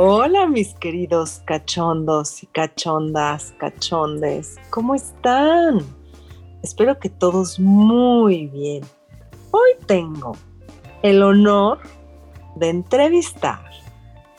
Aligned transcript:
Hola 0.00 0.46
mis 0.46 0.74
queridos 0.74 1.42
cachondos 1.44 2.44
y 2.44 2.46
cachondas, 2.46 3.52
cachondes, 3.58 4.54
¿cómo 4.70 4.94
están? 4.94 5.80
Espero 6.62 7.00
que 7.00 7.08
todos 7.08 7.58
muy 7.58 8.46
bien. 8.46 8.84
Hoy 9.50 9.70
tengo 9.86 10.36
el 11.02 11.20
honor 11.20 11.80
de 12.54 12.68
entrevistar 12.68 13.60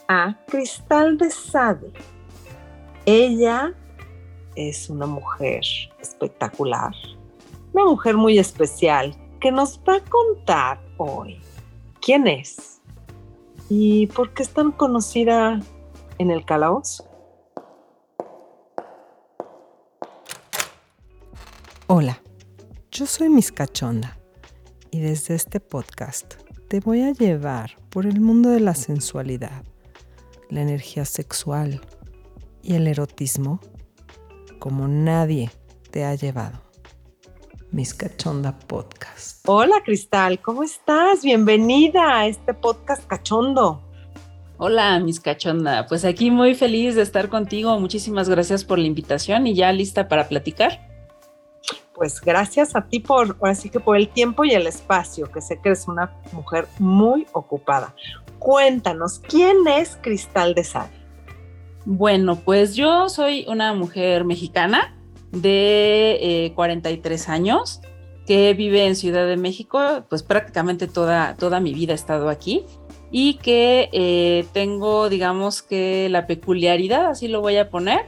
a 0.07 0.37
Cristal 0.47 1.17
de 1.17 1.29
Sade. 1.29 1.91
Ella 3.05 3.73
es 4.55 4.89
una 4.89 5.07
mujer 5.07 5.59
espectacular, 5.99 6.93
una 7.73 7.83
mujer 7.83 8.15
muy 8.15 8.39
especial 8.39 9.13
que 9.41 9.51
nos 9.51 9.77
va 9.81 9.97
a 9.97 10.03
contar 10.05 10.79
hoy 10.95 11.37
quién 11.99 12.27
es 12.27 12.78
¿Y 13.71 14.07
por 14.07 14.33
qué 14.33 14.41
es 14.41 14.49
tan 14.49 14.71
conocida 14.71 15.59
en 16.17 16.31
el 16.31 16.43
calabozo? 16.43 17.05
Hola, 21.85 22.19
yo 22.91 23.05
soy 23.05 23.29
Miss 23.29 23.51
Cachonda 23.51 24.17
y 24.89 25.01
desde 25.01 25.35
este 25.35 25.59
podcast 25.59 26.33
te 26.67 26.79
voy 26.79 27.03
a 27.03 27.11
llevar 27.11 27.77
por 27.91 28.07
el 28.07 28.19
mundo 28.19 28.49
de 28.49 28.59
la 28.59 28.73
sensualidad, 28.73 29.63
la 30.49 30.61
energía 30.61 31.05
sexual 31.05 31.79
y 32.63 32.73
el 32.73 32.87
erotismo 32.87 33.59
como 34.57 34.87
nadie 34.87 35.51
te 35.91 36.05
ha 36.05 36.15
llevado. 36.15 36.68
Miss 37.71 37.93
Cachonda 37.93 38.57
Podcast. 38.57 39.47
Hola 39.47 39.75
Cristal, 39.85 40.41
¿cómo 40.41 40.63
estás? 40.63 41.21
Bienvenida 41.21 42.17
a 42.17 42.25
este 42.25 42.55
podcast 42.55 43.05
cachondo. 43.05 43.83
Hola, 44.57 44.99
Miss 44.99 45.19
Cachonda. 45.19 45.85
Pues 45.85 46.03
aquí 46.03 46.31
muy 46.31 46.55
feliz 46.55 46.95
de 46.95 47.03
estar 47.03 47.29
contigo. 47.29 47.79
Muchísimas 47.79 48.27
gracias 48.27 48.65
por 48.65 48.79
la 48.79 48.87
invitación 48.87 49.45
y 49.45 49.53
ya 49.53 49.71
lista 49.71 50.07
para 50.07 50.27
platicar. 50.27 50.89
Pues 51.93 52.19
gracias 52.19 52.75
a 52.75 52.87
ti 52.87 53.01
por, 53.01 53.37
así 53.43 53.69
que 53.69 53.79
por 53.79 53.97
el 53.97 54.09
tiempo 54.09 54.43
y 54.45 54.51
el 54.51 54.65
espacio, 54.65 55.31
que 55.31 55.39
sé 55.39 55.59
que 55.61 55.69
eres 55.69 55.87
una 55.87 56.11
mujer 56.31 56.67
muy 56.79 57.27
ocupada. 57.33 57.93
Cuéntanos, 58.39 59.19
¿quién 59.19 59.67
es 59.67 59.95
Cristal 60.01 60.55
de 60.55 60.63
Sal? 60.63 60.89
Bueno, 61.85 62.35
pues 62.35 62.75
yo 62.75 63.09
soy 63.09 63.45
una 63.47 63.73
mujer 63.75 64.25
mexicana 64.25 64.98
de 65.31 66.51
43 66.55 67.27
eh, 67.27 67.31
años 67.31 67.81
que 68.25 68.53
vive 68.53 68.85
en 68.85 68.95
Ciudad 68.95 69.25
de 69.25 69.37
México, 69.37 70.05
pues 70.07 70.21
prácticamente 70.21 70.87
toda, 70.87 71.35
toda 71.35 71.59
mi 71.59 71.73
vida 71.73 71.93
he 71.93 71.95
estado 71.95 72.29
aquí 72.29 72.63
y 73.11 73.35
que 73.35 73.89
eh, 73.91 74.45
tengo, 74.53 75.09
digamos 75.09 75.63
que 75.63 76.09
la 76.09 76.27
peculiaridad, 76.27 77.07
así 77.07 77.27
lo 77.27 77.41
voy 77.41 77.57
a 77.57 77.69
poner, 77.69 78.01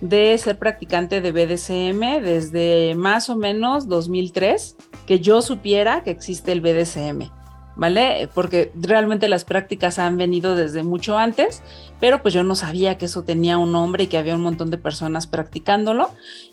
de 0.00 0.36
ser 0.38 0.58
practicante 0.58 1.20
de 1.20 1.32
BDSM 1.32 2.22
desde 2.22 2.94
más 2.94 3.30
o 3.30 3.36
menos 3.36 3.88
2003, 3.88 4.76
que 5.06 5.20
yo 5.20 5.42
supiera 5.42 6.02
que 6.02 6.10
existe 6.10 6.52
el 6.52 6.60
BDSM. 6.60 7.30
¿Vale? 7.76 8.28
Porque 8.34 8.70
realmente 8.74 9.28
las 9.28 9.44
prácticas 9.44 9.98
han 9.98 10.16
venido 10.16 10.54
desde 10.54 10.82
mucho 10.82 11.18
antes, 11.18 11.62
pero 12.00 12.22
pues 12.22 12.34
yo 12.34 12.42
no 12.42 12.54
sabía 12.54 12.98
que 12.98 13.06
eso 13.06 13.24
tenía 13.24 13.58
un 13.58 13.72
nombre 13.72 14.04
y 14.04 14.06
que 14.06 14.18
había 14.18 14.34
un 14.34 14.42
montón 14.42 14.70
de 14.70 14.78
personas 14.78 15.26
practicándolo. 15.26 16.10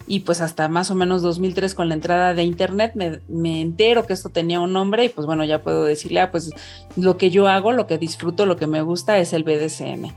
Y 0.08 0.22
pues 0.22 0.42
hasta 0.42 0.68
más 0.68 0.92
o 0.92 0.96
menos 0.96 1.22
2003 1.22 1.76
con 1.76 1.90
la 1.90 1.96
entrada 1.96 2.34
de 2.34 2.44
internet 2.44 2.94
me, 2.96 3.62
entero 3.62 4.06
que 4.06 4.14
esto 4.14 4.30
tenía 4.30 4.60
un 4.60 4.74
nombre 4.74 5.06
y 5.06 5.10
pues 5.10 5.28
bueno, 5.28 5.44
ya 5.44 5.62
puedo 5.62 5.84
decirle, 5.84 6.22
ah, 6.22 6.32
pues 6.32 6.52
lo 6.96 7.18
que 7.18 7.30
yo 7.30 7.48
hago, 7.48 7.72
lo 7.72 7.88
que 7.88 7.98
disfruto, 7.98 8.46
lo 8.46 8.58
que 8.58 8.68
me 8.68 8.82
gusta 8.82 9.20
es 9.20 9.34
el 9.34 9.44
BDSM, 9.44 10.12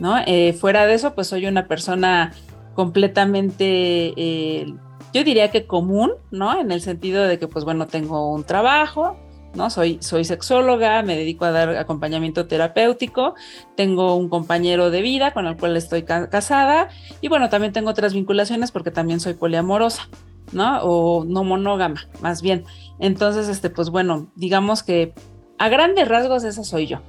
¿no? 0.00 0.18
Eh, 0.26 0.52
fuera 0.54 0.86
de 0.86 0.94
eso, 0.94 1.14
pues 1.14 1.28
soy 1.28 1.46
una 1.46 1.66
persona 1.66 2.32
completamente... 2.74 4.14
Eh, 4.16 4.74
yo 5.14 5.24
diría 5.24 5.50
que 5.50 5.66
común, 5.66 6.12
¿no? 6.30 6.60
En 6.60 6.70
el 6.70 6.82
sentido 6.82 7.24
de 7.24 7.38
que, 7.38 7.48
pues 7.48 7.64
bueno, 7.64 7.86
tengo 7.86 8.30
un 8.30 8.44
trabajo, 8.44 9.16
¿no? 9.58 9.68
Soy, 9.68 9.98
soy 10.00 10.24
sexóloga, 10.24 11.02
me 11.02 11.16
dedico 11.16 11.44
a 11.44 11.50
dar 11.50 11.76
acompañamiento 11.76 12.46
terapéutico, 12.46 13.34
tengo 13.76 14.14
un 14.14 14.30
compañero 14.30 14.90
de 14.90 15.02
vida 15.02 15.32
con 15.32 15.46
el 15.46 15.56
cual 15.56 15.76
estoy 15.76 16.04
casada 16.04 16.88
y 17.20 17.28
bueno, 17.28 17.50
también 17.50 17.74
tengo 17.74 17.90
otras 17.90 18.14
vinculaciones 18.14 18.72
porque 18.72 18.90
también 18.90 19.20
soy 19.20 19.34
poliamorosa, 19.34 20.08
¿no? 20.52 20.80
O 20.82 21.24
no 21.24 21.44
monógama, 21.44 22.08
más 22.22 22.40
bien. 22.40 22.64
Entonces, 23.00 23.48
este, 23.48 23.68
pues 23.68 23.90
bueno, 23.90 24.30
digamos 24.36 24.82
que 24.82 25.12
a 25.58 25.68
grandes 25.68 26.08
rasgos 26.08 26.44
esa 26.44 26.64
soy 26.64 26.86
yo. 26.86 27.00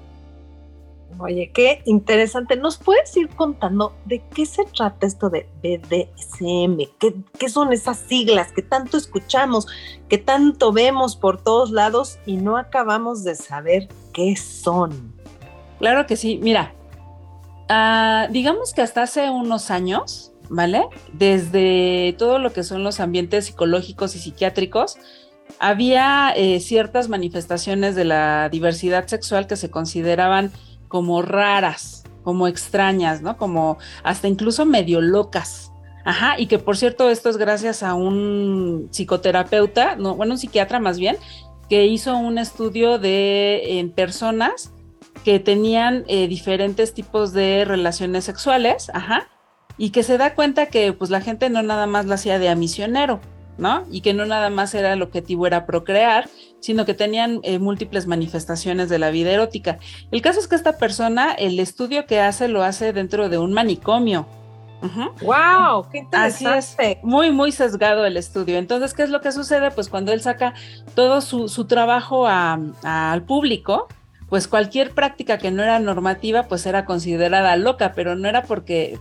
Oye, 1.20 1.52
qué 1.54 1.82
interesante. 1.86 2.56
¿Nos 2.56 2.78
puedes 2.78 3.16
ir 3.18 3.28
contando 3.30 3.94
de 4.06 4.22
qué 4.34 4.46
se 4.46 4.64
trata 4.64 5.06
esto 5.06 5.30
de 5.30 5.50
BDSM? 5.62 6.78
¿Qué, 7.38 7.50
son 7.50 7.74
esas 7.74 7.98
siglas 7.98 8.54
que 8.54 8.62
tanto 8.62 8.96
escuchamos, 8.96 9.68
que 10.08 10.18
tanto 10.18 10.72
vemos 10.72 11.18
por 11.18 11.42
todos 11.44 11.72
lados 11.72 12.20
y 12.26 12.38
no 12.38 12.56
acabamos 12.56 13.26
de 13.26 13.36
saber 13.36 13.90
qué 14.14 14.38
son? 14.38 15.14
Claro 15.80 16.08
que 16.08 16.16
sí. 16.16 16.40
Mira, 16.42 16.74
ah, 17.68 18.28
digamos 18.32 18.74
que 18.74 18.82
hasta 18.82 19.04
hace 19.04 19.30
unos 19.30 19.72
años, 19.72 20.32
¿vale? 20.50 20.88
Desde 21.12 22.16
todo 22.18 22.40
lo 22.40 22.54
que 22.54 22.64
son 22.64 22.84
los 22.84 23.02
ambientes 23.02 23.48
psicológicos 23.48 24.16
y 24.16 24.20
psiquiátricos, 24.20 24.98
había 25.60 26.32
eh, 26.36 26.62
ciertas 26.62 27.10
manifestaciones 27.10 27.96
de 27.96 28.06
la 28.06 28.48
diversidad 28.50 29.08
sexual 29.08 29.48
que 29.48 29.58
se 29.58 29.70
consideraban 29.70 30.52
como 30.90 31.22
raras, 31.22 32.04
como 32.24 32.48
extrañas, 32.48 33.22
¿no? 33.22 33.38
Como 33.38 33.78
hasta 34.04 34.28
incluso 34.28 34.66
medio 34.66 35.00
locas. 35.00 35.72
Ajá, 36.04 36.38
y 36.38 36.48
que 36.48 36.60
por 36.60 36.76
cierto, 36.76 37.10
esto 37.10 37.30
es 37.30 37.38
gracias 37.38 37.84
a 37.84 37.94
un 37.94 38.90
psicoterapeuta, 38.92 39.96
no, 39.96 40.16
bueno, 40.16 40.34
un 40.34 40.38
psiquiatra 40.38 40.80
más 40.80 41.00
bien, 41.00 41.18
que 41.70 41.86
hizo 41.86 42.18
un 42.18 42.38
estudio 42.38 43.00
de 43.00 43.90
personas 43.96 44.74
que 45.24 45.40
tenían 45.40 46.04
eh, 46.08 46.28
diferentes 46.28 46.94
tipos 46.94 47.32
de 47.34 47.64
relaciones 47.66 48.24
sexuales, 48.24 48.90
ajá, 48.94 49.28
y 49.78 49.92
que 49.92 50.04
se 50.04 50.18
da 50.18 50.36
cuenta 50.36 50.68
que 50.68 50.94
pues 50.94 51.10
la 51.10 51.22
gente 51.22 51.50
no 51.50 51.62
nada 51.62 51.88
más 51.88 52.06
la 52.06 52.16
hacía 52.16 52.40
de 52.40 52.50
a 52.50 52.56
misionero, 52.56 53.20
¿no? 53.60 53.86
Y 53.92 54.02
que 54.02 54.14
no 54.14 54.26
nada 54.26 54.50
más 54.50 54.74
era 54.74 54.94
el 54.94 55.02
objetivo 55.02 55.46
era 55.46 55.66
procrear, 55.66 56.30
sino 56.60 56.86
que 56.86 56.94
tenían 56.94 57.40
eh, 57.44 57.60
múltiples 57.60 58.08
manifestaciones 58.08 58.90
de 58.90 59.00
la 59.00 59.12
vida 59.12 59.32
erótica. 59.32 59.80
El 60.12 60.22
caso 60.22 60.40
es 60.40 60.48
que 60.48 60.56
esta 60.56 60.78
persona, 60.78 61.34
el 61.34 61.60
estudio 61.60 62.06
que 62.06 62.20
hace, 62.20 62.48
lo 62.48 62.64
hace 62.64 62.94
dentro 62.94 63.30
de 63.30 63.38
un 63.38 63.54
manicomio. 63.54 64.26
¡Wow! 65.22 65.90
¡Qué 65.92 65.98
interesante! 66.00 67.00
Muy, 67.04 67.32
muy 67.32 67.52
sesgado 67.52 68.06
el 68.06 68.16
estudio. 68.16 68.58
Entonces, 68.58 68.94
¿qué 68.94 69.04
es 69.04 69.10
lo 69.10 69.20
que 69.22 69.32
sucede? 69.32 69.72
Pues 69.72 69.90
cuando 69.90 70.14
él 70.14 70.22
saca 70.22 70.54
todo 70.96 71.22
su, 71.22 71.66
trabajo 71.66 72.28
al 72.28 73.24
público, 73.24 73.88
pues 74.30 74.48
cualquier 74.48 74.92
práctica 74.92 75.38
que 75.38 75.52
no 75.52 75.64
era 75.64 75.80
normativa, 75.80 76.44
pues 76.44 76.66
era 76.66 76.86
considerada 76.86 77.56
loca, 77.58 77.94
pero 77.94 78.16
no 78.16 78.30
era 78.30 78.44
porque 78.44 78.98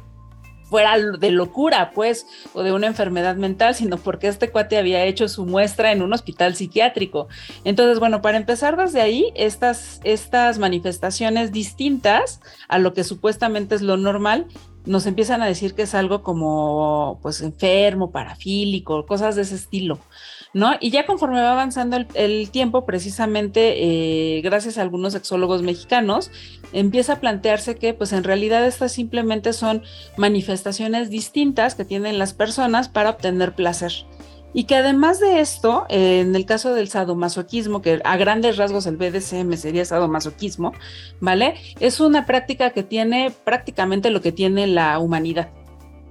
fuera 0.68 0.96
de 0.98 1.30
locura, 1.30 1.92
pues, 1.94 2.26
o 2.52 2.62
de 2.62 2.72
una 2.72 2.86
enfermedad 2.86 3.36
mental, 3.36 3.74
sino 3.74 3.96
porque 3.96 4.28
este 4.28 4.50
cuate 4.50 4.76
había 4.76 5.04
hecho 5.04 5.28
su 5.28 5.46
muestra 5.46 5.92
en 5.92 6.02
un 6.02 6.12
hospital 6.12 6.54
psiquiátrico. 6.54 7.28
Entonces, 7.64 7.98
bueno, 7.98 8.20
para 8.22 8.36
empezar 8.36 8.76
desde 8.76 9.00
ahí, 9.00 9.32
estas, 9.34 10.00
estas 10.04 10.58
manifestaciones 10.58 11.52
distintas 11.52 12.40
a 12.68 12.78
lo 12.78 12.92
que 12.92 13.04
supuestamente 13.04 13.74
es 13.74 13.82
lo 13.82 13.96
normal, 13.96 14.46
nos 14.84 15.06
empiezan 15.06 15.42
a 15.42 15.46
decir 15.46 15.74
que 15.74 15.82
es 15.82 15.94
algo 15.94 16.22
como, 16.22 17.18
pues, 17.22 17.40
enfermo, 17.40 18.10
parafílico, 18.10 19.06
cosas 19.06 19.36
de 19.36 19.42
ese 19.42 19.54
estilo. 19.54 19.98
¿No? 20.54 20.72
Y 20.80 20.90
ya 20.90 21.06
conforme 21.06 21.40
va 21.40 21.52
avanzando 21.52 21.98
el, 22.14 22.50
tiempo, 22.50 22.84
precisamente 22.86 24.36
eh, 24.36 24.40
gracias 24.42 24.78
a 24.78 24.82
algunos 24.82 25.12
sexólogos 25.12 25.62
mexicanos, 25.62 26.30
empieza 26.72 27.14
a 27.14 27.20
plantearse 27.20 27.76
que 27.76 27.94
pues 27.94 28.12
en 28.12 28.24
realidad 28.24 28.66
estas 28.66 28.92
simplemente 28.92 29.52
son 29.52 29.82
manifestaciones 30.16 31.10
distintas 31.10 31.74
que 31.74 31.84
tienen 31.84 32.18
las 32.18 32.34
personas 32.34 32.88
para 32.88 33.10
obtener 33.10 33.54
placer. 33.54 33.92
Y 34.54 34.64
que 34.64 34.76
además 34.76 35.20
de 35.20 35.40
esto, 35.40 35.84
en 35.90 36.34
el 36.34 36.46
caso 36.46 36.72
del 36.72 36.88
sadomasoquismo, 36.88 37.82
que 37.82 38.00
a 38.02 38.16
grandes 38.16 38.56
rasgos 38.56 38.86
el 38.86 38.96
BDSM 38.96 39.52
sería 39.54 39.84
sadomasoquismo, 39.84 40.72
¿vale? 41.20 41.56
Es 41.80 42.00
una 42.00 42.24
práctica 42.24 42.70
que 42.70 42.82
tiene 42.82 43.30
prácticamente 43.44 44.10
lo 44.10 44.22
que 44.22 44.32
tiene 44.32 44.66
la 44.66 44.98
humanidad. 44.98 45.50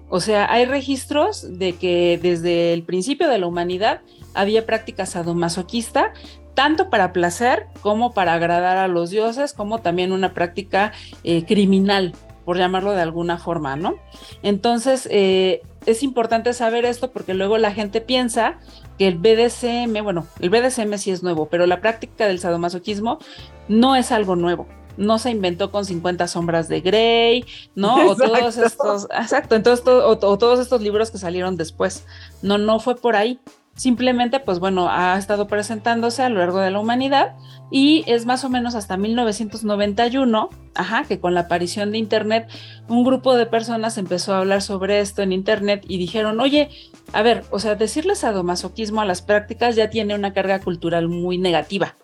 O 0.10 0.22
sea, 0.22 0.52
hay 0.52 0.66
registros 0.66 1.58
de 1.58 1.74
que 1.74 2.20
desde 2.22 2.74
el 2.74 2.84
principio 2.84 3.28
de 3.28 3.40
la 3.40 3.48
humanidad 3.48 4.02
había 4.38 4.66
práctica 4.66 5.06
sadomasoquista, 5.06 6.14
tanto 6.54 6.90
para 6.90 7.12
placer 7.12 7.68
como 7.82 8.14
para 8.14 8.34
agradar 8.34 8.78
a 8.78 8.88
los 8.88 9.10
dioses, 9.10 9.54
como 9.54 9.80
también 9.80 10.12
una 10.12 10.34
práctica 10.34 10.94
eh, 11.24 11.44
criminal, 11.46 12.14
por 12.46 12.58
llamarlo 12.58 12.94
de 12.94 13.02
alguna 13.02 13.38
forma, 13.38 13.76
¿no? 13.76 13.96
Entonces, 14.42 15.08
eh, 15.12 15.62
es 15.86 16.04
importante 16.04 16.54
saber 16.54 16.86
esto 16.86 17.12
porque 17.12 17.34
luego 17.34 17.58
la 17.58 17.74
gente 17.74 18.00
piensa 18.00 18.60
que 18.98 19.08
el 19.08 19.18
BDSM, 19.18 20.02
bueno, 20.04 20.26
el 20.40 20.50
BDSM 20.50 20.98
sí 20.98 21.12
es 21.12 21.24
nuevo, 21.24 21.48
pero 21.48 21.66
la 21.66 21.82
práctica 21.82 22.26
del 22.26 22.40
sadomasoquismo 22.40 23.20
no 23.68 23.96
es 23.96 24.12
algo 24.12 24.36
nuevo. 24.36 24.68
no 24.98 25.20
se 25.20 25.30
inventó 25.30 25.70
con 25.70 25.86
50 25.86 26.28
sombras 26.28 26.68
de 26.68 26.82
Grey, 26.82 27.46
¿no? 27.76 28.10
O 28.10 28.16
todos 28.18 28.58
estos, 28.58 29.08
exacto, 29.16 29.56
entonces, 29.56 29.86
o 29.86 30.18
todos 30.18 30.60
estos 30.60 30.82
libros 30.82 31.12
que 31.12 31.20
salieron 31.20 31.56
después. 31.56 32.04
No, 32.42 32.58
no 32.58 32.80
fue 32.80 32.96
por 32.96 33.16
ahí 33.16 33.40
simplemente, 33.78 34.42
pues 34.42 34.60
bueno, 34.60 34.90
ha 34.90 35.18
estado 35.18 35.48
presentándose 35.48 36.24
a 36.24 36.30
lo 36.30 36.40
largo 36.40 36.60
de 36.60 36.72
la 36.72 36.80
humanidad 36.80 37.36
y 37.72 38.04
es 38.08 38.26
más 38.26 38.44
o 38.44 38.50
menos 38.50 38.76
hasta 38.76 38.98
1991, 38.98 40.50
ajá, 40.76 41.06
que 41.06 41.20
con 41.20 41.34
la 41.34 41.42
aparición 41.42 41.92
de 41.92 42.00
Internet, 42.00 42.50
un 42.90 43.06
grupo 43.06 43.36
de 43.36 43.46
personas 43.46 43.98
empezó 43.98 44.34
a 44.34 44.40
hablar 44.40 44.62
sobre 44.62 45.00
esto 45.00 45.22
en 45.22 45.32
Internet 45.32 45.86
y 45.88 45.98
dijeron, 45.98 46.40
oye, 46.40 46.70
a 47.14 47.22
ver, 47.22 47.46
o 47.52 47.60
sea, 47.60 47.76
decirle 47.76 48.16
sadomasoquismo 48.16 49.02
a 49.02 49.06
las 49.06 49.22
prácticas 49.22 49.76
ya 49.76 49.90
tiene 49.90 50.16
una 50.16 50.34
carga 50.34 50.60
cultural 50.60 51.08
muy 51.08 51.38
negativa. 51.38 51.96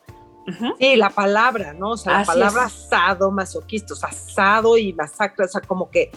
Sí, 0.80 0.96
la 0.96 1.10
palabra, 1.10 1.74
¿no? 1.74 1.92
O 1.92 1.98
sea, 1.98 2.20
la 2.20 2.26
palabra 2.26 2.70
sadomasoquista, 2.70 3.94
o 3.94 3.98
sea, 3.98 4.12
sado 4.12 4.78
y 4.78 4.94
masacre, 4.94 5.46
o 5.46 5.48
sea, 5.48 5.62
como 5.62 5.90
que 5.90 6.12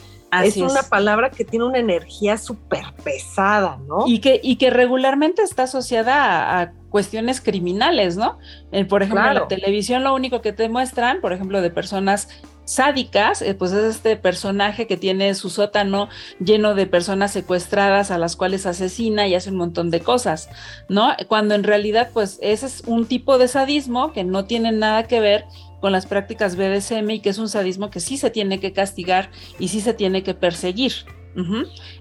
es 0.44 0.56
una 0.56 0.82
palabra 0.82 1.30
que 1.30 1.44
tiene 1.44 1.64
una 1.64 1.78
energía 1.78 2.36
súper 2.36 2.84
pesada, 3.04 3.78
¿no? 3.86 4.04
Y 4.06 4.20
que, 4.20 4.40
y 4.42 4.56
que 4.56 4.70
regularmente 4.70 5.42
está 5.42 5.64
asociada 5.64 6.60
a, 6.60 6.72
cuestiones 6.90 7.42
criminales, 7.42 8.16
¿no? 8.16 8.38
Eh, 8.72 8.86
por 8.86 9.02
ejemplo, 9.02 9.26
en 9.26 9.34
la 9.34 9.48
televisión 9.48 10.02
lo 10.02 10.14
único 10.14 10.40
que 10.40 10.54
te 10.54 10.68
muestran, 10.70 11.20
por 11.20 11.34
ejemplo, 11.34 11.60
de 11.60 11.68
personas 11.70 12.28
sádicas, 12.66 13.40
eh, 13.40 13.54
pues 13.54 13.72
es 13.72 13.96
este 13.96 14.16
personaje 14.16 14.86
que 14.86 14.98
tiene 14.98 15.34
su 15.34 15.48
sótano 15.48 16.10
lleno 16.38 16.74
de 16.74 16.86
personas 16.86 17.32
secuestradas 17.32 18.10
a 18.10 18.18
las 18.18 18.36
cuales 18.36 18.66
asesina 18.66 19.26
y 19.26 19.34
hace 19.34 19.50
un 19.50 19.56
montón 19.56 19.90
de 19.90 20.00
cosas, 20.00 20.50
¿no? 20.90 21.14
Cuando 21.28 21.54
en 21.54 21.64
realidad, 21.64 22.10
pues 22.12 22.38
ese 22.42 22.66
es 22.66 22.82
un 22.86 23.06
tipo 23.06 23.38
de 23.38 23.48
sadismo 23.48 24.12
que 24.12 24.24
no 24.24 24.44
tiene 24.44 24.72
nada 24.72 25.04
que 25.04 25.20
ver 25.20 25.46
con 25.80 25.92
las 25.92 26.06
prácticas 26.06 26.56
BDSM 26.56 27.08
y 27.10 27.20
que 27.20 27.30
es 27.30 27.38
un 27.38 27.48
sadismo 27.48 27.90
que 27.90 28.00
sí 28.00 28.18
se 28.18 28.30
tiene 28.30 28.60
que 28.60 28.72
castigar 28.72 29.30
y 29.58 29.68
sí 29.68 29.80
se 29.80 29.94
tiene 29.94 30.22
que 30.22 30.34
perseguir. 30.34 30.92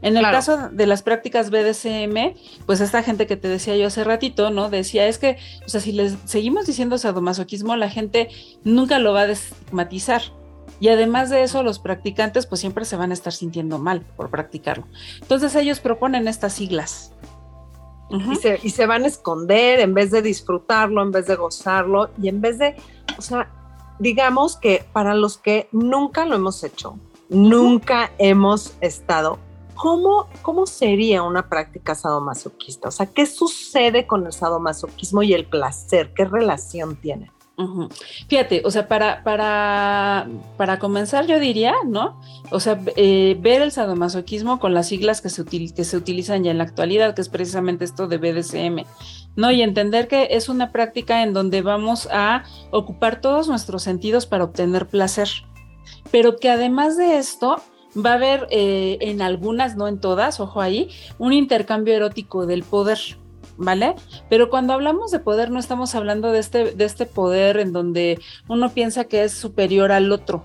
En 0.02 0.16
el 0.16 0.24
caso 0.24 0.70
de 0.70 0.88
las 0.88 1.04
prácticas 1.04 1.50
BDSM, 1.50 2.36
pues 2.66 2.80
esta 2.80 3.04
gente 3.04 3.28
que 3.28 3.36
te 3.36 3.50
decía 3.50 3.76
yo 3.76 3.88
hace 3.88 4.06
ratito, 4.06 4.50
¿no? 4.50 4.70
Decía, 4.70 5.08
es 5.08 5.18
que, 5.18 5.38
o 5.66 5.70
sea, 5.70 5.82
si 5.82 5.92
les 5.92 6.16
seguimos 6.24 6.66
diciendo 6.66 6.98
sadomasoquismo, 6.98 7.76
la 7.76 7.90
gente 7.90 8.30
nunca 8.64 8.98
lo 8.98 9.12
va 9.12 9.22
a 9.22 9.28
destigmatizar. 9.28 10.22
Y 10.80 10.90
además 10.90 11.30
de 11.30 11.44
eso, 11.44 11.64
los 11.64 11.80
practicantes 11.80 12.46
pues 12.46 12.62
siempre 12.62 12.86
se 12.86 12.98
van 12.98 13.12
a 13.12 13.14
estar 13.14 13.34
sintiendo 13.34 13.78
mal 13.78 14.02
por 14.16 14.30
practicarlo. 14.30 14.86
Entonces 15.22 15.56
ellos 15.56 15.80
proponen 15.80 16.28
estas 16.28 16.54
siglas. 16.54 17.14
y, 18.10 18.36
se, 18.36 18.60
y 18.62 18.70
se 18.70 18.86
van 18.86 19.04
a 19.04 19.08
esconder 19.08 19.80
en 19.80 19.94
vez 19.94 20.12
de 20.12 20.22
disfrutarlo, 20.22 21.02
en 21.02 21.12
vez 21.12 21.28
de 21.28 21.36
gozarlo 21.36 22.10
y 22.22 22.30
en 22.30 22.42
vez 22.42 22.60
de, 22.60 22.76
o 23.18 23.22
sea, 23.22 23.50
digamos 24.00 24.58
que 24.58 24.86
para 24.94 25.16
los 25.16 25.38
que 25.38 25.70
nunca 25.72 26.26
lo 26.26 26.36
hemos 26.36 26.64
hecho, 26.64 27.00
nunca 27.30 28.12
hemos 28.18 28.76
estado, 28.82 29.40
¿cómo, 29.74 30.28
¿cómo 30.42 30.66
sería 30.66 31.24
una 31.24 31.50
práctica 31.50 31.96
sadomasoquista? 31.96 32.90
O 32.90 32.92
sea, 32.92 33.08
¿qué 33.08 33.26
sucede 33.26 34.06
con 34.06 34.26
el 34.26 34.34
sadomasoquismo 34.34 35.24
y 35.24 35.34
el 35.34 35.46
placer? 35.46 36.14
¿Qué 36.14 36.26
relación 36.26 36.96
tiene? 36.96 37.32
Fíjate, 38.28 38.64
o 38.66 38.72
sea, 38.72 38.88
para, 38.90 39.24
para, 39.24 40.28
para 40.58 40.78
comenzar 40.78 41.26
yo 41.26 41.40
diría, 41.40 41.74
¿no? 41.86 42.20
O 42.52 42.60
sea, 42.60 42.82
eh, 42.98 43.38
ver 43.40 43.62
el 43.62 43.72
sadomasoquismo 43.72 44.60
con 44.60 44.74
las 44.74 44.90
siglas 44.90 45.22
que 45.22 45.30
se, 45.30 45.46
que 45.46 45.84
se 45.86 45.98
utilizan 45.98 46.44
ya 46.44 46.52
en 46.52 46.58
la 46.58 46.66
actualidad, 46.66 47.16
que 47.16 47.22
es 47.22 47.30
precisamente 47.30 47.86
esto 47.86 48.08
de 48.08 48.18
BDSM, 48.18 48.86
¿no? 49.38 49.52
Y 49.52 49.62
entender 49.62 50.10
que 50.10 50.28
es 50.32 50.50
una 50.50 50.74
práctica 50.74 51.24
en 51.24 51.34
donde 51.34 51.62
vamos 51.62 52.10
a 52.12 52.44
ocupar 52.72 53.22
todos 53.22 53.48
nuestros 53.48 53.84
sentidos 53.84 54.26
para 54.26 54.44
obtener 54.44 54.88
placer, 54.88 55.30
pero 56.12 56.36
que 56.36 56.50
además 56.50 56.98
de 56.98 57.18
esto 57.18 57.62
va 57.96 58.12
a 58.12 58.16
haber 58.16 58.48
eh, 58.52 58.98
en 59.00 59.22
algunas, 59.22 59.78
no 59.78 59.88
en 59.88 60.00
todas, 60.02 60.42
ojo 60.42 60.60
ahí, 60.60 60.90
un 61.20 61.32
intercambio 61.32 61.94
erótico 61.94 62.46
del 62.46 62.64
poder. 62.64 63.00
¿Vale? 63.58 63.96
Pero 64.30 64.50
cuando 64.50 64.74
hablamos 64.74 65.12
de 65.12 65.20
poder 65.20 65.52
no 65.52 65.60
estamos 65.60 65.96
hablando 65.96 66.32
de 66.32 66.40
este, 66.40 66.72
de 66.72 66.86
este 66.86 67.06
poder 67.06 67.58
en 67.58 67.74
donde 67.74 68.20
uno 68.48 68.70
piensa 68.70 69.06
que 69.06 69.24
es 69.24 69.34
superior 69.34 69.92
al 69.92 70.12
otro. 70.12 70.44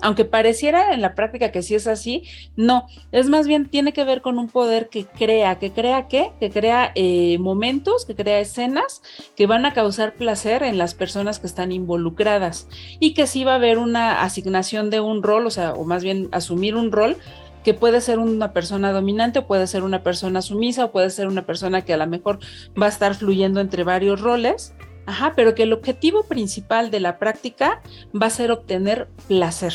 Aunque 0.00 0.24
pareciera 0.24 0.94
en 0.94 1.02
la 1.02 1.14
práctica 1.14 1.52
que 1.52 1.62
sí 1.62 1.74
es 1.74 1.86
así, 1.86 2.22
no, 2.56 2.86
es 3.12 3.28
más 3.28 3.46
bien 3.46 3.68
tiene 3.68 3.92
que 3.92 4.04
ver 4.04 4.22
con 4.22 4.38
un 4.38 4.48
poder 4.48 4.88
que 4.88 5.04
crea, 5.04 5.58
que 5.58 5.70
crea 5.70 6.08
qué, 6.08 6.32
que 6.40 6.50
crea 6.50 6.92
eh, 6.94 7.36
momentos, 7.38 8.06
que 8.06 8.14
crea 8.14 8.40
escenas 8.40 9.02
que 9.36 9.46
van 9.46 9.66
a 9.66 9.74
causar 9.74 10.14
placer 10.14 10.62
en 10.62 10.78
las 10.78 10.94
personas 10.94 11.40
que 11.40 11.46
están 11.46 11.72
involucradas 11.72 12.68
y 13.00 13.12
que 13.12 13.26
sí 13.26 13.44
va 13.44 13.52
a 13.52 13.56
haber 13.56 13.76
una 13.76 14.22
asignación 14.22 14.88
de 14.88 15.00
un 15.00 15.22
rol, 15.22 15.46
o 15.46 15.50
sea, 15.50 15.74
o 15.74 15.84
más 15.84 16.02
bien 16.02 16.30
asumir 16.32 16.74
un 16.74 16.90
rol 16.90 17.18
que 17.64 17.74
puede 17.74 18.00
ser 18.00 18.18
una 18.18 18.52
persona 18.52 18.92
dominante 18.92 19.42
puede 19.42 19.66
ser 19.66 19.82
una 19.82 20.02
persona 20.02 20.42
sumisa 20.42 20.86
o 20.86 20.92
puede 20.92 21.10
ser 21.10 21.26
una 21.26 21.46
persona 21.46 21.82
que 21.82 21.92
a 21.92 21.96
lo 21.96 22.06
mejor 22.06 22.38
va 22.80 22.86
a 22.86 22.88
estar 22.88 23.14
fluyendo 23.14 23.60
entre 23.60 23.84
varios 23.84 24.20
roles, 24.20 24.74
ajá, 25.06 25.34
pero 25.36 25.54
que 25.54 25.64
el 25.64 25.72
objetivo 25.72 26.24
principal 26.24 26.90
de 26.90 27.00
la 27.00 27.18
práctica 27.18 27.82
va 28.14 28.26
a 28.26 28.30
ser 28.30 28.50
obtener 28.50 29.08
placer. 29.28 29.74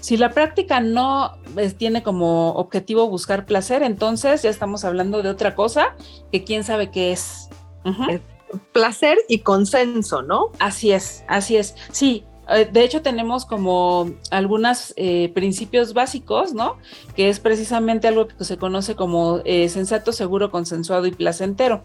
Si 0.00 0.16
la 0.16 0.30
práctica 0.30 0.80
no 0.80 1.32
pues, 1.54 1.76
tiene 1.76 2.02
como 2.02 2.50
objetivo 2.52 3.08
buscar 3.08 3.46
placer, 3.46 3.82
entonces 3.82 4.42
ya 4.42 4.50
estamos 4.50 4.84
hablando 4.84 5.22
de 5.22 5.28
otra 5.28 5.54
cosa 5.54 5.96
que 6.30 6.44
quién 6.44 6.62
sabe 6.62 6.90
qué 6.90 7.12
es. 7.12 7.48
Placer 8.72 9.18
y 9.28 9.40
consenso, 9.40 10.22
¿no? 10.22 10.52
Así 10.58 10.92
es, 10.92 11.24
así 11.26 11.56
es. 11.56 11.74
Sí, 11.90 12.24
de 12.48 12.82
hecho, 12.82 13.02
tenemos 13.02 13.44
como 13.44 14.10
algunos 14.30 14.94
eh, 14.96 15.30
principios 15.34 15.92
básicos, 15.92 16.54
¿no? 16.54 16.76
Que 17.14 17.28
es 17.28 17.40
precisamente 17.40 18.08
algo 18.08 18.26
que 18.26 18.44
se 18.44 18.56
conoce 18.56 18.96
como 18.96 19.40
eh, 19.44 19.68
sensato, 19.68 20.12
seguro, 20.12 20.50
consensuado 20.50 21.06
y 21.06 21.12
placentero. 21.12 21.82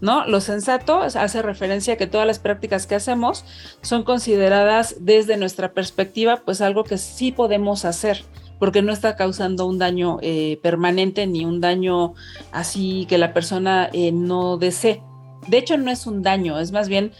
¿No? 0.00 0.26
Lo 0.26 0.40
sensato 0.42 1.00
hace 1.00 1.40
referencia 1.40 1.94
a 1.94 1.96
que 1.96 2.06
todas 2.06 2.26
las 2.26 2.38
prácticas 2.38 2.86
que 2.86 2.94
hacemos 2.94 3.44
son 3.80 4.02
consideradas 4.02 4.96
desde 5.00 5.38
nuestra 5.38 5.72
perspectiva, 5.72 6.42
pues 6.44 6.60
algo 6.60 6.84
que 6.84 6.98
sí 6.98 7.32
podemos 7.32 7.86
hacer, 7.86 8.22
porque 8.58 8.82
no 8.82 8.92
está 8.92 9.16
causando 9.16 9.64
un 9.64 9.78
daño 9.78 10.18
permanente 10.62 11.26
ni 11.26 11.46
un 11.46 11.62
daño 11.62 12.14
así 12.52 13.06
que 13.08 13.16
la 13.16 13.32
persona 13.32 13.88
no 14.12 14.58
desee. 14.58 15.00
De 15.46 15.58
hecho, 15.58 15.78
no 15.78 15.90
es 15.90 16.06
un 16.06 16.22
daño, 16.22 16.58
es 16.58 16.70
más 16.72 16.88
bien 16.88 17.12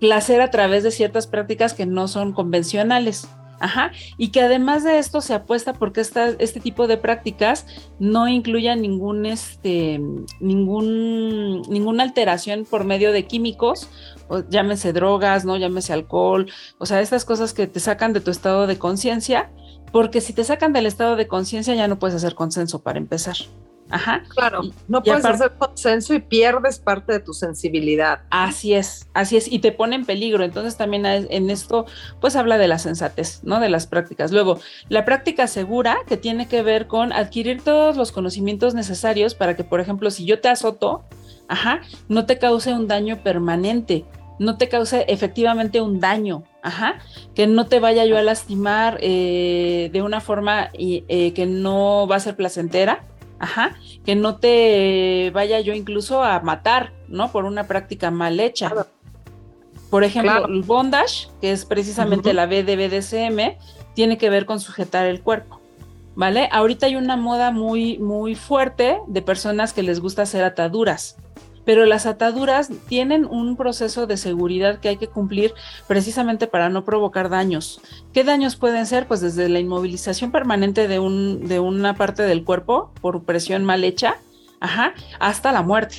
placer 0.00 0.40
a 0.40 0.50
través 0.50 0.82
de 0.82 0.90
ciertas 0.90 1.26
prácticas 1.26 1.74
que 1.74 1.86
no 1.86 2.08
son 2.08 2.32
convencionales. 2.32 3.28
Ajá, 3.62 3.92
y 4.16 4.28
que 4.28 4.40
además 4.40 4.84
de 4.84 4.98
esto 4.98 5.20
se 5.20 5.34
apuesta 5.34 5.74
porque 5.74 6.00
esta, 6.00 6.30
este 6.38 6.60
tipo 6.60 6.86
de 6.86 6.96
prácticas 6.96 7.66
no 7.98 8.26
incluyan 8.26 8.80
ningún, 8.80 9.26
este, 9.26 10.00
ningún, 10.40 11.60
ninguna 11.68 12.04
alteración 12.04 12.64
por 12.64 12.84
medio 12.84 13.12
de 13.12 13.26
químicos, 13.26 13.90
o 14.28 14.40
llámese 14.48 14.94
drogas, 14.94 15.44
¿no? 15.44 15.58
Llámese 15.58 15.92
alcohol, 15.92 16.50
o 16.78 16.86
sea, 16.86 17.02
estas 17.02 17.26
cosas 17.26 17.52
que 17.52 17.66
te 17.66 17.80
sacan 17.80 18.14
de 18.14 18.22
tu 18.22 18.30
estado 18.30 18.66
de 18.66 18.78
conciencia, 18.78 19.50
porque 19.92 20.22
si 20.22 20.32
te 20.32 20.42
sacan 20.42 20.72
del 20.72 20.86
estado 20.86 21.16
de 21.16 21.28
conciencia 21.28 21.74
ya 21.74 21.86
no 21.86 21.98
puedes 21.98 22.16
hacer 22.16 22.34
consenso 22.34 22.82
para 22.82 22.98
empezar. 22.98 23.36
Ajá. 23.90 24.22
Claro, 24.28 24.62
no 24.88 25.02
puedes 25.02 25.24
hacer 25.24 25.52
consenso 25.58 26.14
y 26.14 26.20
pierdes 26.20 26.78
parte 26.78 27.12
de 27.12 27.20
tu 27.20 27.34
sensibilidad. 27.34 28.20
Así 28.30 28.74
es, 28.74 29.08
así 29.14 29.36
es, 29.36 29.50
y 29.50 29.58
te 29.58 29.72
pone 29.72 29.96
en 29.96 30.06
peligro. 30.06 30.44
Entonces 30.44 30.76
también 30.76 31.04
en 31.06 31.50
esto, 31.50 31.86
pues 32.20 32.36
habla 32.36 32.56
de 32.58 32.68
la 32.68 32.78
sensatez, 32.78 33.40
¿no? 33.42 33.60
De 33.60 33.68
las 33.68 33.86
prácticas. 33.86 34.30
Luego, 34.32 34.60
la 34.88 35.04
práctica 35.04 35.46
segura, 35.46 35.98
que 36.06 36.16
tiene 36.16 36.46
que 36.46 36.62
ver 36.62 36.86
con 36.86 37.12
adquirir 37.12 37.62
todos 37.62 37.96
los 37.96 38.12
conocimientos 38.12 38.74
necesarios 38.74 39.34
para 39.34 39.56
que, 39.56 39.64
por 39.64 39.80
ejemplo, 39.80 40.10
si 40.10 40.24
yo 40.24 40.40
te 40.40 40.48
azoto, 40.48 41.04
ajá, 41.48 41.80
no 42.08 42.26
te 42.26 42.38
cause 42.38 42.72
un 42.72 42.86
daño 42.86 43.22
permanente, 43.22 44.04
no 44.38 44.56
te 44.56 44.68
cause 44.68 45.04
efectivamente 45.08 45.80
un 45.80 46.00
daño, 46.00 46.44
ajá, 46.62 47.00
que 47.34 47.46
no 47.46 47.66
te 47.66 47.80
vaya 47.80 48.04
yo 48.06 48.16
a 48.16 48.22
lastimar 48.22 48.98
eh, 49.00 49.90
de 49.92 50.02
una 50.02 50.20
forma 50.20 50.70
eh, 50.72 51.32
que 51.34 51.46
no 51.46 52.06
va 52.08 52.16
a 52.16 52.20
ser 52.20 52.36
placentera 52.36 53.04
Ajá, 53.40 53.74
que 54.04 54.14
no 54.14 54.36
te 54.36 55.30
vaya 55.32 55.60
yo 55.60 55.72
incluso 55.72 56.22
a 56.22 56.40
matar, 56.40 56.92
¿no? 57.08 57.32
Por 57.32 57.46
una 57.46 57.66
práctica 57.66 58.10
mal 58.10 58.38
hecha. 58.38 58.70
Por 59.88 60.04
ejemplo, 60.04 60.46
el 60.46 60.62
bondage, 60.62 61.28
que 61.40 61.50
es 61.50 61.64
precisamente 61.64 62.34
la 62.34 62.46
B 62.46 62.62
de 62.62 62.76
BDSM, 62.76 63.58
tiene 63.94 64.18
que 64.18 64.30
ver 64.30 64.46
con 64.46 64.60
sujetar 64.60 65.06
el 65.06 65.22
cuerpo. 65.22 65.58
¿Vale? 66.14 66.48
Ahorita 66.52 66.86
hay 66.86 66.96
una 66.96 67.16
moda 67.16 67.50
muy, 67.50 67.98
muy 67.98 68.34
fuerte 68.34 68.98
de 69.06 69.22
personas 69.22 69.72
que 69.72 69.82
les 69.82 70.00
gusta 70.00 70.22
hacer 70.22 70.44
ataduras 70.44 71.16
pero 71.64 71.86
las 71.86 72.06
ataduras 72.06 72.70
tienen 72.88 73.24
un 73.24 73.56
proceso 73.56 74.06
de 74.06 74.16
seguridad 74.16 74.80
que 74.80 74.88
hay 74.88 74.96
que 74.96 75.08
cumplir 75.08 75.54
precisamente 75.86 76.46
para 76.46 76.68
no 76.68 76.84
provocar 76.84 77.28
daños. 77.28 77.80
¿Qué 78.12 78.24
daños 78.24 78.56
pueden 78.56 78.86
ser? 78.86 79.06
Pues 79.06 79.20
desde 79.20 79.48
la 79.48 79.58
inmovilización 79.58 80.30
permanente 80.30 80.88
de, 80.88 80.98
un, 80.98 81.46
de 81.48 81.60
una 81.60 81.94
parte 81.94 82.22
del 82.22 82.44
cuerpo 82.44 82.90
por 83.00 83.22
presión 83.24 83.64
mal 83.64 83.84
hecha, 83.84 84.16
ajá, 84.60 84.94
hasta 85.18 85.52
la 85.52 85.62
muerte. 85.62 85.96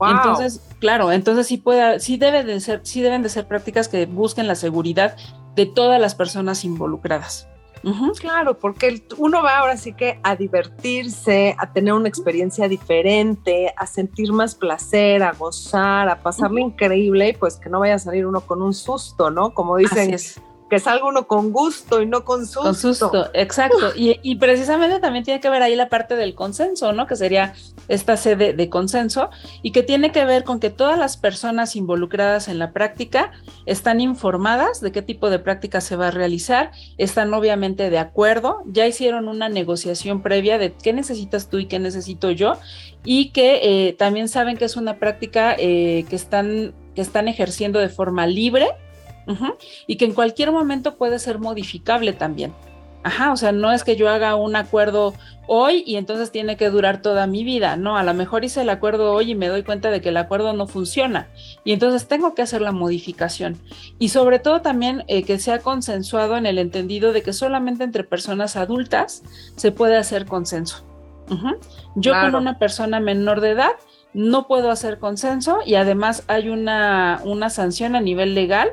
Entonces, 0.00 0.62
claro, 0.78 1.12
entonces 1.12 1.46
sí 1.46 1.58
puede, 1.58 2.00
sí 2.00 2.16
debe 2.16 2.42
de 2.42 2.58
ser, 2.60 2.80
sí 2.84 3.02
deben 3.02 3.22
de 3.22 3.28
ser 3.28 3.46
prácticas 3.46 3.88
que 3.88 4.06
busquen 4.06 4.46
la 4.46 4.54
seguridad 4.54 5.16
de 5.54 5.66
todas 5.66 6.00
las 6.00 6.14
personas 6.14 6.64
involucradas. 6.64 7.49
Claro, 8.18 8.58
porque 8.58 9.02
uno 9.16 9.42
va 9.42 9.58
ahora 9.58 9.76
sí 9.76 9.92
que 9.92 10.20
a 10.22 10.36
divertirse, 10.36 11.54
a 11.58 11.72
tener 11.72 11.94
una 11.94 12.08
experiencia 12.08 12.68
diferente, 12.68 13.72
a 13.76 13.86
sentir 13.86 14.32
más 14.32 14.54
placer, 14.54 15.22
a 15.22 15.32
gozar, 15.32 16.08
a 16.08 16.20
pasarlo 16.20 16.58
increíble 16.58 17.30
y 17.30 17.32
pues 17.32 17.56
que 17.56 17.68
no 17.70 17.80
vaya 17.80 17.94
a 17.94 17.98
salir 17.98 18.26
uno 18.26 18.42
con 18.42 18.62
un 18.62 18.74
susto, 18.74 19.30
¿no? 19.30 19.54
Como 19.54 19.76
dicen, 19.76 20.16
que 20.70 20.78
salga 20.78 21.04
uno 21.04 21.26
con 21.26 21.52
gusto 21.52 22.00
y 22.00 22.06
no 22.06 22.24
con 22.24 22.46
susto. 22.46 22.62
Con 22.62 22.74
susto, 22.76 23.30
exacto. 23.34 23.90
Y, 23.96 24.36
precisamente 24.36 25.00
también 25.00 25.24
tiene 25.24 25.40
que 25.40 25.50
ver 25.50 25.62
ahí 25.62 25.74
la 25.74 25.88
parte 25.88 26.14
del 26.14 26.34
consenso, 26.34 26.92
¿no? 26.92 27.08
Que 27.08 27.16
sería 27.16 27.54
esta 27.88 28.16
sede 28.16 28.52
de 28.52 28.70
consenso 28.70 29.30
y 29.62 29.72
que 29.72 29.82
tiene 29.82 30.12
que 30.12 30.24
ver 30.24 30.44
con 30.44 30.60
que 30.60 30.70
todas 30.70 30.96
las 30.96 31.16
personas 31.16 31.74
involucradas 31.74 32.46
en 32.46 32.60
la 32.60 32.72
práctica 32.72 33.32
están 33.66 34.00
informadas 34.00 34.80
de 34.80 34.92
qué 34.92 35.02
tipo 35.02 35.28
de 35.28 35.40
práctica 35.40 35.80
se 35.80 35.96
va 35.96 36.08
a 36.08 36.10
realizar, 36.12 36.70
están 36.98 37.34
obviamente 37.34 37.90
de 37.90 37.98
acuerdo, 37.98 38.62
ya 38.66 38.86
hicieron 38.86 39.26
una 39.26 39.48
negociación 39.48 40.22
previa 40.22 40.56
de 40.56 40.72
qué 40.72 40.92
necesitas 40.92 41.48
tú 41.48 41.58
y 41.58 41.66
qué 41.66 41.80
necesito 41.80 42.30
yo 42.30 42.58
y 43.04 43.30
que 43.30 43.88
eh, 43.88 43.92
también 43.94 44.28
saben 44.28 44.56
que 44.56 44.66
es 44.66 44.76
una 44.76 44.98
práctica 44.98 45.56
eh, 45.58 46.04
que, 46.08 46.14
están, 46.14 46.74
que 46.94 47.02
están 47.02 47.26
ejerciendo 47.26 47.80
de 47.80 47.88
forma 47.88 48.28
libre 48.28 48.68
y 49.86 49.96
que 49.96 50.04
en 50.04 50.14
cualquier 50.14 50.50
momento 50.50 50.96
puede 50.96 51.18
ser 51.18 51.38
modificable 51.38 52.12
también. 52.12 52.52
Ajá, 53.02 53.32
o 53.32 53.36
sea, 53.36 53.50
no 53.50 53.72
es 53.72 53.82
que 53.82 53.96
yo 53.96 54.10
haga 54.10 54.34
un 54.36 54.56
acuerdo 54.56 55.14
hoy 55.46 55.82
y 55.86 55.96
entonces 55.96 56.30
tiene 56.30 56.58
que 56.58 56.68
durar 56.68 57.00
toda 57.00 57.26
mi 57.26 57.44
vida, 57.44 57.76
no, 57.76 57.96
a 57.96 58.02
lo 58.02 58.12
mejor 58.12 58.44
hice 58.44 58.60
el 58.60 58.68
acuerdo 58.68 59.12
hoy 59.12 59.30
y 59.30 59.34
me 59.34 59.48
doy 59.48 59.62
cuenta 59.62 59.90
de 59.90 60.02
que 60.02 60.10
el 60.10 60.18
acuerdo 60.18 60.52
no 60.52 60.66
funciona 60.66 61.28
y 61.64 61.72
entonces 61.72 62.06
tengo 62.06 62.34
que 62.34 62.42
hacer 62.42 62.60
la 62.60 62.72
modificación. 62.72 63.56
Y 63.98 64.10
sobre 64.10 64.38
todo 64.38 64.60
también 64.60 65.04
eh, 65.08 65.22
que 65.22 65.38
sea 65.38 65.60
consensuado 65.60 66.36
en 66.36 66.44
el 66.44 66.58
entendido 66.58 67.14
de 67.14 67.22
que 67.22 67.32
solamente 67.32 67.84
entre 67.84 68.04
personas 68.04 68.56
adultas 68.56 69.22
se 69.56 69.72
puede 69.72 69.96
hacer 69.96 70.26
consenso. 70.26 70.84
Yo 71.94 72.12
con 72.12 72.34
una 72.34 72.58
persona 72.58 72.98
menor 72.98 73.40
de 73.40 73.50
edad 73.50 73.70
no 74.12 74.48
puedo 74.48 74.70
hacer 74.70 74.98
consenso 74.98 75.60
y 75.64 75.76
además 75.76 76.24
hay 76.26 76.48
una, 76.48 77.20
una 77.24 77.50
sanción 77.50 77.94
a 77.94 78.00
nivel 78.00 78.34
legal 78.34 78.70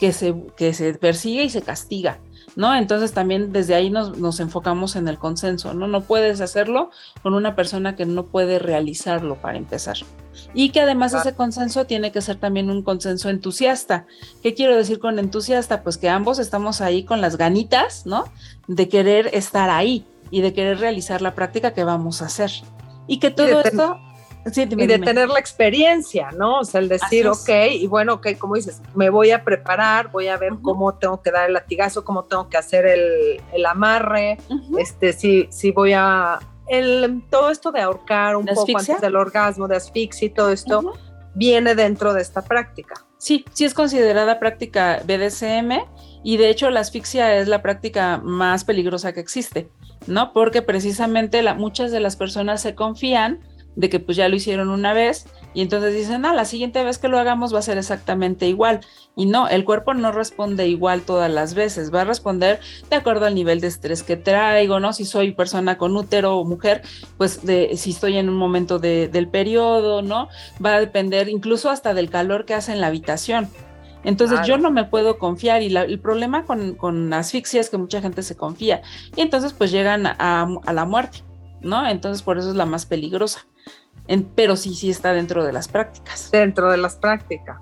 que 0.00 0.12
se, 0.12 0.34
que 0.56 0.72
se 0.74 0.94
persigue 0.94 1.44
y 1.44 1.50
se 1.50 1.62
castiga, 1.62 2.18
¿no? 2.54 2.74
Entonces 2.74 3.12
también 3.12 3.52
desde 3.52 3.74
ahí 3.74 3.90
nos, 3.90 4.18
nos, 4.18 4.40
enfocamos 4.40 4.96
en 4.96 5.08
el 5.08 5.18
consenso, 5.18 5.74
¿no? 5.74 5.86
No 5.86 6.02
puedes 6.02 6.40
hacerlo 6.40 6.90
con 7.22 7.34
una 7.34 7.54
persona 7.54 7.96
que 7.96 8.06
no 8.06 8.26
puede 8.26 8.58
realizarlo 8.58 9.36
para 9.36 9.58
empezar. 9.58 9.96
Y 10.54 10.70
que 10.70 10.80
además 10.80 11.14
ese 11.14 11.34
consenso 11.34 11.86
tiene 11.86 12.12
que 12.12 12.20
ser 12.20 12.36
también 12.36 12.70
un 12.70 12.82
consenso 12.82 13.30
entusiasta. 13.30 14.06
¿Qué 14.42 14.54
quiero 14.54 14.76
decir 14.76 14.98
con 14.98 15.18
entusiasta? 15.18 15.82
Pues 15.82 15.98
que 15.98 16.08
ambos 16.08 16.38
estamos 16.38 16.80
ahí 16.80 17.04
con 17.04 17.20
las 17.20 17.36
ganitas, 17.36 18.06
¿no? 18.06 18.24
De 18.66 18.88
querer 18.88 19.30
estar 19.32 19.70
ahí 19.70 20.04
y 20.30 20.40
de 20.40 20.52
querer 20.52 20.78
realizar 20.78 21.22
la 21.22 21.34
práctica 21.34 21.72
que 21.72 21.84
vamos 21.84 22.22
a 22.22 22.26
hacer. 22.26 22.50
Y 23.06 23.18
que 23.18 23.30
todo 23.30 23.60
esto 23.60 23.98
y 24.54 24.86
de 24.86 24.98
tener 24.98 25.28
la 25.28 25.38
experiencia, 25.38 26.30
¿no? 26.30 26.60
O 26.60 26.64
sea, 26.64 26.80
el 26.80 26.88
decir, 26.88 27.26
ok, 27.26 27.48
y 27.72 27.86
bueno, 27.86 28.14
ok, 28.14 28.28
como 28.38 28.54
dices, 28.54 28.80
me 28.94 29.10
voy 29.10 29.32
a 29.32 29.42
preparar, 29.42 30.10
voy 30.10 30.28
a 30.28 30.36
ver 30.36 30.52
cómo 30.62 30.94
tengo 30.94 31.20
que 31.20 31.30
dar 31.30 31.48
el 31.48 31.54
latigazo, 31.54 32.04
cómo 32.04 32.24
tengo 32.24 32.48
que 32.48 32.56
hacer 32.56 32.86
el, 32.86 33.66
amarre, 33.66 34.38
este, 34.78 35.12
si, 35.12 35.48
si 35.50 35.72
voy 35.72 35.92
a, 35.94 36.38
el, 36.68 37.22
todo 37.30 37.50
esto 37.50 37.72
de 37.72 37.80
ahorcar 37.80 38.36
un 38.36 38.46
poco 38.46 38.78
antes 38.78 39.00
del 39.00 39.16
orgasmo, 39.16 39.66
de 39.66 39.76
asfixia 39.76 40.26
y 40.26 40.30
todo 40.30 40.50
esto, 40.50 40.94
viene 41.34 41.74
dentro 41.74 42.14
de 42.14 42.22
esta 42.22 42.42
práctica. 42.42 42.94
Sí, 43.18 43.44
sí 43.52 43.64
es 43.64 43.74
considerada 43.74 44.38
práctica 44.38 45.02
BDSM 45.04 45.72
y 46.22 46.36
de 46.36 46.50
hecho 46.50 46.70
la 46.70 46.80
asfixia 46.80 47.36
es 47.36 47.48
la 47.48 47.62
práctica 47.62 48.20
más 48.22 48.64
peligrosa 48.64 49.12
que 49.12 49.20
existe, 49.20 49.70
¿no? 50.06 50.32
Porque 50.32 50.62
precisamente 50.62 51.42
la, 51.42 51.54
muchas 51.54 51.90
de 51.90 52.00
las 52.00 52.16
personas 52.16 52.60
se 52.60 52.74
confían 52.74 53.40
de 53.76 53.90
que 53.90 54.00
pues 54.00 54.16
ya 54.16 54.28
lo 54.28 54.36
hicieron 54.36 54.70
una 54.70 54.92
vez 54.92 55.26
y 55.54 55.62
entonces 55.62 55.94
dicen, 55.94 56.24
ah, 56.24 56.34
la 56.34 56.44
siguiente 56.44 56.82
vez 56.82 56.98
que 56.98 57.08
lo 57.08 57.18
hagamos 57.18 57.54
va 57.54 57.60
a 57.60 57.62
ser 57.62 57.78
exactamente 57.78 58.46
igual. 58.46 58.80
Y 59.14 59.26
no, 59.26 59.48
el 59.48 59.64
cuerpo 59.64 59.94
no 59.94 60.12
responde 60.12 60.66
igual 60.66 61.02
todas 61.02 61.30
las 61.30 61.54
veces, 61.54 61.94
va 61.94 62.02
a 62.02 62.04
responder 62.04 62.60
de 62.90 62.96
acuerdo 62.96 63.26
al 63.26 63.34
nivel 63.34 63.60
de 63.60 63.68
estrés 63.68 64.02
que 64.02 64.16
traigo, 64.16 64.80
¿no? 64.80 64.92
Si 64.92 65.04
soy 65.04 65.32
persona 65.32 65.78
con 65.78 65.96
útero 65.96 66.36
o 66.36 66.44
mujer, 66.44 66.82
pues 67.16 67.44
de, 67.46 67.76
si 67.76 67.90
estoy 67.90 68.18
en 68.18 68.28
un 68.28 68.36
momento 68.36 68.78
del 68.78 69.28
periodo, 69.28 70.02
¿no? 70.02 70.28
Va 70.62 70.74
a 70.74 70.80
depender 70.80 71.28
incluso 71.28 71.70
hasta 71.70 71.94
del 71.94 72.10
calor 72.10 72.44
que 72.44 72.54
hace 72.54 72.72
en 72.72 72.80
la 72.80 72.88
habitación. 72.88 73.48
Entonces 74.04 74.46
yo 74.46 74.56
no 74.56 74.70
me 74.70 74.84
puedo 74.84 75.18
confiar 75.18 75.62
y 75.62 75.74
el 75.74 75.98
problema 75.98 76.44
con, 76.44 76.74
con 76.74 77.12
asfixia 77.12 77.60
es 77.60 77.70
que 77.70 77.76
mucha 77.76 78.00
gente 78.00 78.22
se 78.22 78.36
confía 78.36 78.82
y 79.16 79.20
entonces 79.20 79.52
pues 79.52 79.72
llegan 79.72 80.06
a, 80.06 80.46
a 80.64 80.72
la 80.72 80.84
muerte, 80.84 81.24
¿no? 81.60 81.88
Entonces 81.88 82.22
por 82.22 82.38
eso 82.38 82.50
es 82.50 82.56
la 82.56 82.66
más 82.66 82.86
peligrosa 82.86 83.46
pero 84.34 84.56
sí, 84.56 84.74
sí 84.74 84.90
está 84.90 85.12
dentro 85.12 85.44
de 85.44 85.52
las 85.52 85.68
prácticas. 85.68 86.30
Dentro 86.30 86.70
de 86.70 86.76
las 86.76 86.96
prácticas. 86.96 87.58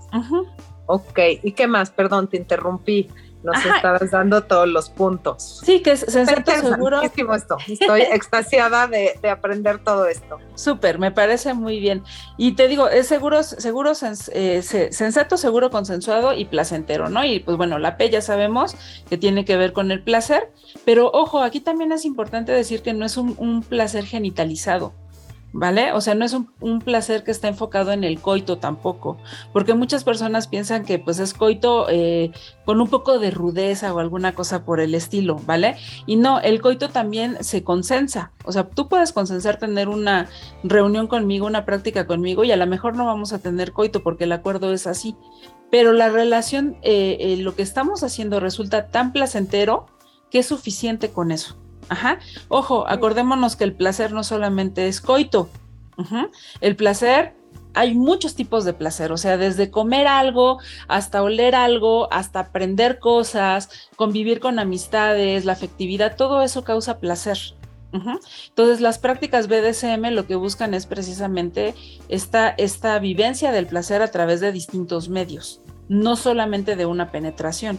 Ok, 0.87 1.19
¿y 1.43 1.53
qué 1.53 1.67
más? 1.67 1.91
Perdón, 1.91 2.29
te 2.29 2.37
interrumpí. 2.37 3.09
Nos 3.43 3.63
estabas 3.63 4.11
dando 4.11 4.45
todos 4.45 4.67
los 4.67 4.89
puntos. 4.89 5.61
Sí, 5.63 5.81
que 5.81 5.93
es 5.93 6.01
sensato 6.01 6.51
seguro. 6.51 7.03
Esto. 7.03 7.59
Estoy 7.69 8.01
extasiada 8.13 8.87
de, 8.87 9.19
aprender 9.29 9.85
todo 9.85 10.07
esto. 10.07 10.39
Súper, 10.55 10.99
me 10.99 11.13
parece 11.13 11.53
muy 11.53 11.79
bien. 11.79 12.03
Y 12.39 12.53
te 12.53 12.69
digo, 12.69 12.89
es 12.89 13.07
seguro, 13.07 13.43
seguro, 13.43 13.93
eh, 14.33 14.63
sensato, 14.63 15.37
seguro, 15.37 15.71
consensuado 15.71 16.33
y 16.33 16.47
placentero, 16.47 17.11
¿no? 17.11 17.23
Y 17.23 17.41
pues 17.41 17.59
bueno, 17.59 17.79
la 17.79 17.99
P 17.99 18.09
ya 18.09 18.23
sabemos 18.23 18.77
que 19.11 19.19
tiene 19.19 19.45
que 19.45 19.59
ver 19.59 19.75
con 19.75 19.91
el 19.91 20.03
placer, 20.03 20.51
pero 20.87 21.11
ojo, 21.13 21.43
aquí 21.43 21.61
también 21.61 21.93
es 21.93 22.07
importante 22.07 22.51
decir 22.51 22.81
que 22.81 22.95
no 22.95 23.05
es 23.05 23.19
un 23.19 23.63
placer 23.63 24.07
genitalizado. 24.07 24.95
¿Vale? 25.55 25.93
O 25.93 26.01
sea, 26.01 26.17
no 26.17 26.25
es 26.25 26.35
un, 26.35 26.81
placer 26.81 27.23
que 27.23 27.31
está 27.31 27.47
enfocado 27.47 27.93
en 27.93 28.03
el 28.03 28.21
coito 28.21 28.59
tampoco, 28.59 29.17
porque 29.53 29.73
muchas 29.73 30.03
personas 30.03 30.49
piensan 30.49 30.85
que 30.85 30.99
pues 30.99 31.21
es 31.21 31.33
coito 31.33 31.87
eh, 31.89 32.33
con 32.65 32.81
un 32.81 32.89
poco 32.89 33.21
de 33.21 33.31
rudeza 33.31 33.95
o 33.95 34.01
alguna 34.01 34.35
cosa 34.35 34.65
por 34.65 34.81
el 34.81 34.95
estilo, 34.95 35.37
¿vale? 35.47 35.77
Y 36.07 36.17
no, 36.17 36.41
el 36.41 36.61
coito 36.61 36.91
también 36.91 37.43
se 37.43 37.63
consensa, 37.63 38.33
o 38.45 38.51
sea, 38.51 38.65
tú 38.69 38.89
puedes 38.89 39.13
consensar 39.13 39.59
tener 39.59 39.89
una 39.89 40.29
reunión 40.65 41.07
conmigo, 41.07 41.47
una 41.47 41.65
práctica 41.65 42.07
conmigo 42.07 42.43
y 42.43 42.51
a 42.51 42.57
lo 42.57 42.67
mejor 42.67 42.97
no 42.97 43.07
vamos 43.07 43.33
a 43.33 43.39
tener 43.39 43.73
coito 43.73 44.03
porque 44.03 44.25
el 44.25 44.33
acuerdo 44.33 44.73
es 44.73 44.89
así, 44.89 45.17
pero 45.71 45.93
la 45.93 46.09
relación, 46.09 46.77
eh, 46.83 47.17
eh, 47.21 47.37
lo 47.37 47.55
que 47.55 47.63
estamos 47.63 48.03
haciendo 48.03 48.41
resulta 48.41 48.89
tan 48.89 49.13
placentero 49.13 49.87
que 50.31 50.41
es 50.41 50.47
suficiente 50.47 51.11
con 51.11 51.31
eso. 51.31 51.64
Ajá. 51.89 52.19
Ojo, 52.49 52.87
acordémonos 52.89 53.57
que 53.57 53.65
el 53.65 53.75
placer 53.75 54.13
no 54.13 54.25
solamente 54.25 54.89
es 54.89 55.01
coito. 55.01 55.49
El 56.61 56.77
placer, 56.77 57.35
hay 57.73 57.95
muchos 57.95 58.35
tipos 58.35 58.65
de 58.65 58.73
placer, 58.73 59.13
o 59.13 59.17
sea, 59.17 59.37
desde 59.37 59.71
comer 59.71 60.07
algo 60.07 60.59
hasta 60.89 61.23
oler 61.23 61.55
algo, 61.55 62.13
hasta 62.13 62.41
aprender 62.41 62.99
cosas, 62.99 63.69
convivir 63.97 64.41
con 64.41 64.59
amistades, 64.59 65.45
la 65.45 65.53
afectividad, 65.53 66.17
todo 66.17 66.43
eso 66.43 66.65
causa 66.65 66.99
placer. 66.99 67.39
Entonces, 68.49 68.81
las 68.81 68.99
prácticas 68.99 69.47
BDSM 69.47 70.11
lo 70.11 70.27
que 70.27 70.35
buscan 70.35 70.75
es 70.75 70.85
precisamente 70.85 71.75
esta, 72.09 72.49
esta 72.49 72.99
vivencia 72.99 73.53
del 73.53 73.69
placer 73.69 74.03
a 74.03 74.11
través 74.11 74.41
de 74.41 74.51
distintos 74.51 75.09
medios, 75.09 75.61
no 75.89 76.17
solamente 76.17 76.75
de 76.75 76.87
una 76.87 77.13
penetración. 77.13 77.79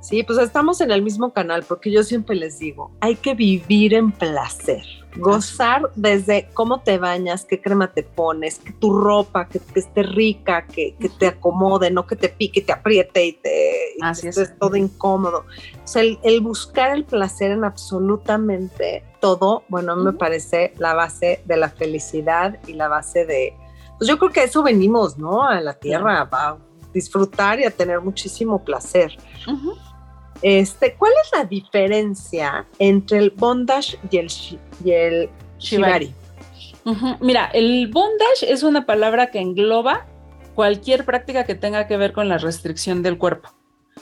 Sí, 0.00 0.22
pues 0.22 0.38
estamos 0.38 0.80
en 0.80 0.90
el 0.90 1.02
mismo 1.02 1.32
canal 1.32 1.64
porque 1.66 1.90
yo 1.90 2.02
siempre 2.02 2.36
les 2.36 2.58
digo, 2.58 2.90
hay 3.00 3.14
que 3.14 3.34
vivir 3.34 3.94
en 3.94 4.10
placer, 4.10 4.82
gozar 5.16 5.90
desde 5.94 6.48
cómo 6.54 6.80
te 6.80 6.98
bañas, 6.98 7.44
qué 7.44 7.60
crema 7.60 7.92
te 7.92 8.02
pones, 8.02 8.58
que 8.58 8.72
tu 8.72 8.98
ropa, 8.98 9.48
que, 9.48 9.60
esté 9.74 10.02
rica, 10.02 10.66
que, 10.66 10.96
te 11.18 11.28
acomode, 11.28 11.90
no 11.90 12.06
que 12.06 12.16
te 12.16 12.28
pique, 12.28 12.60
te 12.62 12.72
apriete 12.72 13.26
y 13.26 13.32
te 13.34 13.52
todo 14.58 14.76
incómodo. 14.76 15.44
O 15.84 15.86
sea, 15.86 16.02
el, 16.02 16.40
buscar 16.40 16.94
el 16.96 17.04
placer 17.04 17.52
en 17.52 17.64
absolutamente 17.64 19.04
todo, 19.20 19.64
bueno, 19.68 19.96
me 19.96 20.12
parece 20.12 20.74
la 20.78 20.94
base 20.94 21.42
de 21.44 21.56
la 21.56 21.68
felicidad 21.68 22.58
y 22.66 22.72
la 22.72 22.88
base 22.88 23.24
de, 23.24 23.54
pues 23.98 24.08
yo 24.08 24.18
creo 24.18 24.32
que 24.32 24.40
a 24.40 24.44
eso 24.44 24.62
venimos, 24.62 25.16
¿no? 25.18 25.44
A 25.44 25.60
la 25.60 25.74
tierra, 25.74 26.28
a 26.30 26.58
disfrutar 26.92 27.60
y 27.60 27.64
a 27.64 27.70
tener 27.70 28.00
muchísimo 28.00 28.62
placer. 28.64 29.16
Este, 30.42 30.94
¿Cuál 30.94 31.12
es 31.24 31.38
la 31.38 31.44
diferencia 31.44 32.66
entre 32.78 33.18
el 33.18 33.30
bondage 33.30 33.98
y 34.10 34.16
el, 34.18 34.26
y 34.84 34.90
el 34.90 35.30
shibari? 35.58 36.14
Mira, 37.20 37.46
el 37.52 37.88
bondage 37.92 38.50
es 38.52 38.62
una 38.62 38.86
palabra 38.86 39.30
que 39.30 39.38
engloba 39.38 40.06
cualquier 40.54 41.04
práctica 41.04 41.44
que 41.44 41.54
tenga 41.54 41.86
que 41.86 41.96
ver 41.96 42.12
con 42.12 42.28
la 42.28 42.38
restricción 42.38 43.02
del 43.02 43.18
cuerpo, 43.18 43.50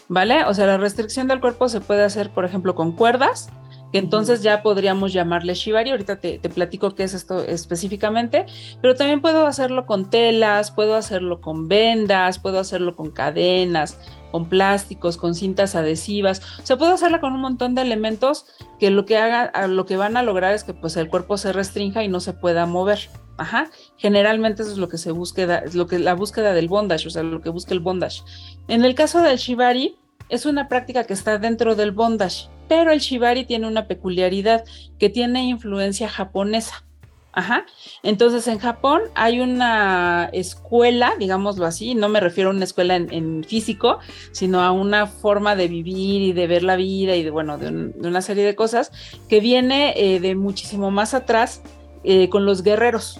¿vale? 0.08 0.44
O 0.44 0.54
sea, 0.54 0.66
la 0.66 0.78
restricción 0.78 1.28
del 1.28 1.40
cuerpo 1.40 1.68
se 1.68 1.80
puede 1.80 2.02
hacer, 2.02 2.30
por 2.30 2.44
ejemplo, 2.44 2.74
con 2.74 2.92
cuerdas, 2.92 3.50
que 3.92 3.98
entonces 3.98 4.42
ya 4.42 4.62
podríamos 4.62 5.12
llamarle 5.12 5.54
shibari. 5.54 5.90
Ahorita 5.90 6.20
te, 6.20 6.38
platico 6.38 6.94
qué 6.94 7.04
es 7.04 7.14
esto 7.14 7.42
específicamente, 7.42 8.46
pero 8.80 8.94
también 8.94 9.20
puedo 9.20 9.46
hacerlo 9.46 9.86
con 9.86 10.10
telas, 10.10 10.70
puedo 10.70 10.94
hacerlo 10.94 11.40
con 11.40 11.68
vendas, 11.68 12.38
puedo 12.38 12.58
hacerlo 12.58 12.96
con 12.96 13.10
cadenas, 13.10 13.98
con 14.30 14.48
plásticos, 14.48 15.16
con 15.16 15.34
cintas 15.34 15.74
adhesivas. 15.74 16.40
O 16.62 16.66
sea, 16.66 16.76
puedo 16.76 16.94
hacerla 16.94 17.20
con 17.20 17.32
un 17.32 17.40
montón 17.40 17.74
de 17.74 17.82
elementos 17.82 18.46
que 18.78 18.90
lo 18.90 19.06
que 19.06 19.16
haga, 19.16 19.66
lo 19.66 19.86
que 19.86 19.96
van 19.96 20.16
a 20.16 20.22
lograr 20.22 20.54
es 20.54 20.64
que 20.64 20.74
pues 20.74 20.96
el 20.96 21.08
cuerpo 21.08 21.36
se 21.36 21.52
restrinja 21.52 22.04
y 22.04 22.08
no 22.08 22.20
se 22.20 22.32
pueda 22.32 22.66
mover. 22.66 23.08
Ajá. 23.36 23.70
Generalmente 23.96 24.62
eso 24.62 24.72
es 24.72 24.78
lo 24.78 24.88
que 24.88 24.98
se 24.98 25.12
busca, 25.12 25.60
es 25.60 25.74
lo 25.74 25.86
que 25.86 25.98
la 25.98 26.14
búsqueda 26.14 26.52
del 26.52 26.68
bondage, 26.68 27.08
o 27.08 27.10
sea, 27.10 27.22
lo 27.22 27.40
que 27.40 27.48
busca 27.48 27.72
el 27.72 27.80
bondage. 27.80 28.22
En 28.68 28.84
el 28.84 28.94
caso 28.94 29.22
del 29.22 29.38
shibari, 29.38 29.96
es 30.28 30.46
una 30.46 30.68
práctica 30.68 31.04
que 31.04 31.12
está 31.12 31.38
dentro 31.38 31.74
del 31.74 31.90
bondage, 31.90 32.48
pero 32.70 32.92
el 32.92 33.00
shibari 33.00 33.44
tiene 33.46 33.66
una 33.66 33.88
peculiaridad 33.88 34.62
que 35.00 35.08
tiene 35.08 35.42
influencia 35.42 36.08
japonesa. 36.08 36.84
Ajá. 37.32 37.66
Entonces, 38.04 38.46
en 38.46 38.60
Japón 38.60 39.02
hay 39.16 39.40
una 39.40 40.30
escuela, 40.32 41.14
digámoslo 41.18 41.66
así, 41.66 41.96
no 41.96 42.08
me 42.08 42.20
refiero 42.20 42.50
a 42.50 42.52
una 42.52 42.62
escuela 42.62 42.94
en, 42.94 43.42
físico, 43.42 43.98
sino 44.30 44.62
a 44.62 44.70
una 44.70 45.08
forma 45.08 45.56
de 45.56 45.66
vivir 45.66 46.22
y 46.22 46.32
de 46.32 46.46
ver 46.46 46.62
la 46.62 46.76
vida 46.76 47.16
y 47.16 47.24
de, 47.24 47.30
bueno, 47.30 47.58
de, 47.58 47.92
una 48.06 48.22
serie 48.22 48.44
de 48.44 48.54
cosas 48.54 48.92
que 49.28 49.40
viene 49.40 49.94
eh, 49.96 50.20
de 50.20 50.36
muchísimo 50.36 50.92
más 50.92 51.12
atrás 51.12 51.62
eh, 52.04 52.28
con 52.28 52.46
los 52.46 52.62
guerreros. 52.62 53.18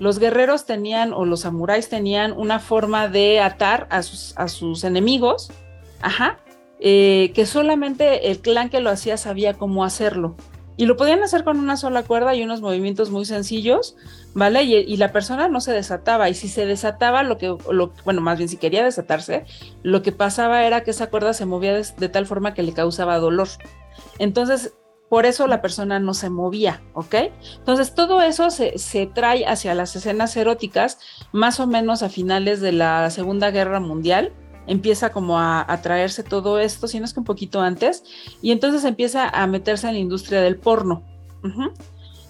Los 0.00 0.18
guerreros 0.18 0.66
tenían, 0.66 1.12
o 1.12 1.24
los 1.24 1.42
samuráis 1.42 1.88
tenían 1.88 2.32
una 2.32 2.58
forma 2.58 3.06
de 3.06 3.38
atar 3.38 3.86
a 3.90 4.02
sus, 4.02 4.36
a 4.36 4.48
sus 4.48 4.82
enemigos, 4.82 5.52
ajá, 6.00 6.40
eh, 6.80 7.32
que 7.34 7.44
solamente 7.46 8.30
el 8.30 8.40
clan 8.40 8.70
que 8.70 8.80
lo 8.80 8.90
hacía 8.90 9.16
sabía 9.16 9.54
cómo 9.54 9.84
hacerlo. 9.84 10.36
Y 10.76 10.86
lo 10.86 10.96
podían 10.96 11.24
hacer 11.24 11.42
con 11.42 11.58
una 11.58 11.76
sola 11.76 12.04
cuerda 12.04 12.36
y 12.36 12.44
unos 12.44 12.60
movimientos 12.60 13.10
muy 13.10 13.24
sencillos, 13.24 13.96
¿vale? 14.32 14.62
Y, 14.62 14.96
la 14.96 15.10
persona 15.10 15.48
no 15.48 15.60
se 15.60 15.72
desataba. 15.72 16.28
Y 16.28 16.34
si 16.34 16.48
se 16.48 16.66
desataba, 16.66 17.24
lo 17.24 17.36
que, 17.36 17.48
bueno, 18.04 18.20
más 18.20 18.38
bien 18.38 18.48
si 18.48 18.58
quería 18.58 18.84
desatarse, 18.84 19.44
lo 19.82 20.02
que 20.02 20.12
pasaba 20.12 20.64
era 20.64 20.84
que 20.84 20.92
esa 20.92 21.10
cuerda 21.10 21.32
se 21.32 21.46
movía 21.46 21.74
de, 21.74 22.08
tal 22.08 22.26
forma 22.26 22.54
que 22.54 22.62
le 22.62 22.74
causaba 22.74 23.18
dolor. 23.18 23.48
Entonces, 24.20 24.74
por 25.08 25.26
eso 25.26 25.48
la 25.48 25.60
persona 25.60 25.98
no 25.98 26.14
se 26.14 26.30
movía, 26.30 26.80
¿ok? 26.94 27.14
Entonces, 27.56 27.96
todo 27.96 28.22
eso 28.22 28.48
se 28.50 29.10
trae 29.12 29.46
hacia 29.46 29.74
las 29.74 29.96
escenas 29.96 30.36
eróticas 30.36 31.00
más 31.32 31.58
o 31.58 31.66
menos 31.66 32.04
a 32.04 32.08
finales 32.08 32.60
de 32.60 32.70
la 32.70 33.10
Segunda 33.10 33.50
Guerra 33.50 33.80
Mundial 33.80 34.32
empieza 34.68 35.10
como 35.10 35.40
a, 35.40 35.66
traerse 35.82 36.22
todo 36.22 36.60
esto, 36.60 36.86
si 36.86 37.00
no 37.00 37.06
es 37.06 37.12
que 37.12 37.20
un 37.20 37.26
poquito 37.26 37.60
antes, 37.60 38.04
y 38.40 38.52
entonces 38.52 38.84
empieza 38.84 39.28
a 39.28 39.46
meterse 39.46 39.88
en 39.88 39.94
la 39.94 39.98
industria 39.98 40.40
del 40.42 40.56
porno. 40.56 41.02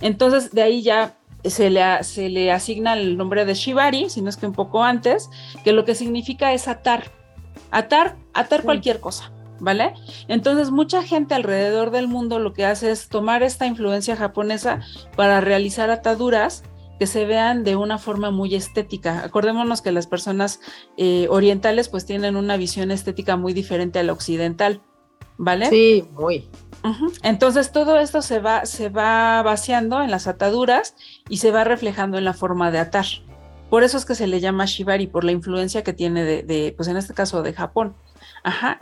Entonces 0.01 0.53
de 0.53 0.63
ahí 0.63 0.83
ya 0.83 1.17
se 1.45 1.69
le, 1.71 1.83
se 2.05 2.29
le 2.29 2.53
asigna 2.53 2.95
el 2.95 3.17
nombre 3.17 3.45
de 3.45 3.55
Shibari, 3.55 4.09
si 4.09 4.23
no 4.23 4.31
es 4.31 4.37
que 4.37 4.47
un 4.47 4.53
poco 4.53 4.83
antes, 4.83 5.29
que 5.65 5.73
lo 5.73 5.85
que 5.85 5.95
significa 5.95 6.53
es 6.53 6.69
atar, 6.69 7.11
atar, 7.71 8.17
atar 8.33 8.63
cualquier 8.63 9.01
cosa. 9.01 9.33
¿Vale? 9.61 9.95
Entonces 10.29 10.71
mucha 10.71 11.03
gente 11.03 11.35
alrededor 11.35 11.91
del 11.91 12.07
mundo 12.07 12.39
lo 12.39 12.53
que 12.53 12.65
hace 12.65 12.93
es 12.93 13.09
tomar 13.09 13.43
esta 13.43 13.67
influencia 13.67 14.15
japonesa 14.15 14.83
para 15.17 15.41
realizar 15.41 15.91
ataduras 15.91 16.63
que 16.99 17.07
se 17.07 17.25
vean 17.25 17.65
de 17.65 17.77
una 17.77 17.99
forma 17.99 18.31
muy 18.31 18.55
estética. 18.55 19.25
Acordémonos 19.25 19.83
que 19.83 19.93
las 19.93 20.07
personas 20.07 20.61
eh, 20.97 21.27
orientales 21.31 21.89
pues 21.89 22.05
tienen 22.07 22.37
una 22.37 22.57
visión 22.57 22.91
estética 22.91 23.37
muy 23.37 23.53
diferente 23.53 23.99
a 23.99 24.03
la 24.03 24.13
occidental, 24.13 24.83
¿vale? 25.37 25.69
Sí, 25.71 26.05
muy. 26.13 26.49
Entonces 27.23 27.73
todo 27.73 27.99
esto 27.99 28.23
se 28.23 28.39
va, 28.39 28.65
se 28.65 28.89
va 28.89 29.43
vaciando 29.43 30.03
en 30.03 30.11
las 30.11 30.27
ataduras 30.27 30.95
y 31.29 31.39
se 31.39 31.51
va 31.51 31.65
reflejando 31.65 32.19
en 32.19 32.25
la 32.25 32.35
forma 32.35 32.71
de 32.71 32.79
atar. 32.79 33.07
Por 33.69 33.83
eso 33.83 33.99
es 33.99 34.07
que 34.07 34.15
se 34.15 34.27
le 34.27 34.41
llama 34.41 34.65
shibari, 34.65 35.07
por 35.07 35.25
la 35.25 35.33
influencia 35.33 35.83
que 35.83 35.93
tiene 35.93 36.25
de, 36.25 36.43
de 36.43 36.73
pues 36.77 36.89
en 36.89 36.97
este 36.97 37.15
caso 37.15 37.43
de 37.43 37.53
Japón. 37.53 37.97
Ajá. 38.43 38.79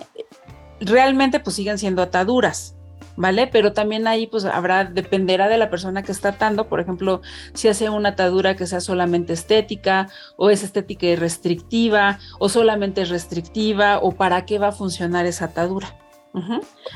Realmente 0.80 1.40
pues 1.40 1.56
siguen 1.56 1.78
siendo 1.78 2.02
ataduras, 2.02 2.75
¿vale? 3.16 3.46
Pero 3.46 3.72
también 3.72 4.06
ahí 4.06 4.26
pues 4.26 4.44
habrá, 4.44 4.84
dependerá 4.84 5.48
de 5.48 5.58
la 5.58 5.70
persona 5.70 6.02
que 6.02 6.12
está 6.12 6.30
atando, 6.30 6.68
por 6.68 6.80
ejemplo, 6.80 7.22
si 7.54 7.68
hace 7.68 7.90
una 7.90 8.10
atadura 8.10 8.56
que 8.56 8.66
sea 8.66 8.80
solamente 8.80 9.32
estética 9.32 10.08
o 10.36 10.50
es 10.50 10.62
estética 10.62 11.06
y 11.06 11.16
restrictiva 11.16 12.18
o 12.38 12.48
solamente 12.48 13.02
es 13.02 13.08
restrictiva 13.08 13.98
o 13.98 14.12
para 14.12 14.44
qué 14.46 14.58
va 14.58 14.68
a 14.68 14.72
funcionar 14.72 15.26
esa 15.26 15.46
atadura. 15.46 15.96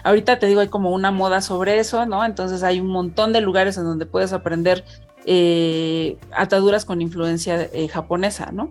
Ahorita 0.04 0.38
te 0.38 0.46
digo, 0.46 0.61
hay 0.61 0.68
como 0.68 0.90
una 0.90 1.11
moda 1.11 1.40
sobre 1.40 1.78
eso, 1.78 2.04
¿no? 2.04 2.24
Entonces 2.26 2.62
hay 2.62 2.78
un 2.78 2.88
montón 2.88 3.33
de 3.33 3.40
lugares 3.40 3.78
en 3.78 3.85
donde 3.85 4.04
puedes 4.04 4.35
aprender 4.35 4.85
eh, 5.24 6.18
ataduras 6.33 6.85
con 6.85 7.00
influencia 7.00 7.62
eh, 7.72 7.88
japonesa, 7.88 8.50
¿no? 8.52 8.70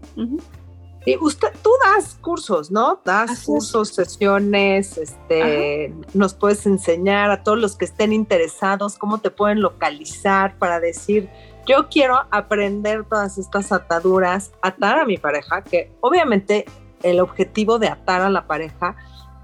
Y 1.05 1.17
usted, 1.17 1.47
tú 1.63 1.71
das 1.83 2.15
cursos, 2.21 2.71
¿no? 2.71 3.01
Das 3.05 3.43
cursos, 3.45 3.89
sesiones, 3.89 4.97
este, 4.97 5.93
nos 6.13 6.33
puedes 6.33 6.65
enseñar 6.65 7.31
a 7.31 7.43
todos 7.43 7.57
los 7.57 7.75
que 7.77 7.85
estén 7.85 8.11
interesados 8.11 8.97
cómo 8.97 9.19
te 9.19 9.31
pueden 9.31 9.61
localizar 9.61 10.57
para 10.57 10.79
decir, 10.79 11.29
yo 11.65 11.87
quiero 11.89 12.19
aprender 12.31 13.05
todas 13.05 13.37
estas 13.37 13.71
ataduras, 13.71 14.51
atar 14.61 14.99
a 14.99 15.05
mi 15.05 15.17
pareja, 15.17 15.63
que 15.63 15.91
obviamente 16.01 16.65
el 17.03 17.19
objetivo 17.19 17.79
de 17.79 17.87
atar 17.87 18.21
a 18.21 18.29
la 18.29 18.45
pareja 18.47 18.95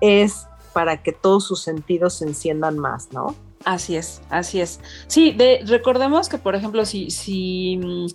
es 0.01 0.47
para 0.73 1.01
que 1.01 1.13
todos 1.13 1.45
sus 1.45 1.61
sentidos 1.61 2.15
se 2.15 2.25
enciendan 2.25 2.77
más, 2.77 3.13
¿no? 3.13 3.33
Así 3.63 3.95
es, 3.95 4.21
así 4.29 4.61
es. 4.61 4.79
Sí, 5.07 5.31
de, 5.31 5.61
recordemos 5.65 6.29
que, 6.29 6.37
por 6.37 6.53
ejemplo, 6.53 6.85
si, 6.85 7.09
si 7.09 7.77
mm, 7.77 8.07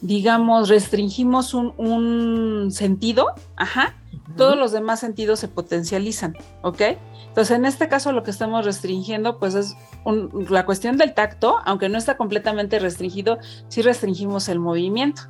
digamos, 0.00 0.68
restringimos 0.68 1.54
un, 1.54 2.68
sentido, 2.70 3.28
ajá, 3.56 3.94
todos 4.36 4.56
los 4.56 4.72
demás 4.72 5.00
sentidos 5.00 5.40
se 5.40 5.48
potencializan, 5.48 6.36
¿ok? 6.62 6.82
Entonces, 7.28 7.56
en 7.56 7.64
este 7.64 7.88
caso 7.88 8.12
lo 8.12 8.22
que 8.22 8.30
estamos 8.30 8.64
restringiendo, 8.64 9.38
pues 9.38 9.54
es 9.54 9.76
la 10.48 10.66
cuestión 10.66 10.96
del 10.96 11.14
tacto, 11.14 11.58
aunque 11.64 11.88
no 11.88 11.98
está 11.98 12.16
completamente 12.16 12.78
restringido, 12.78 13.38
sí 13.68 13.82
restringimos 13.82 14.48
el 14.48 14.58
movimiento, 14.58 15.22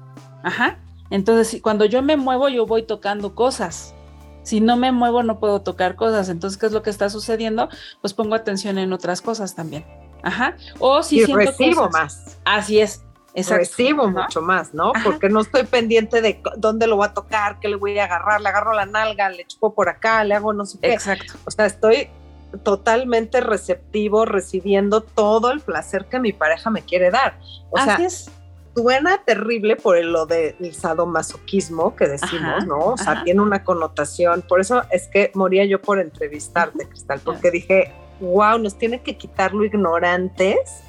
ajá. 0.43 0.79
Entonces, 1.11 1.61
cuando 1.63 1.85
yo 1.85 2.03
me 2.03 2.17
muevo, 2.17 2.49
yo 2.49 2.67
voy 2.67 2.83
tocando 2.83 3.35
cosas. 3.35 3.95
Si 4.43 4.61
no 4.61 4.77
me 4.77 4.91
muevo, 4.91 5.23
no 5.23 5.39
puedo 5.39 5.63
tocar 5.63 5.95
cosas. 5.95 6.29
Entonces, 6.29 6.59
¿qué 6.59 6.67
es 6.67 6.73
lo 6.73 6.83
que 6.83 6.91
está 6.91 7.11
sucediendo? 7.11 7.69
Pues 8.01 8.13
pongo 8.13 8.35
atención 8.35 8.77
en 8.79 8.93
otras 8.93 9.23
cosas 9.23 9.55
también. 9.55 9.85
Ajá. 10.23 10.57
O 10.81 11.05
si 11.05 11.21
y 11.21 11.25
recibo 11.25 11.89
más. 11.91 12.39
Así 12.45 12.81
es 12.81 13.06
recibo 13.43 14.09
mucho 14.09 14.41
más, 14.41 14.73
¿no? 14.73 14.93
Porque 15.05 15.29
no 15.29 15.41
estoy 15.41 15.65
pendiente 15.65 16.23
de 16.23 16.41
dónde 16.57 16.87
lo 16.87 16.97
voy 16.97 17.07
a 17.07 17.15
tocar, 17.15 17.61
qué 17.61 17.69
le 17.69 17.77
voy 17.77 17.99
a 17.99 18.05
agarrar, 18.05 18.41
le 18.41 18.49
agarro 18.49 18.73
la 18.73 18.87
nalga, 18.87 19.29
le 19.29 19.45
chupo 19.47 19.75
por 19.75 19.89
acá, 19.89 20.25
le 20.25 20.35
hago 20.35 20.53
no 20.53 20.65
sé 20.65 20.79
qué. 20.81 20.93
Exacto. 20.93 21.35
O 21.45 21.51
sea, 21.51 21.67
estoy 21.67 22.09
totalmente 22.63 23.41
receptivo, 23.41 24.25
recibiendo 24.25 25.03
todo 25.03 25.51
el 25.51 25.61
placer 25.61 26.07
que 26.07 26.19
mi 26.19 26.33
pareja 26.33 26.71
me 26.71 26.83
quiere 26.83 27.11
dar. 27.11 27.39
O 27.71 27.79
sea, 27.79 27.97
es. 27.97 28.31
suena 28.75 29.19
terrible 29.25 29.77
por 29.77 30.03
lo 30.03 30.27
del 30.27 30.75
sadomasoquismo 30.75 31.95
que 31.95 32.09
decimos, 32.09 32.67
¿no? 32.67 32.79
O 32.79 32.97
sea, 32.97 33.23
tiene 33.25 33.43
una 33.43 33.65
connotación. 33.65 34.43
Por 34.43 34.61
eso 34.61 34.83
es 34.91 35.09
que 35.09 35.31
moría 35.35 35.65
yo 35.65 35.81
por 35.83 35.99
entrevistarte, 35.99 36.89
Cristal, 36.89 37.21
porque 37.23 37.51
dije, 37.51 37.93
wow, 38.21 38.59
nos 38.59 38.79
tiene 38.79 39.03
que 39.03 39.19
quitar 39.19 39.53
lo 39.53 39.65
ignorantes 39.65 40.83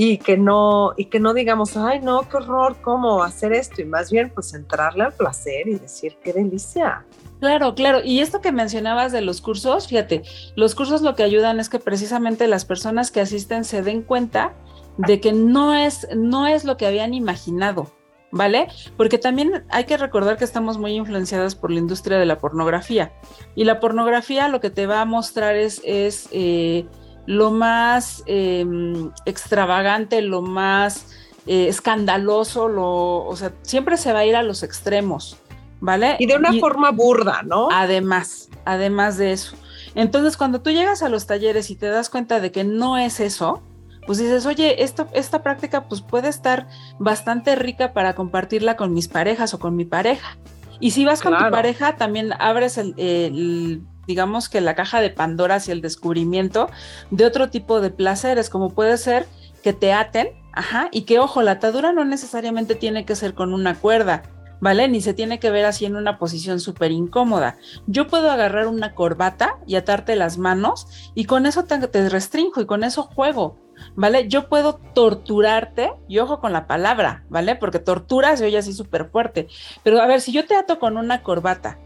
y 0.00 0.18
que 0.18 0.36
no 0.36 0.94
y 0.96 1.06
que 1.06 1.18
no 1.18 1.34
digamos 1.34 1.76
ay 1.76 1.98
no 2.00 2.20
qué 2.28 2.36
horror 2.36 2.76
cómo 2.82 3.20
hacer 3.24 3.52
esto 3.52 3.82
y 3.82 3.84
más 3.84 4.12
bien 4.12 4.30
pues 4.32 4.54
entrarle 4.54 5.02
al 5.02 5.12
placer 5.12 5.66
y 5.66 5.74
decir 5.74 6.16
qué 6.22 6.32
delicia 6.32 7.04
Claro, 7.40 7.76
claro. 7.76 8.00
Y 8.02 8.18
esto 8.18 8.40
que 8.40 8.50
mencionabas 8.50 9.12
de 9.12 9.20
los 9.20 9.40
cursos, 9.40 9.86
fíjate, 9.86 10.22
los 10.56 10.74
cursos 10.74 11.02
lo 11.02 11.14
que 11.14 11.22
ayudan 11.22 11.60
es 11.60 11.68
que 11.68 11.78
precisamente 11.78 12.48
las 12.48 12.64
personas 12.64 13.12
que 13.12 13.20
asisten 13.20 13.64
se 13.64 13.80
den 13.80 14.02
cuenta 14.02 14.54
de 14.96 15.20
que 15.20 15.32
no 15.32 15.72
es, 15.72 16.08
no 16.16 16.48
es 16.48 16.64
lo 16.64 16.76
que 16.76 16.86
habían 16.86 17.14
imaginado, 17.14 17.92
¿vale? 18.32 18.66
Porque 18.96 19.18
también 19.18 19.64
hay 19.70 19.84
que 19.84 19.96
recordar 19.96 20.36
que 20.36 20.44
estamos 20.44 20.78
muy 20.78 20.94
influenciadas 20.94 21.54
por 21.54 21.70
la 21.70 21.78
industria 21.78 22.18
de 22.18 22.26
la 22.26 22.38
pornografía. 22.38 23.12
Y 23.54 23.62
la 23.62 23.78
pornografía 23.78 24.48
lo 24.48 24.60
que 24.60 24.70
te 24.70 24.88
va 24.88 25.00
a 25.00 25.04
mostrar 25.04 25.54
es, 25.54 25.80
es 25.84 26.28
eh, 26.32 26.86
lo 27.28 27.50
más 27.50 28.22
em, 28.24 29.10
extravagante, 29.26 30.22
lo 30.22 30.40
más 30.40 31.08
eh, 31.46 31.68
escandaloso, 31.68 32.68
lo, 32.68 33.26
o 33.26 33.36
sea, 33.36 33.52
siempre 33.60 33.98
se 33.98 34.14
va 34.14 34.20
a 34.20 34.24
ir 34.24 34.34
a 34.34 34.42
los 34.42 34.62
extremos, 34.62 35.36
¿vale? 35.78 36.16
Y 36.20 36.24
de 36.24 36.36
una 36.36 36.54
forma 36.54 36.90
burda, 36.90 37.42
¿no? 37.42 37.68
Además, 37.70 38.48
además 38.64 39.18
de 39.18 39.32
eso. 39.32 39.56
Entonces, 39.94 40.38
cuando 40.38 40.62
tú 40.62 40.70
llegas 40.70 41.02
a 41.02 41.10
los 41.10 41.26
talleres 41.26 41.68
y 41.68 41.76
te 41.76 41.88
das 41.88 42.08
cuenta 42.08 42.40
de 42.40 42.50
que 42.50 42.64
no 42.64 42.96
es 42.96 43.20
eso, 43.20 43.62
pues 44.06 44.16
dices, 44.16 44.46
oye, 44.46 44.82
esto, 44.82 45.06
esta 45.12 45.42
práctica 45.42 45.86
pues 45.86 46.00
puede 46.00 46.30
estar 46.30 46.66
bastante 46.98 47.56
rica 47.56 47.92
para 47.92 48.14
compartirla 48.14 48.78
con 48.78 48.94
mis 48.94 49.06
parejas 49.06 49.52
o 49.52 49.58
con 49.58 49.76
mi 49.76 49.84
pareja. 49.84 50.38
Y 50.80 50.92
si 50.92 51.04
vas 51.04 51.20
con 51.20 51.36
tu 51.36 51.50
pareja, 51.50 51.96
también 51.96 52.32
abres 52.38 52.78
el 52.78 53.82
digamos 54.08 54.48
que 54.48 54.62
la 54.62 54.74
caja 54.74 55.00
de 55.00 55.10
Pandora 55.10 55.56
hacia 55.56 55.72
el 55.72 55.82
descubrimiento 55.82 56.68
de 57.10 57.26
otro 57.26 57.50
tipo 57.50 57.80
de 57.80 57.90
placeres, 57.90 58.48
como 58.48 58.70
puede 58.70 58.96
ser 58.96 59.26
que 59.62 59.74
te 59.74 59.92
aten, 59.92 60.30
ajá, 60.52 60.88
y 60.90 61.02
que 61.02 61.18
ojo, 61.18 61.42
la 61.42 61.52
atadura 61.52 61.92
no 61.92 62.04
necesariamente 62.06 62.74
tiene 62.74 63.04
que 63.04 63.14
ser 63.14 63.34
con 63.34 63.52
una 63.52 63.74
cuerda, 63.74 64.22
¿vale? 64.60 64.88
Ni 64.88 65.02
se 65.02 65.12
tiene 65.12 65.38
que 65.38 65.50
ver 65.50 65.66
así 65.66 65.84
en 65.84 65.94
una 65.94 66.18
posición 66.18 66.58
súper 66.58 66.90
incómoda. 66.90 67.58
Yo 67.86 68.06
puedo 68.06 68.30
agarrar 68.30 68.66
una 68.66 68.94
corbata 68.94 69.58
y 69.66 69.76
atarte 69.76 70.16
las 70.16 70.38
manos 70.38 70.86
y 71.14 71.26
con 71.26 71.44
eso 71.44 71.64
te, 71.64 71.78
te, 71.86 72.08
restringo 72.08 72.62
y 72.62 72.66
con 72.66 72.84
eso 72.84 73.02
juego, 73.02 73.58
¿vale? 73.94 74.26
Yo 74.26 74.48
puedo 74.48 74.80
torturarte, 74.94 75.92
y 76.08 76.18
ojo 76.18 76.40
con 76.40 76.54
la 76.54 76.66
palabra, 76.66 77.24
¿vale? 77.28 77.56
Porque 77.56 77.78
tortura 77.78 78.34
se 78.38 78.46
oye 78.46 78.56
así 78.56 78.72
súper 78.72 79.10
fuerte. 79.10 79.48
Pero 79.82 80.00
a 80.00 80.06
ver, 80.06 80.22
si 80.22 80.32
yo 80.32 80.46
te 80.46 80.56
ato 80.56 80.78
con 80.78 80.96
una 80.96 81.22
corbata 81.22 81.78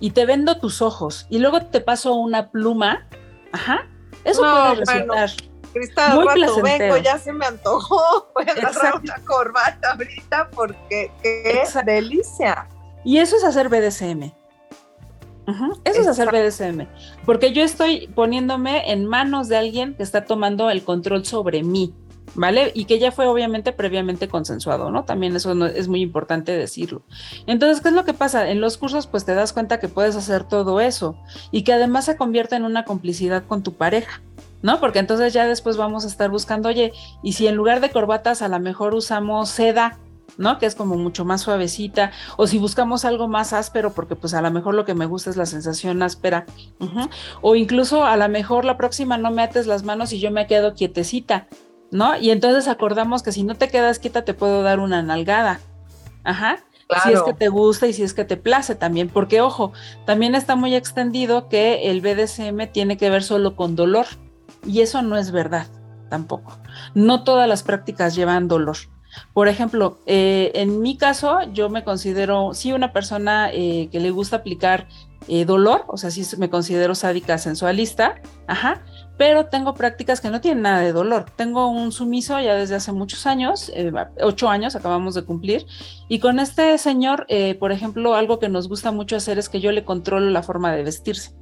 y 0.00 0.10
te 0.10 0.26
vendo 0.26 0.58
tus 0.58 0.82
ojos 0.82 1.26
y 1.30 1.38
luego 1.38 1.66
te 1.66 1.80
paso 1.80 2.14
una 2.14 2.50
pluma, 2.50 3.06
ajá, 3.52 3.86
eso 4.24 4.42
No, 4.44 4.50
puede 4.74 4.84
bueno, 4.84 5.14
resultar. 5.14 5.50
Cristal, 5.72 6.14
Muy 6.16 6.24
rato 6.26 6.34
placentero. 6.34 6.94
vengo, 6.94 6.96
ya 6.96 7.18
se 7.18 7.32
me 7.32 7.46
antojó. 7.46 8.28
Voy 8.34 8.44
a 8.48 8.52
agarrar 8.52 8.72
Exacto. 8.74 9.00
una 9.04 9.24
corbata 9.24 9.92
ahorita 9.92 10.50
porque 10.50 11.12
qué 11.22 11.42
Exacto. 11.60 11.92
delicia. 11.92 12.68
Y 13.04 13.18
eso 13.18 13.36
es 13.36 13.44
hacer 13.44 13.68
BDSM. 13.68 14.32
Ujú, 15.46 15.80
Eso 15.84 16.00
es 16.00 16.06
hacer 16.06 16.30
BDSM. 16.30 16.86
Porque 17.24 17.52
yo 17.52 17.62
estoy 17.62 18.08
poniéndome 18.08 18.90
en 18.92 19.06
manos 19.06 19.48
de 19.48 19.56
alguien 19.56 19.94
que 19.94 20.02
está 20.02 20.24
tomando 20.24 20.70
el 20.70 20.84
control 20.84 21.24
sobre 21.24 21.62
mí, 21.62 21.94
¿vale? 22.34 22.72
Y 22.74 22.84
que 22.84 22.98
ya 22.98 23.12
fue 23.12 23.26
obviamente 23.26 23.72
previamente 23.72 24.28
consensuado, 24.28 24.90
¿no? 24.90 25.04
También 25.04 25.34
eso 25.36 25.54
no- 25.54 25.66
es 25.66 25.88
muy 25.88 26.00
importante 26.02 26.52
decirlo. 26.56 27.02
Entonces, 27.46 27.80
¿qué 27.80 27.88
es 27.88 27.94
lo 27.94 28.04
que 28.04 28.14
pasa? 28.14 28.50
En 28.50 28.60
los 28.60 28.76
cursos, 28.78 29.06
pues 29.06 29.24
te 29.24 29.34
das 29.34 29.52
cuenta 29.52 29.80
que 29.80 29.88
puedes 29.88 30.16
hacer 30.16 30.44
todo 30.44 30.80
eso 30.80 31.16
y 31.50 31.62
que 31.62 31.72
además 31.72 32.04
se 32.04 32.16
convierte 32.16 32.56
en 32.56 32.64
una 32.64 32.84
complicidad 32.84 33.44
con 33.46 33.62
tu 33.62 33.74
pareja. 33.74 34.22
¿No? 34.62 34.78
Porque 34.78 34.98
entonces 34.98 35.32
ya 35.32 35.46
después 35.46 35.78
vamos 35.78 36.04
a 36.04 36.08
estar 36.08 36.28
buscando, 36.28 36.68
oye, 36.68 36.92
y 37.22 37.32
si 37.32 37.46
en 37.46 37.54
lugar 37.56 37.80
de 37.80 37.88
corbatas 37.88 38.42
a 38.42 38.48
lo 38.48 38.60
mejor 38.60 38.92
usamos 38.94 39.48
seda, 39.48 39.98
¿no? 40.36 40.58
Que 40.58 40.66
es 40.66 40.74
como 40.74 40.96
mucho 40.96 41.24
más 41.24 41.40
suavecita, 41.40 42.12
o 42.36 42.46
si 42.46 42.58
buscamos 42.58 43.06
algo 43.06 43.26
más 43.26 43.54
áspero, 43.54 43.94
porque 43.94 44.16
pues 44.16 44.34
a 44.34 44.42
lo 44.42 44.50
mejor 44.50 44.74
lo 44.74 44.84
que 44.84 44.92
me 44.92 45.06
gusta 45.06 45.30
es 45.30 45.38
la 45.38 45.46
sensación 45.46 46.02
áspera, 46.02 46.44
o 47.40 47.56
incluso 47.56 48.04
a 48.04 48.18
lo 48.18 48.28
mejor 48.28 48.66
la 48.66 48.76
próxima 48.76 49.16
no 49.16 49.30
me 49.30 49.42
ates 49.42 49.66
las 49.66 49.82
manos 49.82 50.12
y 50.12 50.20
yo 50.20 50.30
me 50.30 50.46
quedo 50.46 50.74
quietecita, 50.74 51.46
¿no? 51.90 52.16
Y 52.16 52.30
entonces 52.30 52.68
acordamos 52.68 53.22
que 53.22 53.32
si 53.32 53.42
no 53.42 53.54
te 53.54 53.68
quedas 53.68 53.98
quieta 53.98 54.24
te 54.24 54.34
puedo 54.34 54.62
dar 54.62 54.80
una 54.80 55.02
nalgada, 55.02 55.60
ajá. 56.24 56.58
Claro. 56.88 57.04
Si 57.04 57.12
es 57.12 57.22
que 57.22 57.34
te 57.34 57.48
gusta 57.48 57.86
y 57.86 57.92
si 57.92 58.02
es 58.02 58.14
que 58.14 58.24
te 58.24 58.36
place 58.36 58.74
también, 58.74 59.08
porque 59.08 59.40
ojo, 59.40 59.72
también 60.06 60.34
está 60.34 60.56
muy 60.56 60.74
extendido 60.74 61.48
que 61.48 61.88
el 61.88 62.00
BDSM 62.00 62.66
tiene 62.72 62.96
que 62.96 63.10
ver 63.10 63.22
solo 63.22 63.54
con 63.54 63.76
dolor 63.76 64.06
y 64.66 64.80
eso 64.80 65.00
no 65.00 65.16
es 65.16 65.30
verdad 65.30 65.68
tampoco. 66.08 66.58
No 66.94 67.22
todas 67.22 67.48
las 67.48 67.62
prácticas 67.62 68.16
llevan 68.16 68.48
dolor. 68.48 68.76
Por 69.32 69.48
ejemplo, 69.48 69.98
eh, 70.06 70.52
en 70.54 70.80
mi 70.80 70.96
caso, 70.96 71.40
yo 71.52 71.68
me 71.68 71.84
considero, 71.84 72.54
sí, 72.54 72.72
una 72.72 72.92
persona 72.92 73.50
eh, 73.52 73.88
que 73.90 74.00
le 74.00 74.10
gusta 74.10 74.36
aplicar 74.36 74.86
eh, 75.28 75.44
dolor, 75.44 75.84
o 75.88 75.96
sea, 75.96 76.10
sí 76.10 76.24
me 76.38 76.50
considero 76.50 76.94
sádica 76.94 77.38
sensualista, 77.38 78.20
ajá, 78.46 78.82
pero 79.20 79.44
tengo 79.44 79.74
prácticas 79.74 80.18
que 80.22 80.30
no 80.30 80.40
tienen 80.40 80.62
nada 80.62 80.80
de 80.80 80.94
dolor. 80.94 81.26
Tengo 81.36 81.68
un 81.68 81.92
sumiso 81.92 82.40
ya 82.40 82.54
desde 82.54 82.76
hace 82.76 82.90
muchos 82.90 83.26
años, 83.26 83.70
eh, 83.74 83.92
ocho 84.22 84.48
años 84.48 84.76
acabamos 84.76 85.14
de 85.14 85.26
cumplir, 85.26 85.66
y 86.08 86.20
con 86.20 86.40
este 86.40 86.78
señor, 86.78 87.26
eh, 87.28 87.54
por 87.56 87.70
ejemplo, 87.70 88.14
algo 88.14 88.38
que 88.38 88.48
nos 88.48 88.66
gusta 88.66 88.92
mucho 88.92 89.16
hacer 89.16 89.38
es 89.38 89.50
que 89.50 89.60
yo 89.60 89.72
le 89.72 89.84
controlo 89.84 90.30
la 90.30 90.42
forma 90.42 90.72
de 90.72 90.84
vestirse. 90.84 91.34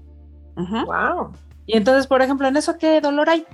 Ujú. 0.56 0.86
Wow. 0.86 1.32
Y 1.66 1.76
entonces, 1.76 2.08
por 2.08 2.20
ejemplo, 2.20 2.48
en 2.48 2.56
eso, 2.56 2.76
¿qué 2.78 3.00
dolor 3.00 3.30
hay? 3.30 3.46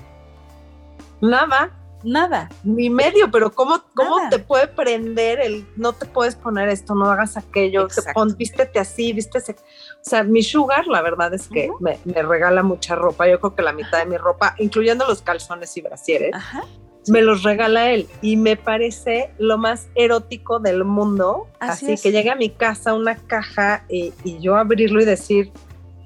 Nada, 1.20 1.70
Nada. 2.04 2.48
ni 2.62 2.90
medio, 2.90 3.30
pero 3.30 3.50
¿cómo, 3.52 3.82
cómo 3.94 4.28
te 4.30 4.38
puede 4.38 4.68
prender 4.68 5.40
el 5.40 5.66
no 5.76 5.92
te 5.94 6.06
puedes 6.06 6.36
poner 6.36 6.68
esto, 6.68 6.94
no 6.94 7.10
hagas 7.10 7.36
aquello, 7.36 7.86
te 7.88 7.94
Exacto. 7.94 8.12
pon, 8.14 8.36
vístete 8.36 8.78
así, 8.78 9.12
vístese? 9.12 9.52
O 9.52 10.08
sea, 10.08 10.22
mi 10.22 10.42
sugar, 10.42 10.86
la 10.86 11.00
verdad 11.02 11.32
es 11.34 11.48
que 11.48 11.70
me, 11.80 11.98
me 12.04 12.22
regala 12.22 12.62
mucha 12.62 12.94
ropa. 12.94 13.26
Yo 13.28 13.40
creo 13.40 13.54
que 13.54 13.62
la 13.62 13.72
mitad 13.72 13.98
de 13.98 14.06
mi 14.06 14.16
ropa, 14.18 14.54
incluyendo 14.58 15.06
los 15.06 15.22
calzones 15.22 15.76
y 15.76 15.80
brasieres, 15.80 16.34
Ajá. 16.34 16.62
me 17.08 17.22
los 17.22 17.42
regala 17.42 17.90
él 17.90 18.06
y 18.20 18.36
me 18.36 18.56
parece 18.56 19.30
lo 19.38 19.56
más 19.58 19.88
erótico 19.94 20.58
del 20.60 20.84
mundo. 20.84 21.46
Así 21.58 21.86
Así, 21.86 21.92
es. 21.94 22.02
que 22.02 22.12
llegue 22.12 22.30
a 22.30 22.36
mi 22.36 22.50
casa 22.50 22.92
una 22.94 23.16
caja 23.16 23.84
y, 23.88 24.12
y 24.24 24.38
yo 24.40 24.56
abrirlo 24.56 25.00
y 25.00 25.04
decir, 25.06 25.50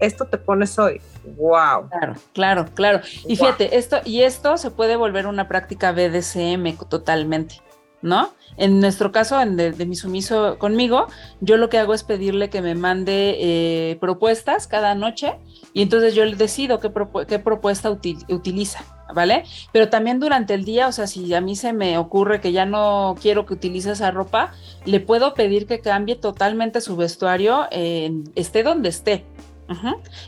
esto 0.00 0.26
te 0.26 0.38
pones 0.38 0.78
hoy. 0.78 1.00
Wow. 1.36 1.88
Claro, 1.90 2.14
claro, 2.32 2.66
claro. 2.74 3.00
Y 3.26 3.36
fíjate, 3.36 3.76
esto, 3.78 3.98
y 4.04 4.22
esto 4.22 4.56
se 4.56 4.70
puede 4.70 4.96
volver 4.96 5.26
una 5.26 5.48
práctica 5.48 5.92
BDSM 5.92 6.76
totalmente, 6.88 7.56
¿no? 8.02 8.30
En 8.56 8.80
nuestro 8.80 9.12
caso, 9.12 9.40
en 9.40 9.56
de, 9.56 9.70
de 9.72 9.86
mi 9.86 9.94
sumiso 9.94 10.58
conmigo, 10.58 11.06
yo 11.40 11.56
lo 11.56 11.68
que 11.68 11.78
hago 11.78 11.94
es 11.94 12.02
pedirle 12.02 12.50
que 12.50 12.60
me 12.62 12.74
mande 12.74 13.36
eh, 13.38 13.96
propuestas 14.00 14.66
cada 14.66 14.94
noche 14.96 15.36
y 15.72 15.82
entonces 15.82 16.14
yo 16.14 16.24
le 16.24 16.34
decido 16.34 16.80
qué, 16.80 16.92
propu- 16.92 17.24
qué 17.26 17.38
propuesta 17.38 17.88
util- 17.88 18.24
utiliza, 18.32 18.84
¿vale? 19.14 19.44
Pero 19.72 19.88
también 19.90 20.18
durante 20.18 20.54
el 20.54 20.64
día, 20.64 20.88
o 20.88 20.92
sea, 20.92 21.06
si 21.06 21.32
a 21.34 21.40
mí 21.40 21.54
se 21.54 21.72
me 21.72 21.98
ocurre 21.98 22.40
que 22.40 22.50
ya 22.50 22.66
no 22.66 23.14
quiero 23.20 23.46
que 23.46 23.54
utilice 23.54 23.92
esa 23.92 24.10
ropa, 24.10 24.52
le 24.84 24.98
puedo 24.98 25.34
pedir 25.34 25.66
que 25.68 25.78
cambie 25.78 26.16
totalmente 26.16 26.80
su 26.80 26.96
vestuario, 26.96 27.66
eh, 27.70 28.10
esté 28.34 28.64
donde 28.64 28.88
esté. 28.88 29.24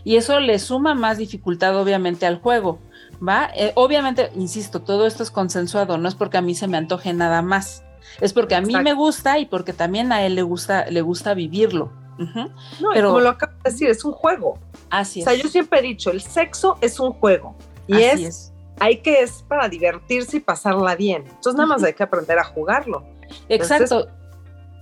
Y 0.04 0.16
eso 0.16 0.38
le 0.40 0.58
suma 0.58 0.94
más 0.94 1.18
dificultad 1.18 1.76
obviamente 1.76 2.26
al 2.26 2.40
juego, 2.40 2.78
¿va? 3.26 3.50
Eh, 3.54 3.72
obviamente, 3.74 4.30
insisto, 4.36 4.82
todo 4.82 5.06
esto 5.06 5.22
es 5.22 5.30
consensuado, 5.30 5.96
no 5.98 6.08
es 6.08 6.14
porque 6.14 6.36
a 6.38 6.42
mí 6.42 6.54
se 6.54 6.66
me 6.68 6.76
antoje 6.76 7.12
nada 7.14 7.40
más, 7.42 7.82
es 8.20 8.32
porque 8.32 8.54
a 8.54 8.60
mí 8.60 8.74
me 8.76 8.92
gusta 8.92 9.38
y 9.38 9.46
porque 9.46 9.72
también 9.72 10.12
a 10.12 10.24
él 10.26 10.34
le 10.34 10.42
gusta, 10.42 10.86
le 10.90 11.00
gusta 11.00 11.34
vivirlo. 11.34 11.92
No, 12.18 12.90
Pero- 12.92 13.08
como 13.08 13.20
lo 13.20 13.30
acabo 13.30 13.52
de 13.64 13.70
decir, 13.70 13.88
es 13.88 14.04
un 14.04 14.12
juego. 14.12 14.58
Así 14.90 15.20
O 15.20 15.22
es. 15.22 15.28
sea, 15.30 15.42
yo 15.42 15.48
siempre 15.48 15.78
he 15.78 15.82
dicho, 15.82 16.10
el 16.10 16.20
sexo 16.20 16.76
es 16.82 17.00
un 17.00 17.12
juego. 17.14 17.56
Y 17.86 17.94
Así 17.94 18.04
es, 18.04 18.20
es. 18.28 18.52
hay 18.78 18.98
que 18.98 19.22
es 19.22 19.42
para 19.48 19.68
divertirse 19.70 20.36
y 20.36 20.40
pasarla 20.40 20.96
bien. 20.96 21.22
Entonces 21.26 21.54
nada 21.54 21.66
más 21.66 21.82
hay 21.82 21.94
que 21.94 22.02
aprender 22.02 22.38
a 22.38 22.44
jugarlo. 22.44 23.04
Exacto. 23.48 24.06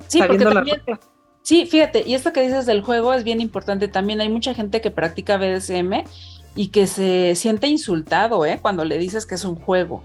Sí, 0.09 0.21
porque 0.27 0.45
también. 0.45 0.83
Sí, 1.49 1.65
fíjate, 1.65 2.03
y 2.07 2.13
esto 2.13 2.35
que 2.35 2.43
dices 2.43 2.67
del 2.67 2.83
juego 2.83 3.15
es 3.15 3.25
bien 3.25 3.41
importante 3.41 3.89
también. 3.89 4.21
Hay 4.21 4.29
mucha 4.29 4.53
gente 4.53 4.83
que 4.83 4.91
practica 4.91 5.39
BDSM 5.39 6.05
y 6.55 6.69
que 6.69 6.87
se 6.87 7.35
siente 7.37 7.69
insultado, 7.69 8.45
¿eh? 8.45 8.59
Cuando 8.61 8.85
le 8.85 8.99
dices 8.99 9.25
que 9.25 9.37
es 9.37 9.47
un 9.47 9.55
juego. 9.55 10.03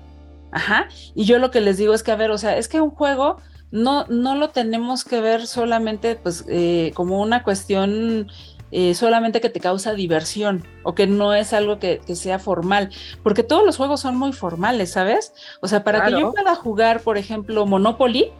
Ajá. 0.54 0.88
Y 1.14 1.26
yo 1.26 1.40
lo 1.40 1.52
que 1.52 1.60
les 1.60 1.76
digo 1.76 1.94
es 1.94 2.02
que, 2.02 2.14
a 2.14 2.16
ver, 2.16 2.32
o 2.32 2.38
sea, 2.38 2.56
es 2.56 2.70
que 2.70 2.80
un 2.80 2.92
juego 2.92 3.42
no, 3.72 4.06
no 4.08 4.36
lo 4.36 4.52
tenemos 4.52 5.04
que 5.04 5.20
ver 5.20 5.46
solamente, 5.46 6.16
pues, 6.16 6.46
eh, 6.48 6.94
como 6.96 7.22
una 7.22 7.44
cuestión 7.44 8.32
eh, 8.72 8.94
solamente 8.94 9.42
que 9.42 9.50
te 9.50 9.60
causa 9.60 9.94
diversión 9.94 10.66
o 10.84 10.96
que 10.96 11.08
no 11.08 11.34
es 11.34 11.52
algo 11.52 11.78
que, 11.78 12.00
que 12.08 12.16
sea 12.16 12.40
formal, 12.40 12.90
porque 13.22 13.44
todos 13.44 13.66
los 13.66 13.76
juegos 13.76 14.00
son 14.00 14.16
muy 14.16 14.32
formales, 14.32 14.94
¿sabes? 14.94 15.34
O 15.60 15.68
sea, 15.68 15.84
para 15.84 16.06
que 16.06 16.12
yo 16.12 16.32
pueda 16.32 16.56
jugar, 16.56 17.02
por 17.02 17.18
ejemplo, 17.18 17.66
Monopoly, 17.66 18.32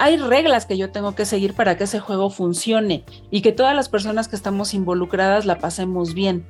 hay 0.00 0.16
reglas 0.16 0.66
que 0.66 0.76
yo 0.76 0.90
tengo 0.90 1.14
que 1.14 1.24
seguir 1.26 1.54
para 1.54 1.76
que 1.76 1.84
ese 1.84 2.00
juego 2.00 2.30
funcione 2.30 3.04
y 3.30 3.42
que 3.42 3.52
todas 3.52 3.76
las 3.76 3.88
personas 3.88 4.26
que 4.28 4.34
estamos 4.34 4.74
involucradas 4.74 5.44
la 5.46 5.58
pasemos 5.58 6.14
bien. 6.14 6.46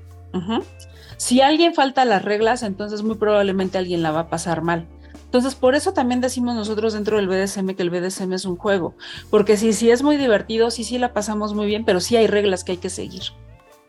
Si 1.17 1.41
alguien 1.43 1.75
falta 1.75 2.05
las 2.05 2.25
reglas, 2.25 2.63
entonces 2.63 3.03
muy 3.03 3.17
probablemente 3.17 3.77
alguien 3.77 4.03
la 4.03 4.13
va 4.13 4.21
a 4.21 4.29
pasar 4.31 4.63
mal. 4.63 4.87
Entonces, 5.25 5.55
por 5.55 5.75
eso 5.75 5.93
también 5.93 6.21
decimos 6.21 6.55
nosotros 6.57 6.93
dentro 6.95 7.17
del 7.17 7.29
BDSM 7.29 7.75
que 7.77 7.83
el 7.83 7.91
BDSM 7.91 8.33
es 8.33 8.45
un 8.45 8.57
juego, 8.57 8.95
porque 9.31 9.57
sí, 9.57 9.73
sí 9.73 9.91
es 9.91 10.03
muy 10.03 10.17
divertido, 10.17 10.71
sí, 10.73 10.83
sí 10.83 10.99
la 10.99 11.13
pasamos 11.13 11.55
muy 11.55 11.67
bien, 11.67 11.85
pero 11.85 12.01
sí 12.01 12.17
hay 12.17 12.27
reglas 12.27 12.65
que 12.65 12.73
hay 12.73 12.79
que 12.79 12.91
seguir. 12.91 13.23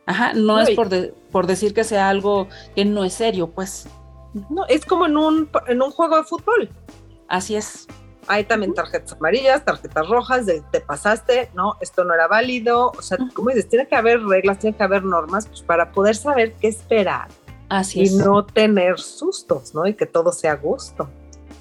Ajá, 0.06 0.34
no, 0.34 0.58
No, 0.58 0.60
es 0.60 0.72
por, 0.72 0.90
de- 0.90 1.14
por 1.32 1.48
decir 1.48 1.74
que 1.74 1.84
sea 1.84 2.10
algo 2.10 2.48
que 2.76 2.86
no 2.86 3.04
es 3.04 3.14
serio, 3.14 3.50
pues 3.52 3.88
No, 4.50 4.66
es 4.68 4.86
como 4.86 5.06
en 5.08 5.18
un, 5.18 5.50
en 5.68 5.82
un 5.82 5.92
juego 5.92 6.18
de 6.18 6.24
fútbol. 6.24 6.70
así 7.28 7.56
es. 7.56 7.88
Hay 8.32 8.46
también 8.46 8.74
tarjetas 8.74 9.12
amarillas, 9.12 9.66
tarjetas 9.66 10.08
rojas, 10.08 10.46
de 10.46 10.64
te 10.72 10.80
pasaste, 10.80 11.50
no, 11.54 11.76
esto 11.82 12.06
no 12.06 12.14
era 12.14 12.30
válido. 12.30 12.94
O 12.98 13.02
sea, 13.02 13.18
como 13.34 13.50
dices, 13.50 13.68
tiene 13.68 13.90
que 13.90 13.96
haber 13.98 14.24
reglas, 14.24 14.58
tiene 14.58 14.78
que 14.78 14.84
haber 14.84 15.04
normas 15.04 15.48
pues, 15.48 15.62
para 15.62 15.92
poder 15.92 16.16
saber 16.16 16.54
qué 16.54 16.70
esperar 16.70 17.28
Así 17.68 18.00
y 18.00 18.04
es. 18.04 18.14
no 18.14 18.46
tener 18.46 19.00
sustos, 19.02 19.76
¿no? 19.76 19.86
Y 19.86 19.96
que 19.96 20.06
todo 20.06 20.32
sea 20.32 20.54
a 20.54 20.56
gusto. 20.56 21.10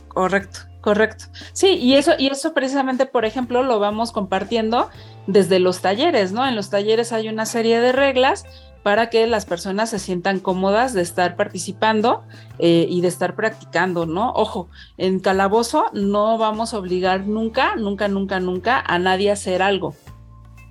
Correcto, 0.06 0.60
correcto. 0.80 1.24
Sí, 1.52 1.74
y 1.74 1.96
eso, 1.96 2.12
y 2.16 2.28
eso 2.28 2.54
precisamente, 2.54 3.04
por 3.04 3.24
ejemplo, 3.24 3.64
lo 3.64 3.80
vamos 3.80 4.12
compartiendo 4.12 4.90
desde 5.26 5.58
los 5.58 5.80
talleres, 5.80 6.30
¿no? 6.30 6.46
En 6.46 6.54
los 6.54 6.70
talleres 6.70 7.12
hay 7.12 7.28
una 7.28 7.46
serie 7.46 7.80
de 7.80 7.90
reglas 7.90 8.44
para 8.82 9.10
que 9.10 9.26
las 9.26 9.46
personas 9.46 9.90
se 9.90 9.98
sientan 9.98 10.40
cómodas 10.40 10.94
de 10.94 11.02
estar 11.02 11.36
participando 11.36 12.24
eh, 12.58 12.86
y 12.88 13.00
de 13.00 13.08
estar 13.08 13.34
practicando, 13.34 14.06
¿no? 14.06 14.32
Ojo, 14.32 14.68
en 14.96 15.20
calabozo 15.20 15.86
no 15.92 16.38
vamos 16.38 16.72
a 16.72 16.78
obligar 16.78 17.26
nunca, 17.26 17.76
nunca, 17.76 18.08
nunca, 18.08 18.40
nunca 18.40 18.80
a 18.80 18.98
nadie 18.98 19.30
a 19.30 19.34
hacer 19.34 19.62
algo. 19.62 19.94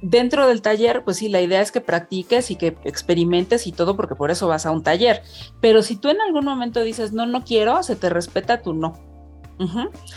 dentro 0.02 0.48
del 0.48 0.62
taller, 0.62 1.04
pues 1.04 1.18
sí, 1.18 1.28
la 1.28 1.42
idea 1.42 1.62
es 1.62 1.74
que 1.74 1.82
practiques 1.82 2.52
y 2.52 2.56
que 2.56 2.78
experimentes 2.86 3.68
y 3.68 3.74
todo, 3.74 3.98
porque 3.98 4.16
por 4.16 4.32
eso 4.32 4.48
vas 4.48 4.66
a 4.66 4.72
un 4.72 4.82
taller. 4.82 5.24
Pero 5.60 5.82
si 5.82 5.98
tú 5.98 6.10
en 6.10 6.22
algún 6.22 6.46
momento 6.46 6.82
dices, 6.82 7.12
no, 7.12 7.26
no 7.26 7.44
quiero, 7.44 7.84
se 7.84 7.98
te 7.98 8.10
respeta 8.10 8.62
tu 8.62 8.74
no. 8.74 9.09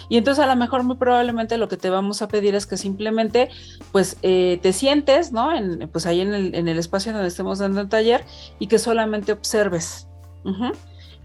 Y 0.08 0.16
entonces 0.16 0.44
a 0.44 0.46
lo 0.46 0.54
mejor 0.54 0.84
muy 0.84 0.96
probablemente 0.96 1.58
lo 1.58 1.68
que 1.68 1.76
te 1.76 1.90
vamos 1.90 2.22
a 2.22 2.28
pedir 2.28 2.54
es 2.54 2.66
que 2.66 2.76
simplemente 2.76 3.50
pues 3.90 4.16
eh, 4.22 4.60
te 4.62 4.72
sientes, 4.72 5.32
¿no? 5.32 5.52
En, 5.52 5.88
pues 5.88 6.06
ahí 6.06 6.20
en 6.20 6.32
el, 6.32 6.54
en 6.54 6.68
el, 6.68 6.78
espacio 6.78 7.12
donde 7.12 7.28
estemos 7.28 7.58
dando 7.58 7.80
el 7.80 7.88
taller 7.88 8.24
y 8.58 8.68
que 8.68 8.78
solamente 8.78 9.32
observes. 9.32 10.06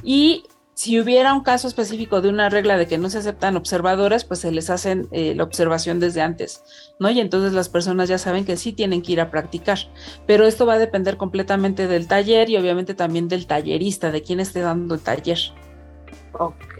Y 0.03 0.43
si 0.73 0.99
hubiera 0.99 1.34
un 1.34 1.41
caso 1.41 1.67
específico 1.67 2.21
de 2.21 2.30
una 2.30 2.49
regla 2.49 2.77
de 2.77 2.88
que 2.88 2.99
no 2.99 3.10
se 3.10 3.17
aceptan 3.17 3.58
observadores, 3.58 4.25
pues 4.25 4.41
se 4.41 4.51
les 4.51 4.69
hacen 4.69 5.08
eh, 5.12 5.34
la 5.34 5.43
observación 5.43 5.99
desde 5.99 6.21
antes, 6.21 6.63
¿no? 6.99 7.10
Y 7.10 7.19
entonces 7.19 7.53
las 7.53 7.67
personas 7.67 8.10
ya 8.10 8.19
saben 8.19 8.45
que 8.45 8.58
sí 8.58 8.73
tienen 8.73 9.01
que 9.01 9.13
ir 9.13 9.21
a 9.21 9.32
practicar. 9.32 9.80
Pero 10.27 10.45
esto 10.45 10.67
va 10.67 10.75
a 10.75 10.80
depender 10.80 11.17
completamente 11.17 11.88
del 11.88 12.08
taller 12.08 12.49
y 12.51 12.58
obviamente 12.58 12.93
también 12.93 13.27
del 13.27 13.47
tallerista, 13.47 14.12
de 14.12 14.21
quién 14.21 14.39
esté 14.39 14.62
dando 14.62 14.93
el 14.93 15.01
taller. 15.01 15.39
Ok. 16.34 16.80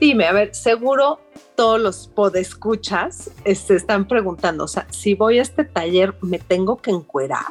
Dime, 0.00 0.26
a 0.26 0.32
ver, 0.32 0.54
seguro 0.54 1.20
todos 1.56 1.80
los 1.80 2.06
podescuchas 2.06 3.30
se 3.42 3.50
este, 3.50 3.74
están 3.76 4.06
preguntando, 4.06 4.64
o 4.64 4.68
sea, 4.68 4.86
si 4.90 5.14
voy 5.14 5.38
a 5.38 5.42
este 5.42 5.64
taller, 5.64 6.14
¿me 6.22 6.38
tengo 6.38 6.76
que 6.76 6.90
encuerar? 6.90 7.46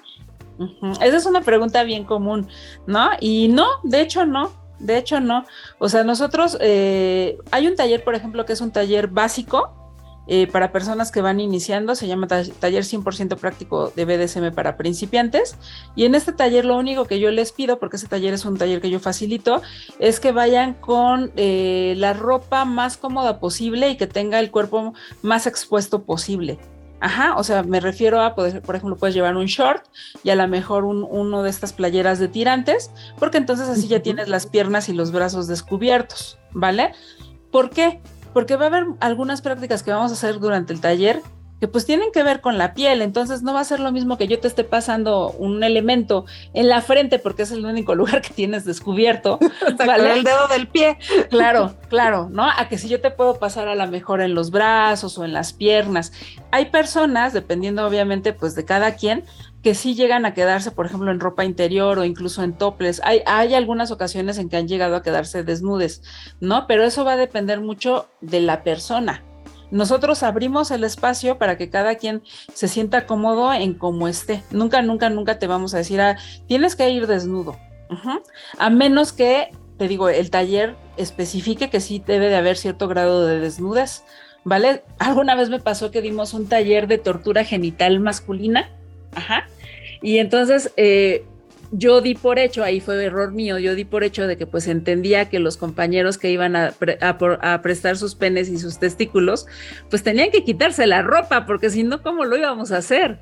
Esa 1.02 1.18
es 1.18 1.26
una 1.26 1.42
pregunta 1.42 1.84
bien 1.84 2.04
común, 2.04 2.48
¿no? 2.88 3.10
Y 3.20 3.50
no, 3.50 3.68
de 3.84 4.02
hecho 4.02 4.26
no 4.26 4.52
de 4.80 4.98
hecho 4.98 5.20
no. 5.20 5.46
O 5.80 5.90
sea, 5.90 6.04
nosotros, 6.04 6.58
eh, 6.62 7.38
hay 7.52 7.68
un 7.68 7.76
taller, 7.76 8.04
por 8.04 8.16
ejemplo, 8.16 8.46
que 8.46 8.54
es 8.54 8.62
un 8.62 8.72
taller 8.72 9.08
básico 9.08 9.87
eh, 10.28 10.48
para 10.48 10.72
personas 10.72 11.12
que 11.12 11.22
van 11.22 11.40
iniciando, 11.40 11.96
se 11.96 12.08
llama 12.08 12.28
taller 12.28 12.84
100% 12.84 13.38
práctico 13.38 13.92
de 13.96 14.06
BDSM 14.06 14.54
para 14.54 14.76
principiantes. 14.76 15.58
Y 15.96 16.06
en 16.06 16.16
este 16.16 16.34
taller 16.34 16.66
lo 16.66 16.78
único 16.78 17.06
que 17.06 17.20
yo 17.20 17.32
les 17.32 17.52
pido, 17.52 17.80
porque 17.80 17.96
ese 17.96 18.08
taller 18.08 18.34
es 18.34 18.46
un 18.46 18.58
taller 18.58 18.82
que 18.82 18.90
yo 18.90 19.00
facilito, 19.00 19.62
es 20.00 20.20
que 20.20 20.32
vayan 20.32 20.74
con 20.74 21.32
eh, 21.36 21.94
la 21.98 22.14
ropa 22.14 22.66
más 22.66 22.98
cómoda 22.98 23.40
posible 23.40 23.90
y 23.90 23.98
que 23.98 24.08
tenga 24.08 24.40
el 24.40 24.52
cuerpo 24.52 24.94
más 25.22 25.48
expuesto 25.48 26.04
posible. 26.04 26.60
Ajá, 27.00 27.36
o 27.38 27.44
sea, 27.44 27.62
me 27.62 27.80
refiero 27.80 28.22
a, 28.22 28.34
por 28.34 28.48
ejemplo, 28.48 28.98
puedes 28.98 29.14
llevar 29.14 29.38
un 29.38 29.46
short 29.46 29.86
y 30.24 30.32
a 30.32 30.36
lo 30.36 30.48
mejor 30.48 30.84
un, 30.84 31.04
uno 31.04 31.44
de 31.44 31.50
estas 31.52 31.72
playeras 31.72 32.18
de 32.18 32.28
tirantes, 32.28 32.90
porque 33.20 33.38
entonces 33.38 33.70
así 33.70 33.88
ya 33.88 34.02
tienes 34.02 34.30
las 34.30 34.48
piernas 34.48 34.90
y 34.90 34.94
los 34.94 35.12
brazos 35.12 35.48
descubiertos, 35.48 36.40
¿vale? 36.54 36.94
¿Por 37.52 37.70
qué? 37.70 38.02
Porque 38.38 38.56
va 38.56 38.66
a 38.66 38.68
haber 38.68 38.86
algunas 39.00 39.42
prácticas 39.42 39.82
que 39.82 39.90
vamos 39.90 40.12
a 40.12 40.14
hacer 40.14 40.40
durante 40.40 40.72
el 40.72 40.80
taller 40.80 41.24
que 41.60 41.68
pues 41.68 41.86
tienen 41.86 42.12
que 42.12 42.24
ver 42.24 42.42
con 42.42 42.58
la 42.58 42.74
piel, 42.74 43.02
entonces 43.02 43.42
no 43.42 43.54
va 43.54 43.62
a 43.62 43.64
ser 43.64 43.80
lo 43.80 43.92
mismo 43.92 44.18
que 44.18 44.28
yo 44.28 44.40
te 44.40 44.48
esté 44.48 44.64
pasando 44.64 45.32
un 45.32 45.64
elemento 45.64 46.26
en 46.54 46.68
la 46.68 46.82
frente 46.82 47.20
porque 47.20 47.44
es 47.44 47.52
el 47.52 47.66
único 47.66 47.96
lugar 47.96 48.22
que 48.22 48.34
tienes 48.34 48.66
descubierto, 48.66 49.40
¿vale? 49.78 50.14
el 50.14 50.24
dedo 50.24 50.48
del 50.48 50.68
pie. 50.68 50.98
Claro, 51.30 51.76
claro, 51.90 52.30
¿no? 52.32 52.50
A 52.50 52.68
que 52.70 52.78
si 52.78 52.88
yo 52.88 53.02
te 53.02 53.12
puedo 53.12 53.36
pasar 53.36 53.68
a 53.68 53.76
lo 53.76 53.88
mejor 53.88 54.22
en 54.22 54.34
los 54.34 54.50
brazos 54.52 55.18
o 55.18 55.26
en 55.26 55.34
las 55.34 55.54
piernas. 55.54 56.14
Hay 56.52 56.66
personas, 56.66 57.34
dependiendo 57.34 57.86
obviamente 57.86 58.34
pues 58.34 58.56
de 58.56 58.66
cada 58.66 58.96
quien, 58.96 59.26
que 59.62 59.76
sí 59.76 59.96
llegan 59.96 60.26
a 60.26 60.34
quedarse, 60.34 60.72
por 60.72 60.86
ejemplo, 60.86 61.12
en 61.12 61.20
ropa 61.20 61.44
interior 61.44 62.00
o 62.00 62.06
incluso 62.06 62.44
en 62.44 62.54
toples. 62.54 63.02
Hay, 63.04 63.22
hay 63.26 63.54
algunas 63.54 63.92
ocasiones 63.92 64.38
en 64.38 64.50
que 64.50 64.58
han 64.58 64.68
llegado 64.68 64.96
a 64.96 65.04
quedarse 65.04 65.44
desnudes, 65.44 66.02
¿no? 66.40 66.68
Pero 66.68 66.84
eso 66.84 67.04
va 67.04 67.14
a 67.14 67.18
depender 67.18 67.60
mucho 67.60 68.08
de 68.22 68.42
la 68.42 68.64
persona. 68.64 69.24
Nosotros 69.72 70.24
abrimos 70.24 70.72
el 70.72 70.84
espacio 70.84 71.38
para 71.38 71.58
que 71.58 71.70
cada 71.70 71.96
quien 71.96 72.24
se 72.54 72.68
sienta 72.68 73.06
cómodo 73.06 73.54
en 73.54 73.74
cómo 73.74 74.08
esté. 74.08 74.44
Nunca, 74.52 74.82
nunca, 74.82 75.10
nunca 75.10 75.40
te 75.40 75.48
vamos 75.48 75.74
a 75.74 75.78
decir, 75.78 76.00
ah, 76.00 76.18
tienes 76.48 76.76
que 76.76 76.90
ir 76.90 77.08
desnudo. 77.08 77.58
A 78.58 78.70
menos 78.70 79.14
que, 79.14 79.52
te 79.78 79.88
digo, 79.88 80.10
el 80.10 80.30
taller 80.30 80.76
especifique 80.98 81.70
que 81.70 81.80
sí 81.80 82.04
debe 82.06 82.30
de 82.30 82.36
haber 82.36 82.58
cierto 82.58 82.88
grado 82.88 83.26
de 83.26 83.40
desnudez. 83.40 84.04
¿Vale? 84.44 84.84
Alguna 85.00 85.36
vez 85.36 85.50
me 85.50 85.60
pasó 85.60 85.92
que 85.92 86.02
dimos 86.02 86.34
un 86.34 86.48
taller 86.48 86.88
de 86.88 86.98
tortura 86.98 87.44
genital 87.44 88.00
masculina. 88.00 88.70
Ajá. 89.14 89.48
Y 90.02 90.20
entonces 90.20 90.72
eh, 90.78 91.26
yo 91.72 92.02
di 92.02 92.16
por 92.16 92.40
hecho, 92.40 92.64
ahí 92.64 92.80
fue 92.80 93.04
error 93.04 93.32
mío, 93.32 93.58
yo 93.58 93.76
di 93.76 93.86
por 93.86 94.04
hecho 94.04 94.28
de 94.28 94.38
que 94.38 94.48
pues 94.48 94.68
entendía 94.68 95.30
que 95.30 95.40
los 95.40 95.58
compañeros 95.58 96.18
que 96.18 96.32
iban 96.32 96.56
a, 96.56 96.74
a, 97.02 97.62
prestar 97.62 97.98
sus 97.98 98.16
penes 98.16 98.50
y 98.50 98.58
sus 98.58 98.80
testículos, 98.80 99.48
pues 99.90 100.04
tenían 100.04 100.32
que 100.32 100.44
quitarse 100.44 100.88
la 100.88 101.02
ropa, 101.02 101.46
porque 101.46 101.70
si 101.70 101.84
no, 101.84 102.02
¿cómo 102.02 102.26
lo 102.26 102.38
íbamos 102.38 102.72
a 102.72 102.78
hacer? 102.78 103.20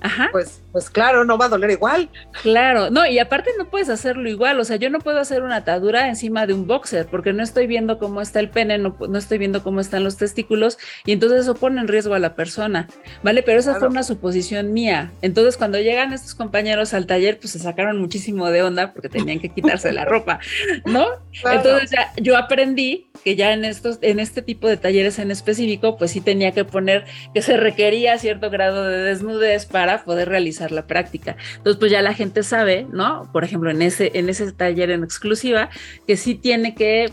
Ajá. 0.00 0.28
Pues, 0.32 0.62
pues 0.72 0.90
claro, 0.90 1.24
no 1.24 1.38
va 1.38 1.46
a 1.46 1.48
doler 1.48 1.70
igual. 1.70 2.08
Claro, 2.42 2.90
no, 2.90 3.06
y 3.06 3.18
aparte 3.18 3.50
no 3.58 3.68
puedes 3.68 3.88
hacerlo 3.88 4.28
igual, 4.28 4.60
o 4.60 4.64
sea, 4.64 4.76
yo 4.76 4.90
no 4.90 5.00
puedo 5.00 5.18
hacer 5.18 5.42
una 5.42 5.56
atadura 5.56 6.08
encima 6.08 6.46
de 6.46 6.54
un 6.54 6.66
boxer 6.66 7.06
porque 7.06 7.32
no 7.32 7.42
estoy 7.42 7.66
viendo 7.66 7.98
cómo 7.98 8.20
está 8.20 8.40
el 8.40 8.50
pene, 8.50 8.78
no, 8.78 8.96
no 9.08 9.18
estoy 9.18 9.38
viendo 9.38 9.62
cómo 9.62 9.80
están 9.80 10.04
los 10.04 10.16
testículos 10.16 10.78
y 11.04 11.12
entonces 11.12 11.40
eso 11.40 11.54
pone 11.54 11.80
en 11.80 11.88
riesgo 11.88 12.14
a 12.14 12.18
la 12.18 12.34
persona, 12.34 12.88
¿vale? 13.22 13.42
Pero 13.42 13.58
esa 13.58 13.76
fue 13.76 13.88
una 13.88 14.02
suposición 14.02 14.72
mía. 14.72 15.10
Entonces 15.22 15.56
cuando 15.56 15.78
llegan 15.78 16.12
estos 16.12 16.34
compañeros 16.34 16.94
al 16.94 17.06
taller, 17.06 17.38
pues 17.38 17.52
se 17.52 17.58
sacaron 17.58 17.98
muchísimo 18.00 18.50
de 18.50 18.62
onda 18.62 18.92
porque 18.92 19.08
tenían 19.08 19.40
que 19.40 19.48
quitarse 19.48 19.92
la 19.92 20.04
ropa, 20.04 20.38
¿no? 20.84 21.06
Entonces 21.44 21.90
ya, 21.90 22.12
yo 22.16 22.36
aprendí 22.36 23.08
que 23.24 23.36
ya 23.36 23.52
en 23.52 23.64
estos, 23.64 23.98
en 24.02 24.20
este 24.20 24.42
tipo 24.42 24.68
de 24.68 24.76
talleres 24.76 25.18
en 25.18 25.30
específico, 25.30 25.96
pues 25.96 26.12
sí 26.12 26.20
tenía 26.20 26.52
que 26.52 26.64
poner 26.64 27.04
que 27.34 27.42
se 27.42 27.56
requería 27.56 28.18
cierto 28.18 28.50
grado 28.50 28.84
de 28.84 28.98
desnudez 28.98 29.66
para 29.66 29.87
poder 29.96 30.28
realizar 30.28 30.72
la 30.72 30.86
práctica. 30.86 31.36
Entonces, 31.56 31.78
pues 31.78 31.90
ya 31.90 32.02
la 32.02 32.14
gente 32.14 32.42
sabe, 32.42 32.86
¿no? 32.92 33.28
Por 33.32 33.44
ejemplo, 33.44 33.70
en 33.70 33.82
ese, 33.82 34.12
en 34.14 34.28
ese 34.28 34.52
taller 34.52 34.90
en 34.90 35.04
exclusiva, 35.04 35.70
que 36.06 36.16
sí 36.16 36.34
tiene 36.34 36.74
que 36.74 37.10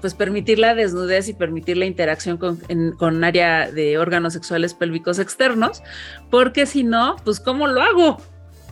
pues 0.00 0.14
permitir 0.14 0.58
la 0.58 0.74
desnudez 0.74 1.28
y 1.28 1.32
permitir 1.32 1.76
la 1.76 1.86
interacción 1.86 2.36
con, 2.36 2.60
con 2.98 3.22
área 3.22 3.70
de 3.70 3.98
órganos 3.98 4.32
sexuales 4.32 4.74
pélvicos 4.74 5.20
externos, 5.20 5.80
porque 6.28 6.66
si 6.66 6.82
no, 6.82 7.16
pues 7.24 7.38
¿cómo 7.38 7.68
lo 7.68 7.80
hago? 7.80 8.20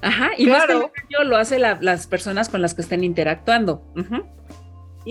Ajá, 0.02 0.30
y 0.36 0.46
claro. 0.46 0.80
no 0.80 0.90
yo, 1.08 1.24
lo 1.24 1.36
hace 1.36 1.58
las 1.58 2.06
personas 2.06 2.48
con 2.48 2.62
las 2.62 2.74
que 2.74 2.82
estén 2.82 3.04
interactuando. 3.04 3.82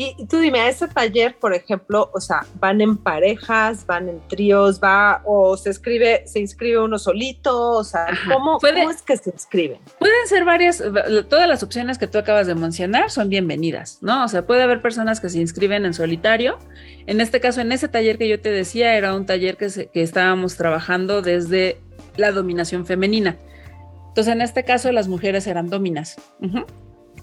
Y, 0.02 0.16
tú 0.28 0.38
dime, 0.38 0.62
a 0.62 0.70
ese 0.70 0.88
taller, 0.88 1.36
por 1.36 1.54
ejemplo, 1.54 2.10
o 2.14 2.22
sea, 2.22 2.46
van 2.58 2.80
en 2.80 2.96
parejas, 2.96 3.86
van 3.86 4.08
en 4.08 4.26
tríos, 4.30 4.80
va 4.82 5.22
o 5.26 5.58
se 5.58 5.72
escribe, 5.72 6.24
se 6.26 6.40
inscribe 6.40 6.80
uno 6.80 6.98
solito, 6.98 7.72
o 7.72 7.84
sea, 7.84 8.08
¿cómo, 8.32 8.60
es 8.90 9.02
que 9.02 9.18
se 9.18 9.32
inscriben? 9.32 9.80
Pueden 10.00 10.26
ser 10.28 10.46
varias, 10.46 10.82
todas 11.28 11.50
las 11.50 11.64
opciones 11.64 11.98
que 11.98 12.08
tú 12.08 12.18
acabas 12.18 12.48
de 12.48 12.56
mencionar 12.56 13.12
son 13.12 13.28
bienvenidas, 13.28 13.98
¿no? 14.00 14.24
O 14.24 14.30
sea, 14.30 14.48
puede 14.48 14.64
haber 14.64 14.82
personas 14.82 15.20
que 15.20 15.28
se 15.28 15.42
inscriben 15.42 15.84
en 15.84 15.94
solitario. 15.94 16.60
En 17.06 17.20
este 17.20 17.42
caso, 17.42 17.60
en 17.60 17.74
ese 17.74 17.90
taller 17.90 18.18
que 18.18 18.30
yo 18.30 18.40
te 18.40 18.52
decía, 18.52 18.96
era 18.96 19.14
un 19.14 19.26
taller 19.26 19.58
que, 19.58 19.90
que 19.92 20.02
estábamos 20.02 20.56
trabajando 20.56 21.22
desde 21.22 21.82
la 22.16 22.32
dominación 22.32 22.86
femenina. 22.86 23.36
Entonces, 24.08 24.34
en 24.34 24.42
este 24.44 24.64
caso, 24.64 24.94
las 24.94 25.10
mujeres 25.10 25.46
eran 25.46 25.70
dominas. 25.70 26.16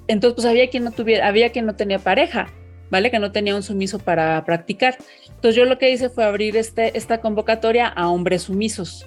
Entonces, 0.08 0.34
pues 0.34 0.46
había 0.46 0.68
quien 0.68 0.84
no 0.84 0.90
tuviera, 0.90 1.26
había 1.26 1.52
quien 1.52 1.64
no 1.64 1.74
tenía 1.74 1.98
pareja, 1.98 2.48
¿vale? 2.90 3.10
Que 3.10 3.18
no 3.18 3.32
tenía 3.32 3.54
un 3.54 3.62
sumiso 3.62 3.98
para 3.98 4.44
practicar. 4.44 4.96
Entonces, 5.28 5.54
yo 5.54 5.64
lo 5.64 5.78
que 5.78 5.90
hice 5.90 6.08
fue 6.08 6.24
abrir 6.24 6.56
este, 6.56 6.96
esta 6.96 7.20
convocatoria 7.20 7.86
a 7.86 8.08
hombres 8.08 8.42
sumisos, 8.42 9.06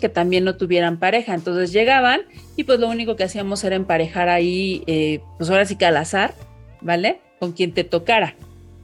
que 0.00 0.08
también 0.08 0.44
no 0.44 0.56
tuvieran 0.56 0.98
pareja. 0.98 1.34
Entonces 1.34 1.72
llegaban 1.72 2.22
y 2.56 2.64
pues 2.64 2.80
lo 2.80 2.88
único 2.88 3.16
que 3.16 3.24
hacíamos 3.24 3.62
era 3.64 3.76
emparejar 3.76 4.28
ahí, 4.28 4.82
eh, 4.86 5.20
pues 5.36 5.50
ahora 5.50 5.66
sí 5.66 5.76
que 5.76 5.84
al 5.84 5.98
azar, 5.98 6.32
¿vale? 6.80 7.20
Con 7.38 7.52
quien 7.52 7.72
te 7.72 7.84
tocara. 7.84 8.34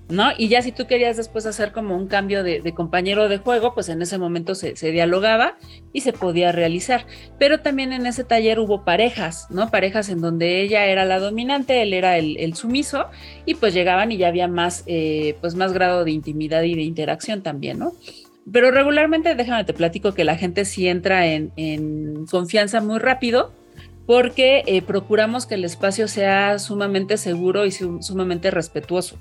¿No? 0.08 0.30
Y 0.36 0.48
ya 0.48 0.60
si 0.62 0.72
tú 0.72 0.86
querías 0.86 1.16
después 1.16 1.46
hacer 1.46 1.72
como 1.72 1.96
un 1.96 2.08
cambio 2.08 2.42
de, 2.42 2.60
compañero 2.74 3.28
de 3.28 3.38
juego, 3.38 3.74
pues 3.74 3.88
en 3.88 4.02
ese 4.02 4.18
momento 4.18 4.54
se, 4.54 4.74
dialogaba 4.74 5.56
y 5.92 6.02
se 6.02 6.12
podía 6.12 6.52
realizar. 6.52 7.06
Pero 7.38 7.60
también 7.60 7.92
en 7.92 8.06
ese 8.06 8.24
taller 8.24 8.58
hubo 8.60 8.84
parejas, 8.84 9.46
¿no? 9.50 9.70
Parejas 9.70 10.08
en 10.08 10.20
donde 10.20 10.60
ella 10.60 10.86
era 10.86 11.04
la 11.04 11.18
dominante, 11.18 11.82
él 11.82 11.94
era 11.94 12.18
el, 12.18 12.54
sumiso, 12.54 13.06
y 13.46 13.54
pues 13.54 13.74
llegaban 13.74 14.12
y 14.12 14.18
ya 14.18 14.28
había 14.28 14.48
más, 14.48 14.84
eh, 14.86 15.36
pues 15.40 15.54
más 15.54 15.72
grado 15.72 16.04
de 16.04 16.10
intimidad 16.10 16.62
y 16.62 16.74
de 16.74 16.82
interacción 16.82 17.42
también, 17.42 17.78
¿no? 17.78 17.92
Pero 18.50 18.70
regularmente, 18.70 19.34
déjame 19.34 19.64
te 19.64 19.72
platico 19.72 20.12
que 20.12 20.24
la 20.24 20.36
gente 20.36 20.64
sí 20.66 20.86
entra 20.86 21.26
en, 21.26 22.26
confianza 22.30 22.80
muy 22.80 22.98
rápido, 22.98 23.52
porque 24.06 24.62
eh, 24.66 24.82
procuramos 24.82 25.46
que 25.46 25.54
el 25.54 25.64
espacio 25.64 26.08
sea 26.08 26.58
sumamente 26.58 27.16
seguro 27.16 27.64
y 27.64 27.72
sumamente 27.72 28.50
respetuoso. 28.50 29.16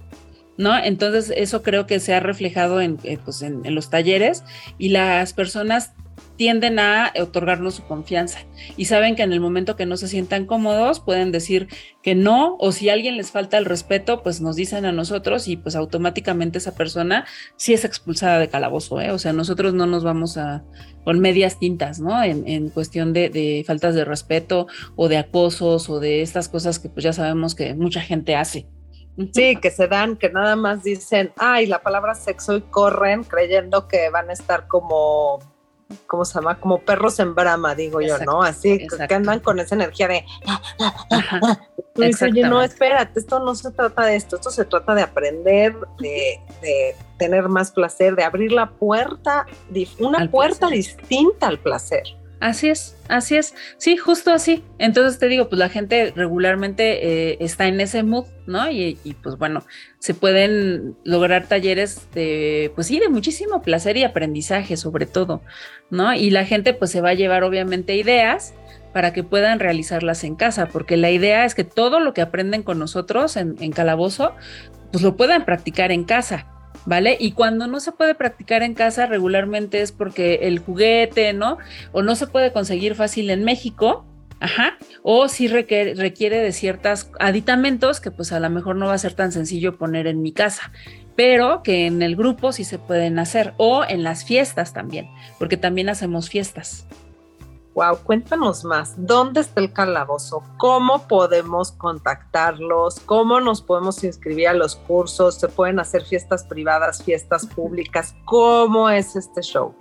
¿No? 0.57 0.77
Entonces 0.77 1.33
eso 1.35 1.63
creo 1.63 1.87
que 1.87 1.99
se 1.99 2.13
ha 2.13 2.19
reflejado 2.19 2.81
en, 2.81 2.97
eh, 3.03 3.17
pues 3.23 3.41
en, 3.41 3.61
los 3.73 3.89
talleres 3.89 4.43
y 4.77 4.89
las 4.89 5.33
personas 5.33 5.93
tienden 6.35 6.79
a 6.79 7.11
otorgarnos 7.19 7.75
su 7.75 7.83
confianza 7.83 8.39
y 8.75 8.85
saben 8.85 9.15
que 9.15 9.23
en 9.23 9.33
el 9.33 9.39
momento 9.39 9.75
que 9.75 9.85
no 9.85 9.97
se 9.97 10.07
sientan 10.07 10.45
cómodos 10.45 10.99
pueden 10.99 11.31
decir 11.31 11.67
que 12.01 12.15
no 12.15 12.55
o 12.59 12.71
si 12.71 12.89
a 12.89 12.93
alguien 12.93 13.17
les 13.17 13.31
falta 13.31 13.57
el 13.57 13.65
respeto, 13.65 14.23
pues 14.23 14.41
nos 14.41 14.55
dicen 14.55 14.85
a 14.85 14.91
nosotros 14.91 15.47
y 15.47 15.57
pues 15.57 15.75
automáticamente 15.75 16.57
esa 16.57 16.75
persona 16.75 17.25
sí 17.55 17.73
es 17.73 17.85
expulsada 17.85 18.39
de 18.39 18.49
calabozo, 18.49 18.99
¿eh? 19.01 19.11
o 19.11 19.19
sea, 19.19 19.33
nosotros 19.33 19.73
no 19.73 19.85
nos 19.85 20.03
vamos 20.03 20.37
a 20.37 20.63
con 21.03 21.19
medias 21.19 21.59
tintas, 21.59 21.99
¿no? 21.99 22.23
En, 22.23 22.69
cuestión 22.69 23.11
de, 23.11 23.29
de, 23.29 23.63
faltas 23.67 23.93
de 23.93 24.05
respeto 24.05 24.67
o 24.95 25.09
de 25.09 25.17
acosos 25.17 25.89
o 25.89 25.99
de 25.99 26.21
estas 26.21 26.47
cosas 26.47 26.79
que 26.79 26.89
pues 26.89 27.03
ya 27.03 27.11
sabemos 27.11 27.55
que 27.55 27.73
mucha 27.73 28.01
gente 28.01 28.35
hace. 28.35 28.67
Sí, 29.33 29.57
que 29.57 29.69
se 29.69 29.87
dan, 29.87 30.17
que 30.17 30.29
nada 30.29 30.55
más 30.55 30.83
dicen, 30.83 31.31
ay, 31.37 31.67
la 31.67 31.83
palabra 31.83 32.15
sexo 32.15 32.55
y 32.55 32.61
corren 32.61 33.23
creyendo 33.23 33.87
que 33.87 34.09
van 34.09 34.29
a 34.29 34.33
estar 34.33 34.67
como, 34.67 35.39
¿cómo 36.07 36.25
se 36.25 36.35
llama? 36.35 36.59
Como 36.59 36.79
perros 36.79 37.19
en 37.19 37.35
brama, 37.35 37.75
digo 37.75 38.01
yo, 38.01 38.17
¿no? 38.19 38.41
Así, 38.41 38.87
que 38.87 39.13
andan 39.13 39.39
con 39.39 39.59
esa 39.59 39.75
energía 39.75 40.07
de... 40.07 40.25
oye, 42.25 42.41
no, 42.47 42.63
espérate, 42.63 43.19
esto 43.19 43.39
no 43.39 43.53
se 43.53 43.71
trata 43.71 44.03
de 44.05 44.15
esto, 44.15 44.37
esto 44.37 44.49
se 44.49 44.65
trata 44.65 44.95
de 44.95 45.03
aprender, 45.03 45.75
de, 45.99 46.39
de 46.61 46.95
tener 47.19 47.49
más 47.49 47.71
placer, 47.71 48.15
de 48.15 48.23
abrir 48.23 48.51
la 48.51 48.71
puerta, 48.71 49.45
una 49.99 50.29
puerta 50.29 50.69
distinta 50.69 51.47
al 51.47 51.59
placer. 51.59 52.03
Así 52.43 52.67
es, 52.67 52.97
así 53.07 53.37
es. 53.37 53.55
Sí, 53.77 53.95
justo 53.95 54.29
así. 54.33 54.65
Entonces 54.77 55.17
te 55.17 55.29
digo, 55.29 55.47
pues 55.47 55.57
la 55.57 55.69
gente 55.69 56.11
regularmente 56.13 57.31
eh, 57.31 57.37
está 57.39 57.67
en 57.67 57.79
ese 57.79 58.03
mood, 58.03 58.25
¿no? 58.47 58.69
Y, 58.69 58.97
pues 59.23 59.37
bueno, 59.37 59.63
se 59.99 60.13
pueden 60.13 60.97
lograr 61.05 61.47
talleres 61.47 62.11
de, 62.13 62.69
pues 62.75 62.87
sí, 62.87 62.99
de 62.99 63.07
muchísimo 63.07 63.61
placer 63.61 63.95
y 63.95 64.03
aprendizaje 64.03 64.75
sobre 64.75 65.05
todo, 65.05 65.41
¿no? 65.89 66.13
Y 66.13 66.31
la 66.31 66.43
gente 66.43 66.73
pues 66.73 66.91
se 66.91 66.99
va 66.99 67.11
a 67.11 67.13
llevar 67.13 67.45
obviamente 67.45 67.95
ideas 67.95 68.53
para 68.91 69.13
que 69.13 69.23
puedan 69.23 69.61
realizarlas 69.61 70.25
en 70.25 70.35
casa, 70.35 70.65
porque 70.65 70.97
la 70.97 71.11
idea 71.11 71.45
es 71.45 71.55
que 71.55 71.63
todo 71.63 72.01
lo 72.01 72.13
que 72.13 72.19
aprenden 72.19 72.61
con 72.61 72.77
nosotros 72.77 73.37
en, 73.37 73.55
en 73.61 73.71
Calabozo, 73.71 74.35
pues 74.91 75.01
lo 75.01 75.15
puedan 75.15 75.45
practicar 75.45 75.93
en 75.93 76.03
casa. 76.03 76.52
¿Vale? 76.85 77.17
Y 77.19 77.31
cuando 77.31 77.67
no 77.67 77.79
se 77.79 77.91
puede 77.91 78.15
practicar 78.15 78.63
en 78.63 78.73
casa 78.73 79.05
regularmente 79.05 79.81
es 79.81 79.91
porque 79.91 80.39
el 80.43 80.59
juguete, 80.59 81.33
¿no? 81.33 81.57
O 81.91 82.01
no 82.01 82.15
se 82.15 82.27
puede 82.27 82.51
conseguir 82.51 82.95
fácil 82.95 83.29
en 83.29 83.43
México, 83.43 84.05
Ajá. 84.39 84.77
O 85.03 85.29
si 85.29 85.47
requiere, 85.47 85.93
requiere, 85.93 86.39
de 86.39 86.51
ciertos 86.51 87.09
aditamentos 87.17 88.01
que 88.01 88.11
pues 88.11 88.33
a 88.33 88.41
lo 88.41 88.49
mejor 88.49 88.75
no 88.75 88.87
va 88.87 88.93
a 88.93 88.97
ser 88.97 89.13
tan 89.13 89.31
sencillo 89.31 89.77
poner 89.77 90.05
en 90.05 90.21
mi 90.21 90.33
casa, 90.33 90.73
pero 91.15 91.63
que 91.63 91.85
en 91.85 92.01
el 92.01 92.17
grupo 92.17 92.51
sí 92.51 92.65
se 92.65 92.77
pueden 92.77 93.19
hacer 93.19 93.53
o 93.55 93.85
en 93.87 94.03
las 94.03 94.25
fiestas 94.25 94.73
también, 94.73 95.07
porque 95.39 95.55
también 95.55 95.87
hacemos 95.87 96.29
fiestas. 96.29 96.85
Wow, 97.75 97.97
cuéntanos 98.03 98.63
más. 98.63 98.93
¿Dónde 98.97 99.41
está 99.41 99.59
el 99.59 99.73
calabozo? 99.73 100.43
¿Cómo 100.57 101.07
podemos 101.07 101.71
contactarlos? 101.71 102.99
¿Cómo 102.99 103.39
nos 103.39 103.61
podemos 103.61 104.03
inscribir 104.03 104.49
a 104.49 104.53
los 104.53 104.75
cursos? 104.75 105.39
¿Se 105.39 105.47
pueden 105.47 105.79
hacer 105.79 106.03
fiestas 106.03 106.43
privadas, 106.43 107.03
fiestas 107.03 107.47
públicas? 107.47 108.15
¿Cómo 108.25 108.89
es 108.89 109.15
este 109.15 109.41
show? 109.41 109.73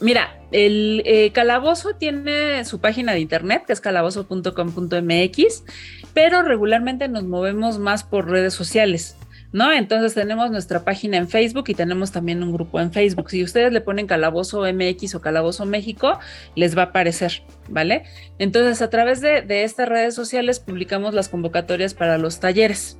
Mira, 0.00 0.38
el 0.52 1.02
eh, 1.06 1.32
calabozo 1.32 1.94
tiene 1.96 2.64
su 2.64 2.80
página 2.80 3.12
de 3.12 3.20
internet, 3.20 3.64
que 3.66 3.72
es 3.72 3.80
calabozo.com.mx, 3.80 5.64
pero 6.12 6.42
regularmente 6.42 7.08
nos 7.08 7.24
movemos 7.24 7.78
más 7.78 8.04
por 8.04 8.28
redes 8.28 8.54
sociales. 8.54 9.16
¿No? 9.54 9.72
Entonces 9.72 10.14
tenemos 10.14 10.50
nuestra 10.50 10.84
página 10.84 11.16
en 11.16 11.28
Facebook 11.28 11.66
y 11.68 11.74
tenemos 11.74 12.10
también 12.10 12.42
un 12.42 12.52
grupo 12.52 12.80
en 12.80 12.92
Facebook. 12.92 13.30
Si 13.30 13.44
ustedes 13.44 13.72
le 13.72 13.80
ponen 13.80 14.08
Calabozo 14.08 14.62
MX 14.62 15.14
o 15.14 15.20
Calabozo 15.20 15.64
México, 15.64 16.18
les 16.56 16.76
va 16.76 16.82
a 16.82 16.84
aparecer, 16.86 17.44
¿vale? 17.68 18.02
Entonces 18.40 18.82
a 18.82 18.90
través 18.90 19.20
de, 19.20 19.44
estas 19.62 19.88
redes 19.88 20.12
sociales 20.16 20.58
publicamos 20.58 21.14
las 21.14 21.28
convocatorias 21.28 21.94
para 21.94 22.18
los 22.18 22.40
talleres. 22.40 22.98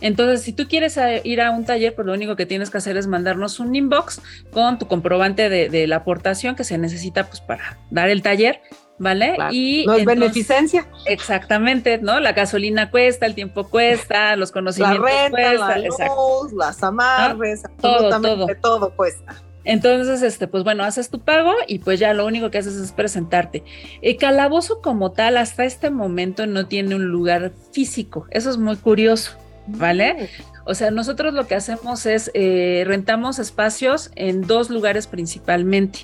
Entonces, 0.00 0.42
si 0.42 0.52
tú 0.52 0.68
quieres 0.68 0.96
ir 1.24 1.40
a 1.40 1.50
un 1.50 1.64
taller, 1.64 1.92
pues 1.96 2.06
lo 2.06 2.12
único 2.12 2.36
que 2.36 2.46
tienes 2.46 2.70
que 2.70 2.78
hacer 2.78 2.96
es 2.96 3.08
mandarnos 3.08 3.58
un 3.58 3.74
inbox 3.74 4.22
con 4.52 4.78
tu 4.78 4.86
comprobante 4.86 5.48
de, 5.48 5.68
de 5.68 5.88
la 5.88 5.96
aportación 5.96 6.54
que 6.54 6.62
se 6.62 6.78
necesita 6.78 7.26
pues, 7.26 7.40
para 7.40 7.78
dar 7.90 8.08
el 8.08 8.22
taller 8.22 8.60
¿vale? 8.98 9.36
Y 9.50 9.84
no 9.86 9.94
es 9.94 10.04
beneficencia. 10.04 10.86
Exactamente, 11.06 11.98
¿no? 11.98 12.20
La 12.20 12.32
gasolina 12.32 12.90
cuesta, 12.90 13.26
el 13.26 13.34
tiempo 13.34 13.68
cuesta, 13.68 14.36
los 14.36 14.52
conocimientos 14.52 15.04
la 15.04 15.28
renta, 15.28 15.54
la 15.54 15.78
luz, 15.78 16.52
las 16.52 16.82
amarres, 16.82 17.62
todo, 17.80 18.20
todo. 18.20 18.46
todo 18.60 18.90
cuesta. 18.94 19.36
Entonces, 19.64 20.22
este, 20.22 20.48
pues 20.48 20.64
bueno, 20.64 20.82
haces 20.82 21.10
tu 21.10 21.20
pago 21.20 21.52
y 21.66 21.80
pues 21.80 22.00
ya 22.00 22.14
lo 22.14 22.24
único 22.24 22.50
que 22.50 22.56
haces 22.56 22.76
es 22.76 22.92
presentarte. 22.92 23.64
El 24.00 24.16
calabozo 24.16 24.80
como 24.80 25.12
tal 25.12 25.36
hasta 25.36 25.64
este 25.64 25.90
momento 25.90 26.46
no 26.46 26.66
tiene 26.66 26.94
un 26.94 27.04
lugar 27.08 27.52
físico. 27.72 28.26
Eso 28.30 28.48
es 28.48 28.56
muy 28.56 28.76
curioso, 28.76 29.32
¿vale? 29.66 30.30
O 30.64 30.74
sea, 30.74 30.90
nosotros 30.90 31.34
lo 31.34 31.46
que 31.46 31.54
hacemos 31.54 32.06
es 32.06 32.30
eh, 32.32 32.84
rentamos 32.86 33.38
espacios 33.38 34.10
en 34.16 34.42
dos 34.42 34.70
lugares 34.70 35.06
principalmente. 35.06 36.00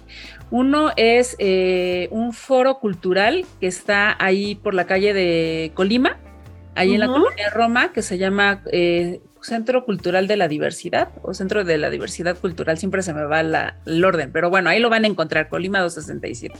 Uno 0.54 0.92
es 0.94 1.34
eh, 1.40 2.06
un 2.12 2.32
foro 2.32 2.78
cultural 2.78 3.44
que 3.58 3.66
está 3.66 4.16
ahí 4.24 4.54
por 4.54 4.72
la 4.72 4.86
calle 4.86 5.12
de 5.12 5.72
Colima, 5.74 6.16
ahí 6.76 6.94
en 6.94 7.00
la 7.00 7.08
colonia 7.08 7.50
Roma, 7.50 7.92
que 7.92 8.02
se 8.02 8.18
llama 8.18 8.62
eh, 8.70 9.20
Centro 9.40 9.84
Cultural 9.84 10.28
de 10.28 10.36
la 10.36 10.46
Diversidad 10.46 11.08
o 11.22 11.34
Centro 11.34 11.64
de 11.64 11.76
la 11.76 11.90
Diversidad 11.90 12.38
Cultural, 12.38 12.78
siempre 12.78 13.02
se 13.02 13.12
me 13.12 13.24
va 13.24 13.40
el 13.40 14.04
orden, 14.04 14.30
pero 14.30 14.48
bueno, 14.48 14.70
ahí 14.70 14.78
lo 14.78 14.90
van 14.90 15.02
a 15.02 15.08
encontrar, 15.08 15.48
Colima 15.48 15.80
267. 15.80 16.56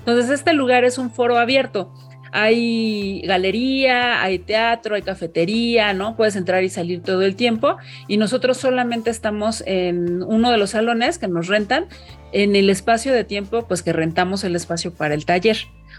Entonces, 0.00 0.28
este 0.28 0.52
lugar 0.52 0.84
es 0.84 0.98
un 0.98 1.10
foro 1.10 1.38
abierto 1.38 1.94
hay 2.32 3.22
galería, 3.22 4.22
hay 4.22 4.38
teatro, 4.38 4.94
hay 4.94 5.02
cafetería, 5.02 5.92
¿no? 5.92 6.16
Puedes 6.16 6.36
entrar 6.36 6.62
y 6.64 6.68
salir 6.68 7.02
todo 7.02 7.22
el 7.22 7.36
tiempo 7.36 7.76
y 8.06 8.16
nosotros 8.16 8.56
solamente 8.56 9.10
estamos 9.10 9.62
en 9.66 10.22
uno 10.22 10.50
de 10.50 10.58
los 10.58 10.70
salones 10.70 11.18
que 11.18 11.28
nos 11.28 11.46
rentan, 11.46 11.86
en 12.32 12.56
el 12.56 12.70
espacio 12.70 13.12
de 13.12 13.24
tiempo, 13.24 13.66
pues 13.66 13.82
que 13.82 13.92
rentamos 13.92 14.44
el 14.44 14.56
espacio 14.56 14.92
para 14.92 15.14
el 15.14 15.24
taller. 15.24 15.56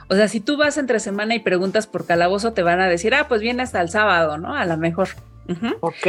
O 0.10 0.16
sea, 0.16 0.28
si 0.28 0.40
tú 0.40 0.58
vas 0.58 0.78
entre 0.78 1.00
semana 1.00 1.36
y 1.36 1.40
preguntas 1.40 1.88
por 1.88 2.06
calabozo, 2.06 2.54
te 2.54 2.64
van 2.64 2.80
a 2.80 2.88
decir, 2.88 3.14
ah, 3.14 3.28
pues 3.28 3.42
viene 3.42 3.64
hasta 3.64 3.82
el 3.82 3.90
sábado, 3.90 4.38
¿no? 4.38 4.56
A 4.56 4.66
lo 4.66 4.78
mejor. 4.78 5.10
Ok. 5.82 6.08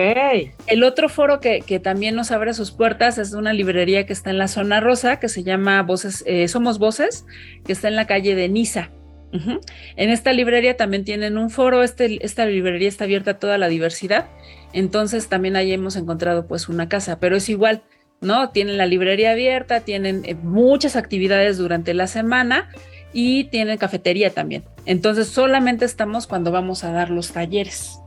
El 0.66 0.82
otro 0.84 1.08
foro 1.08 1.40
que, 1.40 1.80
también 1.82 2.14
nos 2.14 2.30
abre 2.30 2.52
sus 2.54 2.72
puertas 2.72 3.18
es 3.18 3.32
una 3.32 3.52
librería 3.52 4.06
que 4.06 4.12
está 4.12 4.30
en 4.30 4.38
la 4.38 4.48
zona 4.48 4.80
rosa, 4.80 5.18
que 5.18 5.28
se 5.28 5.42
llama 5.42 5.82
Voces, 5.82 6.22
eh, 6.26 6.46
Somos 6.48 6.78
Voces, 6.78 7.24
que 7.64 7.72
está 7.72 7.88
en 7.88 7.96
la 7.96 8.06
calle 8.06 8.34
de 8.34 8.48
Niza. 8.48 8.90
En 9.32 10.10
esta 10.10 10.32
librería 10.32 10.76
también 10.76 11.04
tienen 11.04 11.38
un 11.38 11.50
foro, 11.50 11.82
este, 11.82 12.24
esta 12.24 12.46
librería 12.46 12.88
está 12.88 13.04
abierta 13.04 13.32
a 13.32 13.38
toda 13.38 13.58
la 13.58 13.68
diversidad, 13.68 14.26
entonces 14.72 15.28
también 15.28 15.56
ahí 15.56 15.72
hemos 15.72 15.96
encontrado 15.96 16.46
pues 16.46 16.68
una 16.68 16.88
casa, 16.88 17.20
pero 17.20 17.36
es 17.36 17.48
igual, 17.48 17.82
¿no? 18.20 18.50
Tienen 18.50 18.76
la 18.76 18.86
librería 18.86 19.32
abierta, 19.32 19.80
tienen 19.80 20.22
eh, 20.24 20.34
muchas 20.34 20.96
actividades 20.96 21.58
durante 21.58 21.94
la 21.94 22.06
semana 22.06 22.70
y 23.12 23.44
tienen 23.44 23.78
cafetería 23.78 24.30
también. 24.30 24.64
Entonces 24.86 25.28
solamente 25.28 25.84
estamos 25.84 26.26
cuando 26.26 26.50
vamos 26.50 26.84
a 26.84 26.92
dar 26.92 27.10
los 27.10 27.32
talleres. 27.32 27.98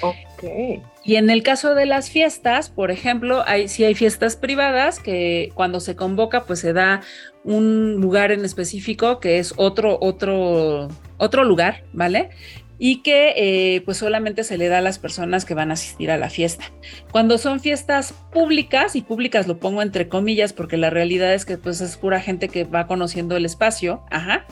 Ok. 0.00 0.82
Y 1.04 1.16
en 1.16 1.28
el 1.28 1.42
caso 1.42 1.74
de 1.74 1.84
las 1.84 2.08
fiestas, 2.08 2.70
por 2.70 2.90
ejemplo, 2.90 3.44
hay, 3.46 3.68
si 3.68 3.84
hay 3.84 3.94
fiestas 3.94 4.36
privadas 4.36 5.00
que 5.00 5.52
cuando 5.54 5.80
se 5.80 5.96
convoca, 5.96 6.44
pues 6.44 6.60
se 6.60 6.72
da 6.72 7.02
un 7.44 8.00
lugar 8.00 8.32
en 8.32 8.44
específico 8.44 9.20
que 9.20 9.38
es 9.38 9.54
otro, 9.56 9.98
otro, 10.00 10.88
otro 11.18 11.44
lugar, 11.44 11.84
¿vale? 11.92 12.30
y 12.78 13.02
que 13.02 13.34
eh, 13.36 13.82
pues 13.82 13.98
solamente 13.98 14.44
se 14.44 14.58
le 14.58 14.68
da 14.68 14.78
a 14.78 14.80
las 14.80 14.98
personas 14.98 15.44
que 15.44 15.54
van 15.54 15.70
a 15.70 15.74
asistir 15.74 16.10
a 16.10 16.18
la 16.18 16.28
fiesta. 16.28 16.64
Cuando 17.12 17.38
son 17.38 17.60
fiestas 17.60 18.12
públicas, 18.32 18.96
y 18.96 19.02
públicas 19.02 19.46
lo 19.46 19.58
pongo 19.58 19.82
entre 19.82 20.08
comillas 20.08 20.52
porque 20.52 20.76
la 20.76 20.90
realidad 20.90 21.32
es 21.34 21.44
que 21.44 21.56
pues 21.56 21.80
es 21.80 21.96
pura 21.96 22.20
gente 22.20 22.48
que 22.48 22.64
va 22.64 22.86
conociendo 22.86 23.36
el 23.36 23.44
espacio, 23.44 24.02
ajá, 24.10 24.44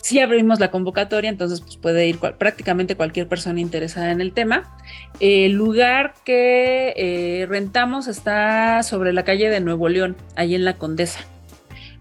si 0.00 0.20
abrimos 0.20 0.60
la 0.60 0.70
convocatoria, 0.70 1.28
entonces 1.28 1.60
pues 1.60 1.76
puede 1.76 2.08
ir 2.08 2.18
prácticamente 2.18 2.96
cualquier 2.96 3.28
persona 3.28 3.60
interesada 3.60 4.10
en 4.10 4.20
el 4.20 4.32
tema. 4.32 4.76
El 5.20 5.52
lugar 5.52 6.14
que 6.24 6.94
eh, 6.96 7.46
rentamos 7.46 8.06
está 8.06 8.82
sobre 8.82 9.12
la 9.12 9.24
calle 9.24 9.50
de 9.50 9.60
Nuevo 9.60 9.88
León, 9.88 10.16
ahí 10.36 10.54
en 10.54 10.64
la 10.64 10.76
Condesa, 10.78 11.20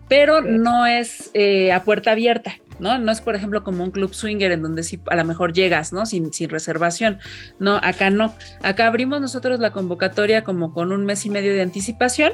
pero 0.08 0.42
no 0.42 0.86
es 0.86 1.32
eh, 1.34 1.72
a 1.72 1.84
puerta 1.84 2.12
abierta. 2.12 2.56
¿no? 2.80 2.98
No 3.00 3.12
es, 3.12 3.22
por 3.22 3.36
ejemplo, 3.36 3.64
como 3.64 3.84
un 3.84 3.92
club 3.92 4.14
swinger 4.14 4.52
en 4.52 4.62
donde 4.62 4.84
sí 4.84 5.00
a 5.08 5.16
lo 5.16 5.26
mejor 5.26 5.54
llegas, 5.54 5.94
¿no? 5.94 6.06
Sin, 6.06 6.32
sin 6.32 6.50
reservación. 6.50 7.18
No, 7.60 7.78
acá 7.82 8.10
no. 8.12 8.36
Acá 8.62 8.88
abrimos 8.88 9.20
nosotros 9.20 9.60
la 9.60 9.72
convocatoria 9.72 10.44
como 10.44 10.74
con 10.74 10.92
un 10.92 11.04
mes 11.04 11.26
y 11.26 11.32
medio 11.32 11.54
de 11.54 11.62
anticipación 11.62 12.34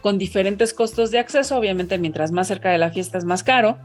con 0.00 0.18
diferentes 0.18 0.72
costos 0.72 1.10
de 1.10 1.18
acceso, 1.18 1.56
obviamente 1.56 1.98
mientras 1.98 2.32
más 2.32 2.48
cerca 2.48 2.70
de 2.70 2.78
la 2.78 2.90
fiesta 2.90 3.18
es 3.18 3.24
más 3.24 3.42
caro. 3.42 3.78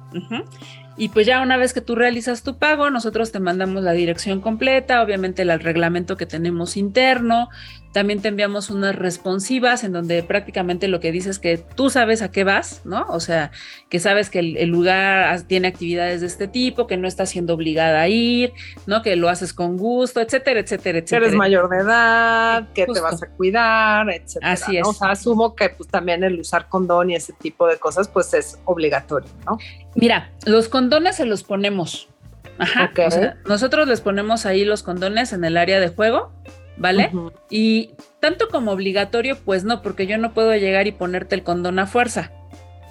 Y 0.98 1.10
pues 1.10 1.28
ya 1.28 1.42
una 1.42 1.58
vez 1.58 1.74
que 1.74 1.82
tú 1.82 1.96
realizas 1.96 2.44
tu 2.44 2.58
pago, 2.58 2.90
nosotros 2.90 3.32
te 3.32 3.40
mandamos 3.40 3.84
la 3.84 3.92
dirección 3.92 4.40
completa, 4.40 5.02
obviamente 5.02 5.42
el 5.42 5.60
reglamento 5.60 6.16
que 6.16 6.26
tenemos 6.26 6.78
interno, 6.78 7.50
también 7.96 8.22
te 8.22 8.28
enviamos 8.28 8.70
unas 8.70 8.94
responsivas 8.94 9.86
en 9.86 9.94
donde 9.94 10.22
prácticamente 10.22 10.90
lo 10.90 11.00
que 11.00 11.14
dices 11.14 11.38
es 11.38 11.40
que 11.40 11.58
tú 11.58 11.90
sabes 11.90 12.22
a 12.22 12.30
qué 12.30 12.44
vas, 12.44 12.82
¿no? 12.84 13.06
O 13.08 13.22
sea, 13.22 13.52
que 13.88 14.02
sabes 14.02 14.30
que 14.30 14.40
el, 14.40 14.68
lugar 14.68 15.42
tiene 15.44 15.70
actividades 15.70 16.20
de 16.20 16.28
este 16.28 16.50
tipo, 16.50 16.88
que 16.88 16.98
no 16.98 17.08
estás 17.08 17.30
siendo 17.30 17.54
obligada 17.54 18.02
a 18.02 18.10
ir, 18.10 18.52
¿no? 18.86 19.02
Que 19.02 19.16
lo 19.16 19.30
haces 19.30 19.54
con 19.54 19.78
gusto, 19.78 20.20
etcétera, 20.20 20.60
etcétera, 20.60 20.98
etcétera. 20.98 21.22
Que 21.22 21.28
eres 21.28 21.38
mayor 21.38 21.70
de 21.70 21.78
edad, 21.78 22.68
que 22.74 22.86
te 22.86 23.00
vas 23.00 23.24
a 23.24 23.28
cuidar, 23.28 24.10
etcétera. 24.10 24.52
Así 24.52 24.76
es. 24.76 24.86
O 24.86 24.92
sea, 24.92 25.12
asumo 25.12 25.56
que 25.56 25.70
pues 25.70 25.88
también 25.88 26.22
el 26.26 26.42
usar 26.42 26.68
condón 26.68 27.12
y 27.12 27.16
ese 27.16 27.32
tipo 27.32 27.66
de 27.66 27.78
cosas 27.78 28.10
pues 28.10 28.34
es 28.34 28.60
obligatorio, 28.66 29.30
¿no? 29.46 29.58
Mira, 29.96 30.32
los 30.46 30.70
condones 30.70 31.16
se 31.16 31.26
los 31.26 31.44
ponemos. 31.44 32.10
Ajá. 32.58 32.92
O 33.06 33.12
sea, 33.12 33.38
nosotros 33.46 33.88
les 33.88 34.02
ponemos 34.02 34.46
ahí 34.46 34.64
los 34.64 34.84
condones 34.84 35.34
en 35.34 35.44
el 35.44 35.58
área 35.58 35.80
de 35.80 35.90
juego 35.90 36.32
¿vale? 36.78 37.12
Y 37.50 37.92
tanto 38.20 38.48
como 38.50 38.72
obligatorio, 38.72 39.38
pues 39.38 39.64
no, 39.64 39.82
porque 39.82 40.08
yo 40.08 40.18
no 40.18 40.34
puedo 40.34 40.54
llegar 40.56 40.88
y 40.88 40.92
ponerte 40.92 41.36
el 41.36 41.44
condón 41.44 41.80
a 41.80 41.88
fuerza. 41.88 42.32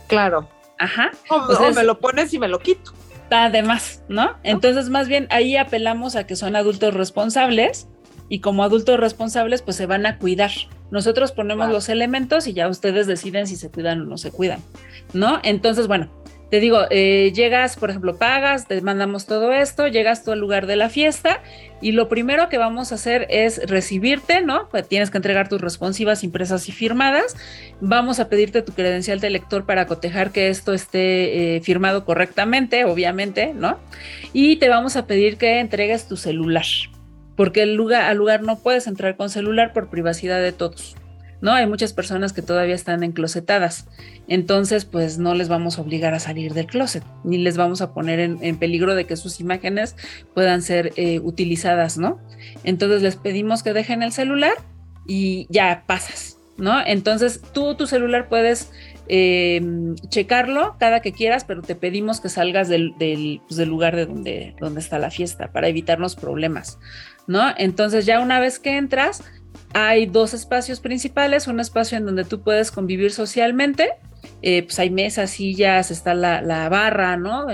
Claro. 0.06 0.48
Ajá. 0.78 1.10
O, 1.30 1.72
me 1.72 1.84
lo 1.84 1.98
pones 2.00 2.32
y 2.34 2.38
me 2.38 2.48
lo 2.48 2.58
quito. 2.58 2.92
Además, 3.30 4.02
¿no? 4.08 4.36
Entonces, 4.42 4.90
más 4.90 5.08
bien 5.08 5.26
ahí 5.30 5.56
apelamos 5.56 6.14
a 6.14 6.26
que 6.26 6.36
son 6.36 6.56
adultos 6.56 6.94
responsables 6.94 7.88
y 8.28 8.40
como 8.40 8.62
adultos 8.62 9.00
responsables, 9.00 9.62
pues 9.62 9.76
se 9.76 9.86
van 9.86 10.06
a 10.06 10.18
cuidar. 10.18 10.50
Nosotros 10.90 11.32
ponemos 11.32 11.70
los 11.70 11.88
elementos 11.88 12.46
y 12.46 12.52
ya 12.52 12.68
ustedes 12.68 13.06
deciden 13.06 13.46
si 13.46 13.56
se 13.56 13.70
cuidan 13.70 14.02
o 14.02 14.04
no 14.04 14.18
se 14.18 14.30
cuidan, 14.30 14.60
¿no? 15.12 15.40
Entonces, 15.42 15.88
bueno, 15.88 16.10
te 16.54 16.60
digo, 16.60 16.82
eh, 16.90 17.32
llegas, 17.34 17.74
por 17.74 17.90
ejemplo, 17.90 18.16
pagas, 18.16 18.68
te 18.68 18.80
mandamos 18.80 19.26
todo 19.26 19.52
esto, 19.52 19.88
llegas 19.88 20.22
tú 20.22 20.30
al 20.30 20.38
lugar 20.38 20.68
de 20.68 20.76
la 20.76 20.88
fiesta 20.88 21.42
y 21.80 21.90
lo 21.90 22.08
primero 22.08 22.48
que 22.48 22.58
vamos 22.58 22.92
a 22.92 22.94
hacer 22.94 23.26
es 23.28 23.68
recibirte, 23.68 24.40
¿no? 24.40 24.68
Pues 24.68 24.86
tienes 24.86 25.10
que 25.10 25.18
entregar 25.18 25.48
tus 25.48 25.60
responsivas 25.60 26.22
impresas 26.22 26.68
y 26.68 26.72
firmadas. 26.72 27.34
Vamos 27.80 28.20
a 28.20 28.28
pedirte 28.28 28.62
tu 28.62 28.72
credencial 28.72 29.18
de 29.18 29.30
lector 29.30 29.66
para 29.66 29.88
cotejar 29.88 30.30
que 30.30 30.48
esto 30.48 30.72
esté 30.72 31.56
eh, 31.56 31.60
firmado 31.60 32.04
correctamente, 32.04 32.84
obviamente, 32.84 33.52
¿no? 33.52 33.80
Y 34.32 34.54
te 34.58 34.68
vamos 34.68 34.94
a 34.94 35.08
pedir 35.08 35.38
que 35.38 35.58
entregues 35.58 36.06
tu 36.06 36.16
celular, 36.16 36.66
porque 37.34 37.62
el 37.62 37.74
lugar, 37.74 38.02
al 38.02 38.16
lugar 38.16 38.42
no 38.42 38.60
puedes 38.60 38.86
entrar 38.86 39.16
con 39.16 39.28
celular 39.28 39.72
por 39.72 39.90
privacidad 39.90 40.40
de 40.40 40.52
todos. 40.52 40.94
¿No? 41.44 41.52
Hay 41.52 41.66
muchas 41.66 41.92
personas 41.92 42.32
que 42.32 42.40
todavía 42.40 42.74
están 42.74 43.04
enclosetadas, 43.04 43.86
entonces 44.28 44.86
pues 44.86 45.18
no 45.18 45.34
les 45.34 45.50
vamos 45.50 45.78
a 45.78 45.82
obligar 45.82 46.14
a 46.14 46.18
salir 46.18 46.54
del 46.54 46.64
closet, 46.64 47.04
ni 47.22 47.36
les 47.36 47.58
vamos 47.58 47.82
a 47.82 47.92
poner 47.92 48.18
en, 48.18 48.58
peligro 48.58 48.94
de 48.94 49.04
que 49.04 49.14
sus 49.18 49.40
imágenes 49.40 49.94
puedan 50.32 50.62
ser 50.62 50.94
eh, 50.96 51.20
utilizadas, 51.20 51.98
¿no? 51.98 52.18
Entonces 52.64 53.02
les 53.02 53.16
pedimos 53.16 53.62
que 53.62 53.74
dejen 53.74 54.02
el 54.02 54.12
celular 54.12 54.54
y 55.06 55.46
ya 55.50 55.84
pasas, 55.86 56.38
¿no? 56.56 56.80
Entonces 56.80 57.42
tú 57.52 57.74
tu 57.74 57.86
celular 57.86 58.30
puedes 58.30 58.72
em, 59.08 59.96
checarlo 60.08 60.76
cada 60.80 61.00
que 61.00 61.12
quieras, 61.12 61.44
pero 61.44 61.60
te 61.60 61.74
pedimos 61.74 62.22
que 62.22 62.30
salgas 62.30 62.70
del, 62.70 62.94
pues, 62.96 63.58
del, 63.58 63.68
lugar 63.68 63.96
de 63.96 64.06
donde, 64.06 64.56
donde 64.58 64.80
está 64.80 64.98
la 64.98 65.10
fiesta 65.10 65.52
para 65.52 65.68
evitarnos 65.68 66.16
problemas, 66.16 66.78
¿no? 67.26 67.52
Entonces 67.58 68.06
ya 68.06 68.20
una 68.20 68.40
vez 68.40 68.58
que 68.58 68.78
entras, 68.78 69.22
hay 69.72 70.06
dos 70.06 70.34
espacios 70.34 70.80
principales, 70.80 71.46
un 71.46 71.60
espacio 71.60 71.98
en 71.98 72.06
donde 72.06 72.24
tú 72.24 72.42
puedes 72.42 72.70
convivir 72.70 73.12
socialmente, 73.12 73.90
eh, 74.42 74.62
pues 74.62 74.78
hay 74.78 74.90
mesas, 74.90 75.30
sillas, 75.30 75.90
está 75.90 76.14
la, 76.14 76.68
barra, 76.68 77.16
¿no? 77.16 77.46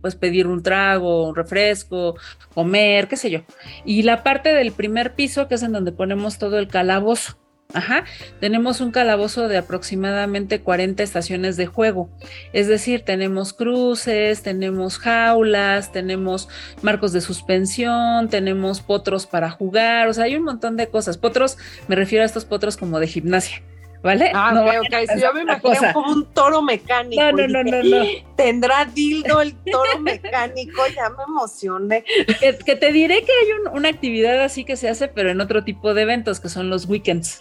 Puedes 0.00 0.16
pedir 0.16 0.46
un 0.48 0.62
trago, 0.62 1.28
un 1.28 1.36
refresco, 1.36 2.16
comer, 2.54 3.08
qué 3.08 3.16
sé 3.16 3.30
yo. 3.30 3.40
Y 3.84 4.02
la 4.02 4.22
parte 4.22 4.52
del 4.52 4.72
primer 4.72 5.14
piso, 5.14 5.46
que 5.46 5.54
es 5.54 5.62
en 5.62 5.72
donde 5.72 5.92
ponemos 5.92 6.38
todo 6.38 6.58
el 6.58 6.68
calabozo. 6.68 7.38
Ajá, 7.74 8.04
tenemos 8.40 8.80
un 8.80 8.90
calabozo 8.90 9.48
de 9.48 9.56
aproximadamente 9.56 10.60
40 10.60 11.02
estaciones 11.02 11.56
de 11.56 11.66
juego. 11.66 12.10
Es 12.52 12.68
decir, 12.68 13.02
tenemos 13.02 13.52
cruces, 13.52 14.42
tenemos 14.42 14.98
jaulas, 14.98 15.92
tenemos 15.92 16.48
marcos 16.82 17.12
de 17.12 17.20
suspensión, 17.20 18.28
tenemos 18.28 18.80
potros 18.80 19.26
para 19.26 19.50
jugar, 19.50 20.08
o 20.08 20.12
sea, 20.12 20.24
hay 20.24 20.36
un 20.36 20.44
montón 20.44 20.76
de 20.76 20.88
cosas. 20.88 21.16
Potros, 21.16 21.56
me 21.88 21.96
refiero 21.96 22.22
a 22.22 22.26
estos 22.26 22.44
potros 22.44 22.76
como 22.76 23.00
de 23.00 23.06
gimnasia. 23.06 23.62
¿Vale? 24.02 24.32
Ah, 24.34 24.50
no 24.52 24.64
ok, 24.64 24.74
ok. 24.80 25.10
Si 25.14 25.20
yo 25.20 25.32
me 25.32 25.42
imagino 25.42 25.92
como 25.92 26.12
un 26.12 26.26
toro 26.32 26.60
mecánico. 26.60 27.22
No, 27.22 27.30
no, 27.30 27.46
no, 27.46 27.62
no, 27.62 27.82
no, 27.84 28.04
Tendrá 28.36 28.84
dildo 28.84 29.40
el 29.40 29.54
toro 29.54 30.00
mecánico, 30.00 30.82
ya 30.88 31.08
me 31.10 31.22
emocioné. 31.22 32.04
Que, 32.40 32.74
te 32.74 32.90
diré 32.90 33.22
que 33.22 33.30
hay 33.30 33.70
una 33.72 33.88
actividad 33.88 34.42
así 34.42 34.64
que 34.64 34.76
se 34.76 34.88
hace, 34.88 35.06
pero 35.06 35.30
en 35.30 35.40
otro 35.40 35.62
tipo 35.62 35.94
de 35.94 36.02
eventos, 36.02 36.40
que 36.40 36.48
son 36.48 36.68
los 36.68 36.86
weekends. 36.86 37.38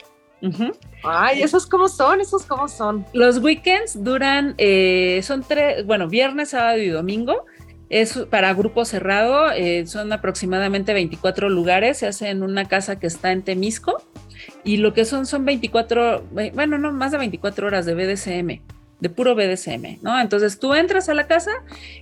Ay, 1.04 1.42
esos 1.42 1.66
cómo 1.66 1.88
son, 1.88 2.22
esos 2.22 2.46
cómo 2.46 2.68
son. 2.68 3.06
Los 3.14 3.39
weekends 3.39 4.04
duran, 4.04 4.56
eh, 4.58 5.22
son 5.24 5.44
tres, 5.44 5.86
bueno, 5.86 6.08
viernes, 6.08 6.50
sábado 6.50 6.78
y 6.78 6.89
domingo. 6.89 7.46
Es 7.89 8.18
para 8.30 8.54
grupo 8.54 8.86
cerrado, 8.86 9.52
eh, 9.52 9.86
son 9.86 10.14
aproximadamente 10.14 10.94
24 10.94 11.50
lugares, 11.50 11.98
se 11.98 12.08
hace 12.08 12.30
en 12.30 12.42
una 12.42 12.66
casa 12.66 13.00
que 13.00 13.08
está 13.08 13.34
en 13.34 13.42
Temisco 13.42 14.02
y 14.64 14.78
lo 14.78 14.94
que 14.94 15.04
son 15.04 15.26
son 15.26 15.44
24, 15.44 16.24
bueno, 16.32 16.78
no, 16.78 16.94
más 16.94 17.12
de 17.12 17.18
24 17.18 17.68
horas 17.68 17.86
de 17.86 17.94
BDSM, 17.94 18.62
de 19.02 19.10
puro 19.10 19.36
BDSM, 19.36 20.00
¿no? 20.02 20.20
Entonces 20.22 20.58
tú 20.58 20.74
entras 20.74 21.10
a 21.10 21.14
la 21.14 21.28
casa 21.28 21.52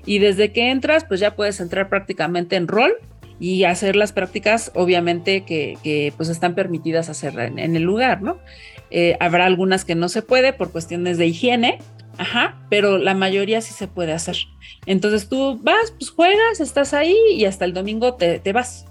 y 0.06 0.20
desde 0.20 0.54
que 0.54 0.70
entras, 0.70 1.06
pues 1.06 1.20
ya 1.20 1.36
puedes 1.36 1.60
entrar 1.60 1.90
prácticamente 1.90 2.56
en 2.56 2.68
rol 2.68 2.94
y 3.40 3.64
hacer 3.64 3.96
las 3.96 4.12
prácticas, 4.12 4.72
obviamente, 4.76 5.44
que, 5.44 6.14
pues 6.18 6.30
están 6.30 6.56
permitidas 6.56 7.10
hacer 7.10 7.40
en, 7.40 7.76
el 7.76 7.84
lugar, 7.84 8.22
¿no? 8.22 8.38
Eh, 8.92 9.16
habrá 9.20 9.46
algunas 9.46 9.86
que 9.86 9.96
no 9.96 10.10
se 10.10 10.22
puede 10.22 10.52
por 10.52 10.72
cuestiones 10.72 11.18
de 11.18 11.28
higiene, 11.28 11.80
ajá, 12.18 12.60
pero 12.70 12.98
la 12.98 13.14
mayoría 13.14 13.62
sí 13.62 13.74
se 13.74 13.88
puede 13.88 14.14
hacer. 14.14 14.36
Entonces 14.86 15.30
tú 15.30 15.60
vas, 15.62 15.94
pues 15.98 16.12
juegas, 16.12 16.60
estás 16.60 16.94
ahí 16.94 17.16
y 17.34 17.46
hasta 17.46 17.66
el 17.66 17.74
domingo 17.74 18.16
te, 18.16 18.40
te 18.40 18.52
vas, 18.52 18.86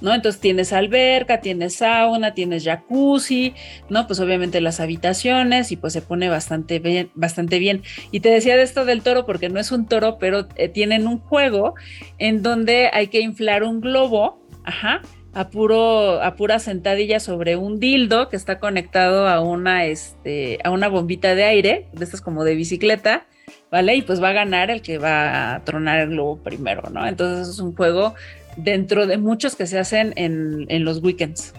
¿no? 0.00 0.14
Entonces 0.14 0.40
tienes 0.40 0.72
alberca, 0.72 1.40
tienes 1.40 1.76
sauna, 1.76 2.34
tienes 2.34 2.64
jacuzzi, 2.64 3.54
¿no? 3.88 4.06
Pues 4.06 4.20
obviamente 4.20 4.60
las 4.60 4.80
habitaciones 4.80 5.72
y 5.72 5.76
pues 5.76 5.92
se 5.92 6.02
pone 6.02 6.28
bastante 6.28 6.78
bien, 6.78 7.10
bastante 7.14 7.58
bien. 7.58 7.82
Y 8.10 8.20
te 8.20 8.30
decía 8.30 8.56
de 8.56 8.62
esto 8.62 8.84
del 8.84 9.02
toro 9.02 9.26
porque 9.26 9.48
no 9.48 9.60
es 9.60 9.72
un 9.72 9.86
toro, 9.86 10.18
pero 10.18 10.46
eh, 10.56 10.68
tienen 10.68 11.06
un 11.06 11.18
juego 11.18 11.74
en 12.18 12.42
donde 12.42 12.90
hay 12.92 13.08
que 13.08 13.20
inflar 13.20 13.62
un 13.62 13.80
globo, 13.80 14.40
ajá, 14.64 15.02
a, 15.34 15.50
puro, 15.50 16.22
a 16.22 16.36
pura 16.36 16.58
sentadilla 16.58 17.20
sobre 17.20 17.56
un 17.56 17.80
dildo 17.80 18.28
que 18.28 18.36
está 18.36 18.58
conectado 18.58 19.28
a 19.28 19.40
una, 19.40 19.84
este, 19.84 20.58
a 20.64 20.70
una 20.70 20.88
bombita 20.88 21.34
de 21.34 21.44
aire, 21.44 21.88
de 21.92 22.04
estas 22.04 22.20
como 22.20 22.44
de 22.44 22.54
bicicleta, 22.54 23.26
¿vale? 23.70 23.96
Y 23.96 24.02
pues 24.02 24.22
va 24.22 24.30
a 24.30 24.32
ganar 24.32 24.70
el 24.70 24.82
que 24.82 24.98
va 24.98 25.54
a 25.54 25.64
tronar 25.64 26.00
el 26.00 26.10
globo 26.10 26.38
primero, 26.38 26.88
¿no? 26.90 27.06
Entonces 27.06 27.48
es 27.48 27.58
un 27.58 27.74
juego 27.74 28.14
dentro 28.56 29.06
de 29.06 29.18
muchos 29.18 29.56
que 29.56 29.66
se 29.66 29.78
hacen 29.78 30.12
en, 30.16 30.84
los 30.84 31.02
weekends. 31.02 31.54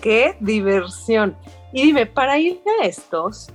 Qué 0.00 0.36
diversión. 0.40 1.36
Y 1.72 1.82
dime, 1.82 2.06
para 2.06 2.38
ir 2.38 2.60
a 2.80 2.86
estos, 2.86 3.48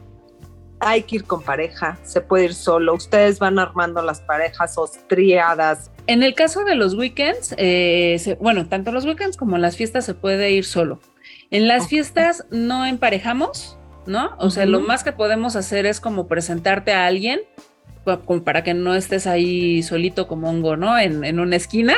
hay 0.79 1.03
que 1.03 1.17
ir 1.17 1.23
con 1.25 1.41
pareja, 1.41 1.97
se 2.03 2.21
puede 2.21 2.45
ir 2.45 2.53
solo, 2.53 2.93
ustedes 2.93 3.39
van 3.39 3.59
armando 3.59 4.01
las 4.01 4.21
parejas 4.21 4.77
o 4.77 4.89
triadas. 5.07 5.91
En 6.07 6.23
el 6.23 6.33
caso 6.33 6.63
de 6.63 6.75
los 6.75 6.95
weekends, 6.95 7.53
eh, 7.57 8.37
bueno, 8.39 8.67
tanto 8.67 8.91
los 8.91 9.05
weekends 9.05 9.37
como 9.37 9.57
las 9.57 9.77
fiestas 9.77 10.05
se 10.05 10.13
puede 10.13 10.51
ir 10.51 10.65
solo. 10.65 10.99
En 11.51 11.67
las 11.67 11.87
fiestas 11.87 12.45
no 12.49 12.85
emparejamos, 12.85 13.77
¿no? 14.05 14.35
O 14.37 14.49
sea, 14.49 14.65
lo 14.65 14.79
más 14.81 15.03
que 15.03 15.11
podemos 15.11 15.55
hacer 15.55 15.85
es 15.85 15.99
como 15.99 16.27
presentarte 16.27 16.93
a 16.93 17.05
alguien 17.05 17.41
para 18.43 18.63
que 18.63 18.73
no 18.73 18.95
estés 18.95 19.27
ahí 19.27 19.83
solito 19.83 20.27
como 20.27 20.49
hongo, 20.49 20.77
¿no? 20.77 20.97
En, 20.97 21.23
en, 21.23 21.39
una 21.39 21.55
esquina, 21.55 21.95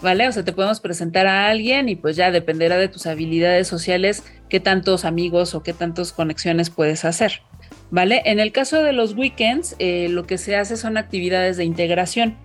¿vale? 0.00 0.26
O 0.28 0.32
sea, 0.32 0.44
te 0.44 0.52
podemos 0.52 0.80
presentar 0.80 1.26
a 1.26 1.48
alguien 1.48 1.88
y 1.88 1.96
pues 1.96 2.16
ya 2.16 2.30
dependerá 2.30 2.76
de 2.78 2.88
tus 2.88 3.06
habilidades 3.06 3.68
sociales 3.68 4.24
qué 4.48 4.60
tantos 4.60 5.04
amigos 5.04 5.54
o 5.54 5.62
qué 5.62 5.72
tantas 5.72 6.12
conexiones 6.12 6.70
puedes 6.70 7.04
hacer, 7.04 7.42
¿vale? 7.90 8.22
En 8.24 8.40
el 8.40 8.52
caso 8.52 8.82
de 8.82 8.92
los 8.92 9.14
weekends, 9.14 9.76
eh, 9.78 10.08
lo 10.08 10.24
que 10.24 10.38
se 10.38 10.56
hace 10.56 10.76
son 10.76 10.96
actividades 10.96 11.56
de 11.56 11.64
integración 11.64 12.36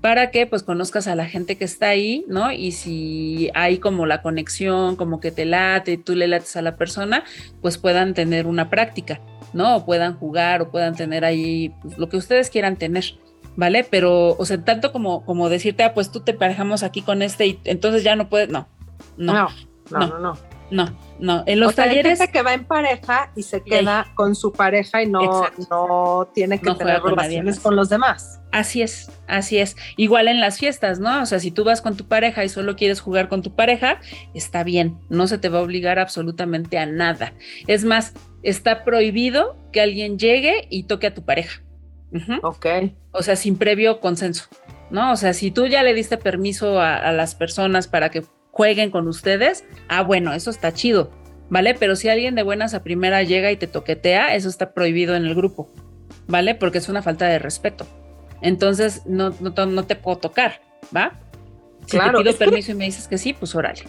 para 0.00 0.30
que 0.30 0.46
pues 0.46 0.62
conozcas 0.62 1.06
a 1.06 1.14
la 1.14 1.26
gente 1.26 1.56
que 1.56 1.64
está 1.64 1.88
ahí, 1.88 2.24
¿no? 2.26 2.52
Y 2.52 2.72
si 2.72 3.50
hay 3.54 3.78
como 3.78 4.06
la 4.06 4.22
conexión, 4.22 4.96
como 4.96 5.20
que 5.20 5.30
te 5.30 5.44
late, 5.44 5.98
tú 5.98 6.14
le 6.14 6.26
lates 6.26 6.56
a 6.56 6.62
la 6.62 6.76
persona, 6.76 7.24
pues 7.60 7.76
puedan 7.76 8.14
tener 8.14 8.46
una 8.46 8.70
práctica. 8.70 9.20
¿No? 9.52 9.76
O 9.76 9.84
puedan 9.84 10.18
jugar 10.18 10.62
o 10.62 10.70
puedan 10.70 10.94
tener 10.94 11.24
ahí 11.24 11.74
pues, 11.82 11.98
lo 11.98 12.08
que 12.08 12.16
ustedes 12.16 12.50
quieran 12.50 12.76
tener, 12.76 13.04
¿vale? 13.56 13.84
Pero, 13.88 14.36
o 14.36 14.44
sea, 14.44 14.62
tanto 14.64 14.92
como, 14.92 15.24
como 15.24 15.48
decirte, 15.48 15.82
ah, 15.82 15.94
pues 15.94 16.10
tú 16.10 16.20
te 16.20 16.34
parejamos 16.34 16.82
aquí 16.82 17.02
con 17.02 17.22
este 17.22 17.46
y 17.46 17.60
entonces 17.64 18.04
ya 18.04 18.16
no 18.16 18.28
puedes, 18.28 18.48
no, 18.48 18.68
no. 19.16 19.32
No, 19.32 19.48
no, 19.90 19.98
no, 19.98 20.06
No, 20.08 20.18
no. 20.18 20.49
En 20.70 21.60
los 21.60 21.70
o 21.70 21.72
sea, 21.72 21.84
hay 21.84 21.90
talleres. 21.90 22.18
gente 22.18 22.32
que 22.32 22.42
va 22.42 22.54
en 22.54 22.64
pareja 22.64 23.32
y 23.36 23.42
se 23.42 23.62
queda 23.62 24.06
con 24.14 24.34
su 24.34 24.52
pareja 24.52 25.02
y 25.02 25.06
no, 25.06 25.46
no 25.70 26.30
tiene 26.32 26.58
que 26.58 26.66
No 26.66 26.76
tener 26.76 27.02
relaciones 27.02 27.60
con 27.60 27.76
los 27.76 27.88
demás. 27.88 28.40
Así 28.52 28.82
es, 28.82 29.10
así 29.26 29.58
es. 29.58 29.76
Igual 29.96 30.28
en 30.28 30.40
las 30.40 30.58
fiestas, 30.58 30.98
¿no? 30.98 31.22
O 31.22 31.26
sea, 31.26 31.38
si 31.38 31.50
tú 31.50 31.64
vas 31.64 31.82
con 31.82 31.96
tu 31.96 32.06
pareja 32.06 32.44
y 32.44 32.48
solo 32.48 32.76
quieres 32.76 33.00
jugar 33.00 33.28
con 33.28 33.42
tu 33.42 33.54
pareja, 33.54 34.00
está 34.34 34.64
bien, 34.64 34.98
no 35.08 35.26
se 35.26 35.38
te 35.38 35.48
va 35.48 35.58
a 35.58 35.62
obligar 35.62 35.98
absolutamente 35.98 36.78
a 36.78 36.86
nada. 36.86 37.32
Es 37.66 37.84
más, 37.84 38.14
está 38.42 38.84
prohibido 38.84 39.56
que 39.72 39.80
alguien 39.80 40.18
llegue 40.18 40.66
y 40.70 40.84
toque 40.84 41.06
a 41.08 41.14
tu 41.14 41.24
pareja. 41.24 41.62
Ujú. 42.12 42.34
Ok. 42.42 42.66
O 43.12 43.22
sea, 43.22 43.36
sin 43.36 43.56
previo 43.56 44.00
consenso, 44.00 44.46
¿no? 44.90 45.12
O 45.12 45.16
sea, 45.16 45.32
si 45.32 45.50
tú 45.50 45.66
ya 45.66 45.82
le 45.82 45.94
diste 45.94 46.16
permiso 46.16 46.80
a, 46.80 46.96
a 46.96 47.12
las 47.12 47.34
personas 47.34 47.86
para 47.86 48.10
que 48.10 48.24
jueguen 48.50 48.90
con 48.90 49.08
ustedes, 49.08 49.64
ah, 49.88 50.02
bueno, 50.02 50.32
eso 50.32 50.50
está 50.50 50.72
chido, 50.72 51.10
¿vale? 51.48 51.74
Pero 51.74 51.96
si 51.96 52.08
alguien 52.08 52.34
de 52.34 52.42
buenas 52.42 52.74
a 52.74 52.82
primera 52.82 53.22
llega 53.22 53.50
y 53.52 53.56
te 53.56 53.66
toquetea, 53.66 54.34
eso 54.34 54.48
está 54.48 54.72
prohibido 54.72 55.14
en 55.14 55.24
el 55.26 55.34
grupo, 55.34 55.68
¿vale? 56.26 56.54
Porque 56.54 56.78
es 56.78 56.88
una 56.88 57.02
falta 57.02 57.26
de 57.26 57.38
respeto. 57.38 57.86
Entonces, 58.42 59.02
no, 59.06 59.34
no, 59.40 59.52
te- 59.52 59.66
no 59.66 59.84
te 59.84 59.96
puedo 59.96 60.18
tocar, 60.18 60.60
¿va? 60.96 61.18
Si 61.86 61.96
Claro, 61.96 62.18
te 62.18 62.24
pido 62.24 62.32
que- 62.38 62.44
permiso 62.44 62.72
y 62.72 62.74
me 62.74 62.84
dices 62.86 63.06
que 63.08 63.18
sí, 63.18 63.32
pues 63.32 63.54
órale. 63.54 63.82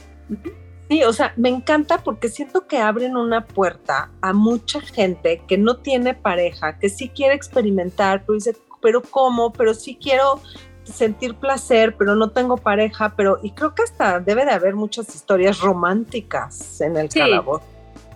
Sí, 0.90 1.04
o 1.04 1.14
sea, 1.14 1.34
me 1.38 1.48
encanta 1.50 2.00
porque 2.04 2.28
siento 2.28 2.68
que 2.68 2.78
abren 2.78 3.16
una 3.16 3.46
puerta 3.46 4.12
a 4.22 4.34
mucha 4.34 4.82
gente 4.82 5.42
que 5.48 5.58
no 5.58 5.78
tiene 5.78 6.14
pareja, 6.14 6.78
que 6.80 6.90
sí 6.90 7.08
quiere 7.10 7.34
experimentar, 7.34 8.24
pero 8.26 8.34
dice, 8.36 8.58
pero 8.82 9.02
¿cómo? 9.02 9.54
Pero 9.54 9.74
sí 9.74 9.98
quiero 10.02 10.42
sentir 10.84 11.36
placer, 11.36 11.96
pero 11.98 12.16
no 12.16 12.30
tengo 12.32 12.58
pareja, 12.58 13.14
pero 13.16 13.40
y 13.42 13.52
creo 13.52 13.76
que 13.76 13.84
hasta 13.84 14.20
debe 14.20 14.46
de 14.46 14.52
haber 14.52 14.76
muchas 14.76 15.14
historias 15.16 15.60
románticas 15.60 16.82
en 16.82 16.98
el 16.98 17.10
Sí. 17.12 17.20
calabozo. 17.20 17.64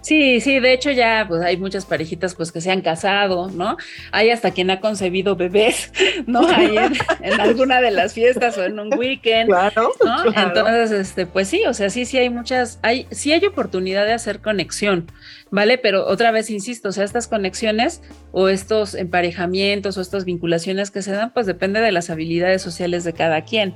Sí, 0.05 0.39
sí, 0.39 0.59
de 0.59 0.71
hecho 0.71 0.91
ya 0.91 1.25
pues 1.27 1.41
hay 1.41 1.57
muchas 1.57 1.83
parejitas 1.83 2.35
pues 2.35 2.51
que 2.51 2.61
se 2.61 2.69
han 2.69 2.81
casado, 2.81 3.49
¿no? 3.49 3.75
Hay 4.11 4.29
hasta 4.29 4.51
quien 4.51 4.69
ha 4.69 4.79
concebido 4.79 5.35
bebés, 5.35 5.91
¿no? 6.27 6.47
Ahí 6.47 6.77
en, 6.77 6.93
en 7.23 7.41
alguna 7.41 7.81
de 7.81 7.89
las 7.89 8.13
fiestas 8.13 8.55
o 8.59 8.63
en 8.63 8.79
un 8.79 8.93
weekend. 8.95 9.49
Claro, 9.49 9.93
¿no? 10.05 10.31
claro. 10.31 10.47
Entonces, 10.47 10.91
este, 10.91 11.25
pues 11.25 11.47
sí, 11.47 11.63
o 11.65 11.73
sea, 11.73 11.89
sí, 11.89 12.05
sí 12.05 12.19
hay 12.19 12.29
muchas, 12.29 12.77
hay, 12.83 13.07
sí 13.09 13.33
hay 13.33 13.43
oportunidad 13.47 14.05
de 14.05 14.13
hacer 14.13 14.41
conexión, 14.41 15.07
¿vale? 15.49 15.79
Pero 15.79 16.05
otra 16.05 16.29
vez 16.29 16.51
insisto, 16.51 16.89
o 16.89 16.91
sea, 16.91 17.03
estas 17.03 17.27
conexiones 17.27 18.03
o 18.31 18.47
estos 18.47 18.93
emparejamientos 18.93 19.97
o 19.97 20.01
estas 20.01 20.23
vinculaciones 20.23 20.91
que 20.91 21.01
se 21.01 21.13
dan, 21.13 21.33
pues 21.33 21.47
depende 21.47 21.79
de 21.79 21.91
las 21.91 22.11
habilidades 22.11 22.61
sociales 22.61 23.05
de 23.05 23.13
cada 23.13 23.41
quien, 23.41 23.73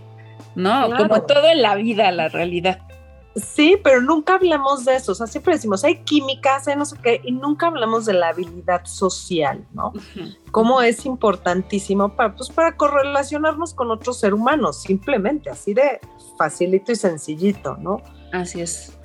¿no? 0.53 0.89
Claro. 0.89 1.07
Como 1.07 1.23
todo 1.23 1.49
en 1.49 1.63
la 1.63 1.73
vida, 1.73 2.11
la 2.11 2.27
realidad. 2.27 2.82
Sí, 3.36 3.77
pero 3.84 4.01
nunca 4.01 4.36
hablamos 4.36 4.86
de 4.86 4.95
eso. 4.95 5.11
O 5.11 5.15
sea, 5.15 5.27
siempre 5.27 5.53
decimos, 5.53 5.84
hay 5.84 6.03
químicas, 6.03 6.67
hay 6.67 6.75
no 6.75 6.86
sé 6.86 6.97
qué, 7.01 7.21
y 7.23 7.32
nunca 7.32 7.67
hablamos 7.67 8.05
de 8.05 8.13
la 8.13 8.30
habilidad 8.30 8.86
social, 8.86 9.65
¿no? 9.73 9.93
Cómo 10.51 10.82
es 10.82 11.05
importantísimo 11.05 12.15
para, 12.15 12.36
pues, 12.36 12.49
para 12.49 12.75
correlacionarnos 12.75 13.73
con 13.73 13.91
otro 13.91 14.13
ser 14.13 14.34
humano, 14.34 14.73
simplemente, 14.73 15.49
así 15.49 15.73
de 15.73 15.99
facilito 16.38 16.91
y 16.91 16.95
sencillito, 16.95 17.77
¿no? 17.77 18.01
Así 18.34 18.61
es. 18.61 18.97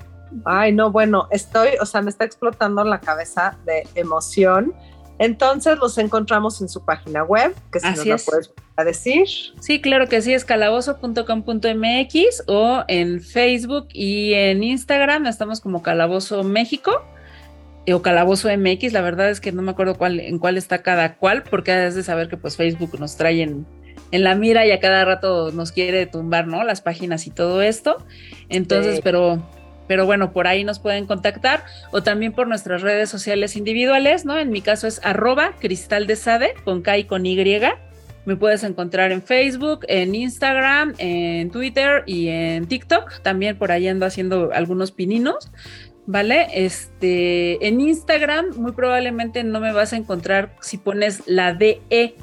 Ay, 0.45 0.73
no, 0.73 0.91
bueno, 0.91 1.29
estoy, 1.31 1.71
o 1.81 1.87
sea, 1.87 2.03
me 2.03 2.11
está 2.11 2.25
explotando 2.25 2.83
la 2.83 3.01
cabeza 3.01 3.59
de 3.67 3.87
emoción. 3.95 4.75
Entonces 5.19 5.79
los 5.79 5.97
encontramos 5.99 6.61
en 6.61 6.69
su 6.69 6.85
página 6.85 7.23
web, 7.23 7.55
que 7.71 7.79
si 7.79 7.87
Así 7.87 8.09
la 8.09 8.17
es. 8.17 8.25
puedes 8.25 8.49
a 8.77 8.85
decir. 8.85 9.27
Sí, 9.61 9.81
claro 9.81 10.09
que 10.09 10.21
sí, 10.21 10.33
es 10.35 10.45
calabozo.com.mx 10.45 12.43
o 12.47 12.85
en 12.89 13.21
Facebook 13.21 13.89
y 13.93 14.35
en 14.35 14.63
Instagram 14.63 15.27
estamos 15.27 15.61
como 15.61 15.83
Calabozo 15.83 16.43
México 16.43 17.05
eh, 17.87 17.95
o 17.95 18.03
Calabozo 18.03 18.49
MX, 18.57 18.93
la 18.93 19.01
verdad 19.03 19.31
es 19.31 19.41
que 19.41 19.53
no 19.53 19.63
me 19.63 19.71
acuerdo 19.73 19.97
cuál, 19.97 20.19
en 20.21 20.39
cuál 20.39 20.57
está 20.57 20.83
cada 20.83 21.17
cual, 21.17 21.43
porque 21.49 21.71
has 21.73 21.95
de 21.95 22.03
saber 22.03 22.29
que 22.29 22.37
pues 22.37 22.57
Facebook 22.57 22.99
nos 22.99 23.17
trae 23.17 23.43
en, 23.43 23.67
en 24.11 24.25
la 24.25 24.35
mira 24.35 24.67
y 24.67 24.71
a 24.71 24.81
cada 24.81 25.05
rato 25.05 25.53
nos 25.53 25.71
quiere 25.71 26.07
tumbar, 26.07 26.47
¿no? 26.47 26.65
Las 26.65 26.81
páginas 26.81 27.27
y 27.27 27.31
todo 27.31 27.63
esto. 27.63 27.99
Entonces, 28.49 28.97
Sí. 28.97 29.01
pero, 29.05 29.43
pero 29.87 30.07
bueno, 30.07 30.33
por 30.33 30.47
ahí 30.47 30.65
nos 30.65 30.79
pueden 30.79 31.05
contactar 31.07 31.65
o 31.93 32.03
también 32.03 32.33
por 32.33 32.49
nuestras 32.49 32.81
redes 32.81 33.11
sociales 33.11 33.55
individuales, 33.55 34.25
¿no? 34.25 34.39
En 34.39 34.51
mi 34.51 34.63
caso 34.63 34.87
es 34.87 35.01
arroba 35.05 35.53
cristal 35.61 36.07
de 36.07 36.17
sade 36.17 36.55
con 36.65 36.81
K 36.81 36.99
y 36.99 37.05
con 37.05 37.27
Y. 37.27 37.37
Me 38.27 38.37
puedes 38.37 38.65
encontrar 38.65 39.13
en 39.13 39.23
Facebook, 39.23 39.81
en 39.89 40.15
Instagram, 40.15 40.95
en 40.99 41.51
Twitter 41.51 42.03
y 42.07 42.29
en 42.29 42.67
TikTok. 42.67 43.21
También 43.23 43.59
por 43.59 43.71
ahí 43.71 43.87
ando 43.89 44.07
haciendo 44.07 44.51
algunos 44.53 44.93
pininos. 44.93 45.51
¿Vale? 46.07 46.49
Este, 46.53 47.67
en 47.67 47.81
Instagram 47.81 48.57
muy 48.57 48.73
probablemente 48.73 49.43
no 49.43 49.59
me 49.61 49.73
vas 49.73 49.95
a 49.95 49.97
encontrar 49.97 50.55
si 50.61 50.77
pones 50.77 51.23
la 51.27 51.55
DE. 51.55 52.15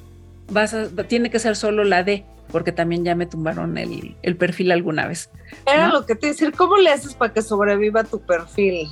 Vas 0.52 0.74
a, 0.74 0.88
tiene 1.08 1.32
que 1.32 1.40
ser 1.40 1.56
solo 1.56 1.84
la 1.84 2.04
D, 2.04 2.24
porque 2.52 2.72
también 2.72 3.04
ya 3.04 3.16
me 3.16 3.26
tumbaron 3.26 3.78
el, 3.78 4.16
el 4.22 4.36
perfil 4.36 4.72
alguna 4.72 5.08
vez. 5.08 5.32
Era 5.66 5.88
¿No? 5.88 5.94
lo 5.94 6.06
que 6.06 6.14
te 6.16 6.28
iba 6.28 6.32
a 6.32 6.34
decir, 6.34 6.52
¿cómo 6.56 6.78
le 6.78 6.92
haces 6.92 7.16
para 7.16 7.34
que 7.34 7.42
sobreviva 7.42 8.04
tu 8.04 8.22
perfil? 8.22 8.88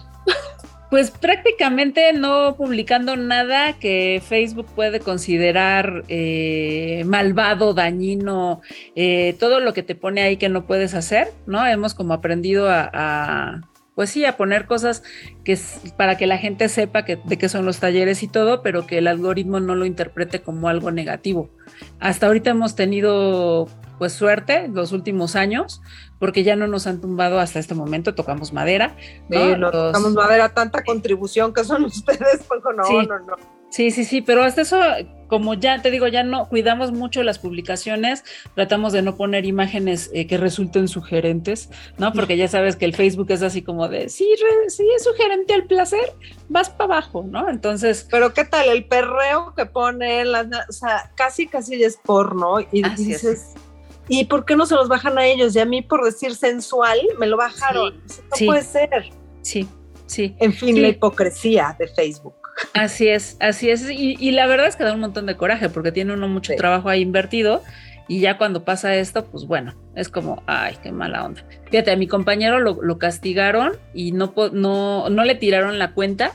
Pues 0.90 1.12
prácticamente 1.12 2.14
no 2.14 2.56
publicando 2.56 3.16
nada 3.16 3.74
que 3.74 4.24
Facebook 4.28 4.66
puede 4.76 5.00
considerar 5.00 6.04
eh, 6.08 7.04
malvado, 7.06 7.76
dañino, 7.76 8.62
eh, 8.96 9.36
todo 9.40 9.60
lo 9.60 9.74
que 9.74 9.84
te 9.84 9.94
pone 9.94 10.22
ahí 10.22 10.38
que 10.38 10.50
no 10.50 10.66
puedes 10.66 10.96
hacer, 10.96 11.28
¿no? 11.46 11.66
Hemos 11.68 11.94
como 11.94 12.14
aprendido 12.14 12.68
a, 12.72 13.62
pues 13.94 14.10
sí, 14.10 14.26
a 14.26 14.36
poner 14.36 14.66
cosas 14.66 15.04
que 15.44 15.60
para 15.96 16.18
que 16.18 16.26
la 16.26 16.40
gente 16.40 16.70
sepa 16.70 17.06
que, 17.06 17.18
de 17.24 17.38
qué 17.38 17.50
son 17.50 17.66
los 17.66 17.80
talleres 17.80 18.24
y 18.24 18.28
todo, 18.28 18.64
pero 18.64 18.88
que 18.88 18.98
el 18.98 19.08
algoritmo 19.08 19.60
no 19.60 19.76
lo 19.76 19.86
interprete 19.86 20.42
como 20.42 20.70
algo 20.70 20.90
negativo. 20.90 21.52
Hasta 22.00 22.28
ahorita 22.28 22.50
hemos 22.52 22.76
tenido 22.76 23.68
pues 23.98 24.14
suerte 24.14 24.70
los 24.70 24.94
últimos 24.94 25.36
años, 25.36 25.82
porque 26.20 26.44
ya 26.44 26.56
no 26.56 26.68
nos 26.68 26.88
han 26.88 27.02
tumbado 27.02 27.38
hasta 27.40 27.60
este 27.60 27.76
momento, 27.76 28.16
tocamos 28.16 28.54
madera. 28.54 28.96
¿no? 29.28 29.38
Sí, 29.38 29.50
no 29.52 29.58
Los- 29.58 29.72
tocamos 29.72 30.14
madera, 30.14 30.50
tanta 30.54 30.84
contribución 30.84 31.54
que 31.54 31.64
son 31.66 31.84
ustedes, 31.86 32.44
pues 32.48 32.62
no, 32.78 32.84
Sí. 32.86 32.96
no, 33.08 33.20
no. 33.20 33.36
Sí, 33.70 33.92
sí, 33.92 34.04
sí, 34.06 34.22
pero 34.22 34.42
hasta 34.44 34.62
eso, 34.62 34.80
como 35.30 35.54
ya 35.54 35.82
te 35.82 35.92
digo, 35.92 36.08
ya 36.08 36.24
no 36.24 36.50
cuidamos 36.50 36.92
mucho 36.92 37.24
las 37.24 37.40
publicaciones, 37.40 38.24
tratamos 38.56 38.92
de 38.92 39.02
no 39.02 39.16
poner 39.16 39.46
imágenes 39.46 40.10
eh, 40.14 40.28
que 40.28 40.38
resulten 40.38 40.88
sugerentes, 40.90 41.70
¿no? 41.98 42.12
Porque 42.12 42.36
ya 42.36 42.48
sabes 42.50 42.76
que 42.76 42.86
el 42.86 42.96
Facebook 42.96 43.28
es 43.32 43.42
así 43.42 43.62
como 43.62 43.88
de, 43.88 44.10
sí, 44.10 44.28
re- 44.42 44.70
sí 44.70 44.86
es 44.96 45.04
sugerente 45.04 45.54
al 45.54 45.66
placer, 45.66 46.14
vas 46.50 46.70
para 46.70 46.96
abajo, 46.96 47.24
¿no? 47.26 47.50
Entonces, 47.50 48.08
Pero 48.12 48.34
qué 48.34 48.44
tal 48.44 48.68
el 48.70 48.86
perreo 48.86 49.54
que 49.56 49.66
pone, 49.66 50.26
las, 50.26 50.48
o 50.68 50.72
sea, 50.74 51.12
casi 51.16 51.48
casi 51.48 51.82
es 51.84 51.96
porno 51.98 52.60
y 52.72 52.86
es. 52.86 52.98
dices, 52.98 53.54
¿y 54.08 54.26
por 54.26 54.44
qué 54.46 54.56
no 54.56 54.66
se 54.66 54.74
los 54.76 54.90
bajan 54.90 55.18
a 55.20 55.26
ellos? 55.28 55.56
Y 55.56 55.60
a 55.60 55.66
mí 55.66 55.82
por 55.84 56.04
decir 56.04 56.34
sensual 56.36 57.00
me 57.20 57.28
lo 57.28 57.38
bajaron. 57.38 57.96
No 57.98 58.36
sí. 58.36 58.46
puede 58.48 58.64
ser. 58.64 58.90
sí, 59.44 59.68
sí, 60.08 60.36
En 60.40 60.52
fin, 60.54 60.76
Sí. 60.76 60.82
la 60.82 60.88
hipocresía 60.88 61.76
de 61.78 61.88
Facebook. 61.88 62.34
Así 62.74 63.08
es, 63.08 63.38
así 63.40 63.70
es. 63.70 63.90
Y, 63.90 64.16
y 64.20 64.32
la 64.32 64.48
verdad 64.48 64.68
es 64.68 64.76
que 64.76 64.84
da 64.84 64.94
un 64.94 65.00
montón 65.00 65.26
de 65.26 65.36
coraje 65.38 65.70
porque 65.70 65.92
tiene 65.92 66.14
uno 66.14 66.28
mucho 66.28 66.52
Sí. 66.54 66.58
trabajo 66.58 66.90
ahí 66.90 67.02
invertido. 67.02 67.64
Y 68.08 68.22
ya 68.22 68.40
cuando 68.40 68.66
pasa 68.66 68.96
esto, 68.96 69.26
pues 69.26 69.46
bueno, 69.46 69.76
es 69.96 70.10
como, 70.10 70.42
ay, 70.48 70.76
qué 70.82 70.92
mala 70.92 71.24
onda. 71.26 71.44
Fíjate, 71.70 71.92
a 71.92 71.96
mi 71.96 72.08
compañero 72.08 72.60
lo, 72.60 72.82
lo 72.82 72.98
castigaron 72.98 73.74
y 73.94 74.14
no, 74.14 74.34
no, 74.52 75.10
no 75.12 75.24
le 75.26 75.36
tiraron 75.36 75.78
la 75.78 75.92
cuenta, 75.94 76.32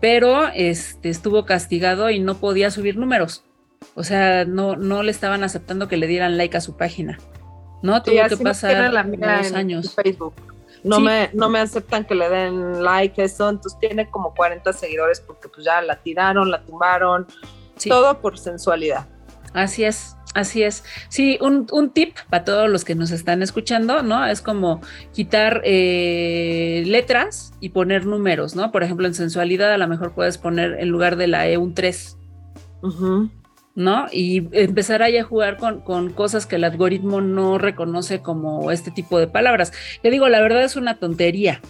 pero 0.00 0.48
este, 0.54 1.10
estuvo 1.10 1.44
castigado 1.44 2.08
y 2.08 2.18
no 2.18 2.38
podía 2.38 2.70
subir 2.70 2.96
números. 2.96 3.44
O 3.94 4.04
sea, 4.04 4.46
no, 4.46 4.76
no 4.76 5.02
le 5.02 5.10
estaban 5.10 5.44
aceptando 5.44 5.86
que 5.86 5.98
le 5.98 6.06
dieran 6.06 6.38
like 6.38 6.56
a 6.56 6.62
su 6.62 6.78
página. 6.78 7.18
No, 7.82 7.96
Sí, 7.96 8.12
tuvo 8.12 8.28
que 8.28 8.36
pasar 8.42 8.90
dos 8.90 9.52
años. 9.52 9.94
Facebook. 9.94 10.32
No, 10.84 10.96
Sí. 10.96 11.02
me, 11.02 11.30
no 11.32 11.48
me 11.48 11.60
aceptan 11.60 12.04
que 12.04 12.14
le 12.14 12.28
den 12.28 12.82
like 12.82 13.22
eso, 13.22 13.48
entonces 13.48 13.78
tiene 13.80 14.10
como 14.10 14.34
40 14.34 14.72
seguidores 14.72 15.20
porque 15.20 15.48
pues 15.48 15.64
ya 15.64 15.80
la 15.82 15.96
tiraron, 16.02 16.50
la 16.50 16.64
tumbaron, 16.64 17.26
Sí. 17.76 17.88
todo 17.88 18.20
por 18.20 18.36
sensualidad. 18.38 19.06
Así 19.54 19.84
es, 19.84 20.16
así 20.34 20.62
es. 20.62 20.82
Sí, 21.08 21.38
un, 21.42 21.66
un 21.72 21.90
tip 21.90 22.16
para 22.30 22.42
todos 22.44 22.68
los 22.70 22.84
que 22.84 22.94
nos 22.94 23.10
están 23.10 23.42
escuchando, 23.42 24.02
¿no? 24.02 24.24
Es 24.26 24.40
como 24.40 24.80
quitar 25.12 25.60
eh, 25.64 26.82
letras 26.86 27.52
y 27.60 27.68
poner 27.68 28.06
números, 28.06 28.56
¿no? 28.56 28.72
Por 28.72 28.82
ejemplo, 28.82 29.06
en 29.06 29.14
sensualidad 29.14 29.72
a 29.72 29.78
lo 29.78 29.86
mejor 29.88 30.14
puedes 30.14 30.38
poner 30.38 30.80
en 30.80 30.88
lugar 30.88 31.16
de 31.16 31.26
la 31.26 31.46
E 31.48 31.58
un 31.58 31.74
3, 31.74 32.16
Ujú. 32.82 33.30
¿No? 33.74 34.06
Y 34.12 34.48
empezar 34.52 35.02
ahí 35.02 35.16
a 35.16 35.24
jugar 35.24 35.56
con, 35.56 35.80
con 35.80 36.12
cosas 36.12 36.46
que 36.46 36.56
el 36.56 36.64
algoritmo 36.64 37.20
no 37.20 37.58
reconoce 37.58 38.20
como 38.20 38.70
este 38.70 38.90
tipo 38.90 39.18
de 39.18 39.26
palabras. 39.26 39.72
Yo 40.02 40.10
digo, 40.10 40.28
la 40.28 40.40
verdad 40.40 40.62
es 40.62 40.76
una 40.76 40.98
tontería. 40.98 41.60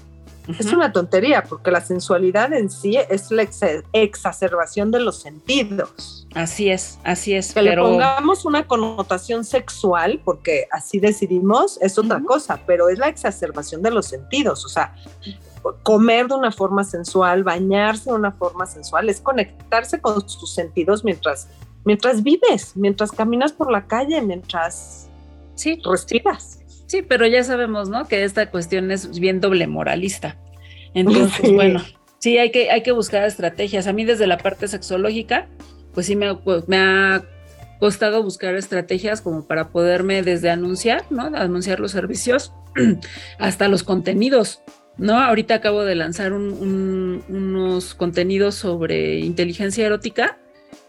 Es 0.59 0.73
una 0.73 0.91
tontería 0.91 1.45
porque 1.45 1.71
la 1.71 1.81
sensualidad 1.81 2.53
en 2.53 2.69
sí 2.69 2.97
es 2.97 3.31
la 3.31 3.43
ex- 3.43 3.85
exacerbación 3.93 4.91
de 4.91 4.99
los 4.99 5.21
sentidos. 5.21 6.27
Así 6.35 6.69
es, 6.69 6.99
así 7.05 7.35
es, 7.35 7.55
Que 7.55 7.63
le 7.63 7.71
pero 7.71 7.85
pongamos 7.85 8.45
una 8.45 8.67
connotación 8.67 9.45
sexual 9.45 10.21
porque 10.25 10.67
así 10.73 10.99
decidimos 10.99 11.79
es 11.81 11.97
otra 11.97 12.21
cosa, 12.27 12.61
pero 12.67 12.89
es 12.89 12.99
la 12.99 13.07
exacerbación 13.07 13.83
de 13.83 13.93
los 13.93 14.07
sentidos. 14.07 14.65
O 14.65 14.69
sea, 14.69 14.97
comer 15.85 16.27
de 16.27 16.35
una 16.35 16.51
forma 16.51 16.83
sensual, 16.83 17.45
bañarse 17.45 18.11
de 18.11 18.17
una 18.17 18.33
forma 18.33 18.67
sensual, 18.67 19.09
es 19.09 19.21
conectarse 19.21 20.01
con 20.01 20.29
sus 20.29 20.53
sentidos 20.53 21.05
mientras, 21.05 21.47
mientras 21.85 22.23
vives, 22.23 22.73
mientras 22.77 23.13
caminas 23.13 23.53
por 23.53 23.71
la 23.71 23.87
calle, 23.87 24.21
mientras 24.23 25.09
sí. 25.55 25.81
respiras. 25.85 26.61
Sí, 26.87 27.03
pero 27.03 27.27
ya 27.27 27.43
sabemos, 27.43 27.89
¿no? 27.89 28.07
Que 28.07 28.25
esta 28.25 28.51
cuestión 28.51 28.91
es 28.91 29.19
bien 29.19 29.41
doble 29.41 29.67
moralista. 29.67 30.37
Entonces, 30.95 31.53
bueno, 31.53 31.83
sí, 32.19 32.39
hay 32.39 32.51
que, 32.51 32.71
hay 32.71 32.83
que 32.83 32.93
buscar 32.93 33.25
estrategias. 33.25 33.87
A 33.87 33.93
mí 33.93 34.05
desde 34.05 34.27
la 34.27 34.39
parte 34.39 34.69
sexológica, 34.69 35.49
pues 35.95 36.07
sí 36.07 36.17
me, 36.17 36.35
pues, 36.35 36.69
me 36.69 36.77
ha 36.77 37.25
costado 37.81 38.23
buscar 38.23 38.55
estrategias 38.55 39.23
como 39.23 39.47
para 39.47 39.71
poderme 39.71 40.23
desde 40.23 40.51
anunciar, 40.51 41.05
¿no? 41.11 41.23
Anunciar 41.35 41.81
los 41.81 41.93
servicios 41.93 42.53
hasta 43.39 43.69
los 43.69 43.83
contenidos, 43.83 44.63
¿no? 44.99 45.19
Ahorita 45.19 45.55
acabo 45.55 45.83
de 45.83 45.95
lanzar 45.95 46.33
unos 46.33 47.95
contenidos 47.95 48.55
sobre 48.55 49.21
inteligencia 49.21 49.87
erótica 49.87 50.39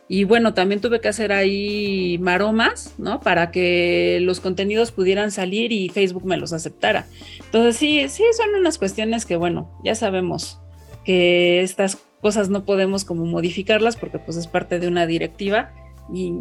y 0.07 0.25
bueno, 0.25 0.53
también 0.53 0.81
tuve 0.81 0.99
que 0.99 1.07
hacer 1.07 1.31
ahí 1.31 2.17
maromas, 2.19 2.93
¿no? 2.97 3.19
Para 3.19 3.51
que 3.51 4.19
los 4.21 4.39
contenidos 4.39 4.91
pudieran 4.91 5.31
salir 5.31 5.71
y 5.71 5.89
Facebook 5.89 6.25
me 6.25 6.37
los 6.37 6.53
aceptara. 6.53 7.07
Entonces 7.45 7.77
sí, 7.77 8.07
sí, 8.09 8.23
son 8.37 8.53
unas 8.55 8.77
cuestiones 8.77 9.25
que 9.25 9.37
bueno, 9.37 9.71
ya 9.83 9.95
sabemos 9.95 10.59
que 11.05 11.61
estas 11.61 11.97
cosas 12.21 12.49
no 12.49 12.65
podemos 12.65 13.05
como 13.05 13.25
modificarlas 13.25 13.95
porque 13.95 14.19
pues 14.19 14.37
es 14.37 14.47
parte 14.47 14.79
de 14.79 14.87
una 14.87 15.05
directiva 15.05 15.71
y 16.13 16.33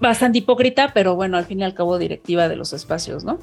bastante 0.00 0.38
hipócrita, 0.38 0.92
pero 0.92 1.14
bueno, 1.16 1.36
al 1.38 1.44
fin 1.44 1.60
y 1.60 1.64
al 1.64 1.74
cabo 1.74 1.98
directiva 1.98 2.48
de 2.48 2.56
los 2.56 2.72
espacios, 2.72 3.24
¿no? 3.24 3.38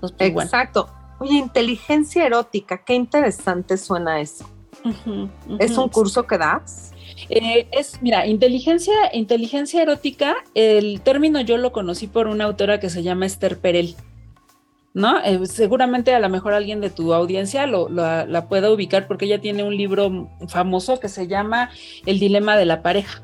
Pues, 0.00 0.12
Exacto. 0.18 0.88
Oye, 1.18 1.34
inteligencia 1.34 2.24
erótica, 2.24 2.84
qué 2.84 2.94
interesante 2.94 3.76
suena 3.76 4.20
eso. 4.20 4.48
¿Es 5.58 5.76
un 5.76 5.88
curso 5.88 6.26
que 6.26 6.38
das? 6.38 6.92
Eh, 7.28 7.68
es, 7.72 8.00
mira, 8.02 8.26
inteligencia, 8.26 8.94
inteligencia 9.12 9.82
erótica, 9.82 10.36
el 10.54 11.00
término 11.00 11.40
yo 11.40 11.56
lo 11.56 11.72
conocí 11.72 12.06
por 12.06 12.26
una 12.26 12.44
autora 12.44 12.80
que 12.80 12.90
se 12.90 13.02
llama 13.02 13.26
Esther 13.26 13.58
Perel. 13.58 13.94
¿No? 14.94 15.20
Eh, 15.22 15.46
seguramente 15.46 16.14
a 16.14 16.18
lo 16.18 16.28
mejor 16.28 16.54
alguien 16.54 16.80
de 16.80 16.90
tu 16.90 17.14
audiencia 17.14 17.66
lo, 17.66 17.88
la 17.88 18.48
pueda 18.48 18.72
ubicar 18.72 19.06
porque 19.06 19.26
ella 19.26 19.40
tiene 19.40 19.62
un 19.62 19.76
libro 19.76 20.28
famoso 20.48 20.98
que 20.98 21.08
se 21.08 21.28
llama 21.28 21.70
El 22.04 22.18
dilema 22.18 22.56
de 22.56 22.64
la 22.64 22.82
pareja. 22.82 23.22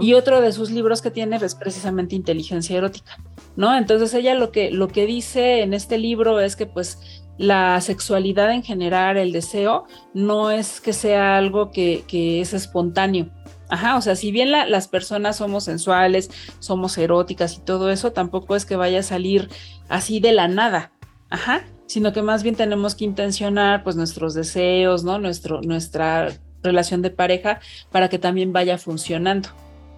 Y 0.00 0.14
otro 0.14 0.40
de 0.40 0.52
sus 0.52 0.70
libros 0.70 1.02
que 1.02 1.10
tiene 1.10 1.36
es 1.36 1.54
precisamente 1.54 2.14
inteligencia 2.14 2.76
erótica, 2.76 3.18
¿no? 3.56 3.76
Entonces 3.76 4.14
ella 4.14 4.34
lo 4.34 4.50
que, 4.50 4.70
lo 4.70 4.88
que 4.88 5.06
dice 5.06 5.62
en 5.62 5.74
este 5.74 5.98
libro 5.98 6.40
es 6.40 6.56
que 6.56 6.66
pues 6.66 7.25
la 7.38 7.80
sexualidad 7.80 8.52
en 8.52 8.62
general, 8.62 9.16
el 9.16 9.32
deseo, 9.32 9.84
no 10.14 10.50
es 10.50 10.80
que 10.80 10.92
sea 10.92 11.36
algo 11.36 11.70
que, 11.70 12.04
es 12.40 12.54
espontáneo. 12.54 13.28
Ajá, 13.68 13.96
o 13.96 14.00
sea, 14.00 14.14
si 14.14 14.30
bien 14.30 14.52
las 14.52 14.88
personas 14.88 15.36
somos 15.36 15.64
sensuales, 15.64 16.30
somos 16.60 16.96
eróticas 16.98 17.56
y 17.56 17.60
todo 17.60 17.90
eso, 17.90 18.12
tampoco 18.12 18.54
es 18.54 18.64
que 18.64 18.76
vaya 18.76 19.00
a 19.00 19.02
salir 19.02 19.48
así 19.88 20.20
de 20.20 20.32
la 20.32 20.46
nada. 20.46 20.92
Ajá, 21.28 21.64
sino 21.86 22.12
que 22.12 22.22
más 22.22 22.44
bien 22.44 22.54
tenemos 22.54 22.94
que 22.94 23.04
intencionar 23.04 23.82
pues 23.82 23.96
nuestros 23.96 24.34
deseos, 24.34 25.02
¿no? 25.02 25.18
Nuestro, 25.18 25.60
nuestra 25.62 26.28
relación 26.62 27.02
de 27.02 27.10
pareja 27.10 27.60
para 27.90 28.08
que 28.08 28.18
también 28.18 28.52
vaya 28.52 28.78
funcionando, 28.78 29.48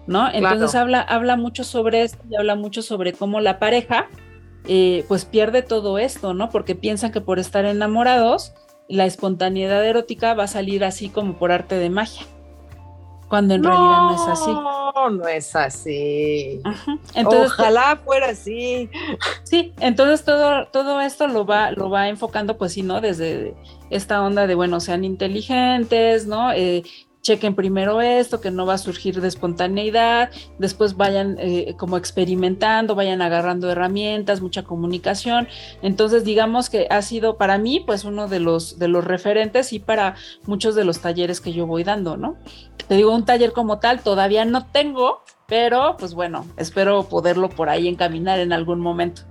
¿no? 0.07 0.31
Entonces 0.31 0.73
habla, 0.73 1.01
habla 1.01 1.35
mucho 1.35 1.63
sobre 1.63 2.01
esto 2.01 2.23
y 2.29 2.35
habla 2.35 2.55
mucho 2.55 2.81
sobre 2.81 3.13
cómo 3.13 3.39
la 3.39 3.59
pareja 3.59 4.07
eh, 4.67 5.05
pues 5.07 5.25
pierde 5.25 5.61
todo 5.61 5.97
esto, 5.97 6.33
¿no? 6.33 6.49
Porque 6.49 6.75
piensan 6.75 7.11
que 7.11 7.21
por 7.21 7.39
estar 7.39 7.65
enamorados, 7.65 8.53
la 8.87 9.05
espontaneidad 9.05 9.85
erótica 9.85 10.33
va 10.33 10.43
a 10.43 10.47
salir 10.47 10.83
así 10.83 11.09
como 11.09 11.37
por 11.37 11.51
arte 11.51 11.75
de 11.75 11.89
magia, 11.89 12.25
cuando 13.27 13.53
en 13.53 13.63
realidad 13.63 14.01
no 14.01 14.15
es 14.15 14.27
así. 14.27 14.51
No, 14.51 15.09
no 15.11 15.27
es 15.27 15.55
así. 15.55 16.61
Entonces, 17.13 17.51
Ojalá 17.51 17.99
fuera 18.03 18.29
así. 18.29 18.89
Sí, 19.43 19.73
entonces 19.79 20.25
todo, 20.25 20.67
todo 20.67 20.99
esto 21.01 21.27
lo 21.27 21.45
va, 21.45 21.71
lo 21.71 21.89
va 21.89 22.09
enfocando, 22.09 22.57
pues 22.57 22.73
sí, 22.73 22.81
¿no? 22.81 22.99
Desde 22.99 23.55
esta 23.89 24.21
onda 24.23 24.47
de, 24.47 24.55
bueno, 24.55 24.79
sean 24.79 25.05
inteligentes, 25.05 26.25
¿no? 26.25 26.51
Eh, 26.51 26.83
chequen 27.21 27.55
primero 27.55 28.01
esto, 28.01 28.41
que 28.41 28.51
no 28.51 28.65
va 28.65 28.75
a 28.75 28.77
surgir 28.77 29.21
de 29.21 29.27
espontaneidad, 29.27 30.29
después 30.57 30.95
vayan 30.95 31.37
eh, 31.39 31.75
como 31.77 31.97
experimentando, 31.97 32.95
vayan 32.95 33.21
agarrando 33.21 33.69
herramientas, 33.69 34.41
mucha 34.41 34.63
comunicación. 34.63 35.47
Entonces, 35.81 36.23
digamos 36.23 36.69
que 36.69 36.87
ha 36.89 37.01
sido 37.01 37.37
para 37.37 37.57
mí, 37.57 37.83
pues, 37.85 38.03
uno 38.03 38.27
de 38.27 38.39
los, 38.39 38.79
de 38.79 38.87
los 38.87 39.03
referentes 39.03 39.73
y 39.73 39.79
para 39.79 40.15
muchos 40.45 40.75
de 40.75 40.85
los 40.85 40.99
talleres 40.99 41.41
que 41.41 41.53
yo 41.53 41.67
voy 41.67 41.83
dando, 41.83 42.17
¿no? 42.17 42.37
Te 42.87 42.95
digo, 42.95 43.13
un 43.13 43.25
taller 43.25 43.51
como 43.51 43.79
tal 43.79 44.01
todavía 44.01 44.45
no 44.45 44.65
tengo, 44.65 45.21
pero 45.49 45.95
pues 45.97 46.13
bueno, 46.13 46.45
espero 46.57 47.03
poderlo 47.03 47.49
por 47.49 47.69
ahí 47.69 47.87
encaminar 47.87 48.39
en 48.39 48.53
algún 48.53 48.79
momento. 48.79 49.23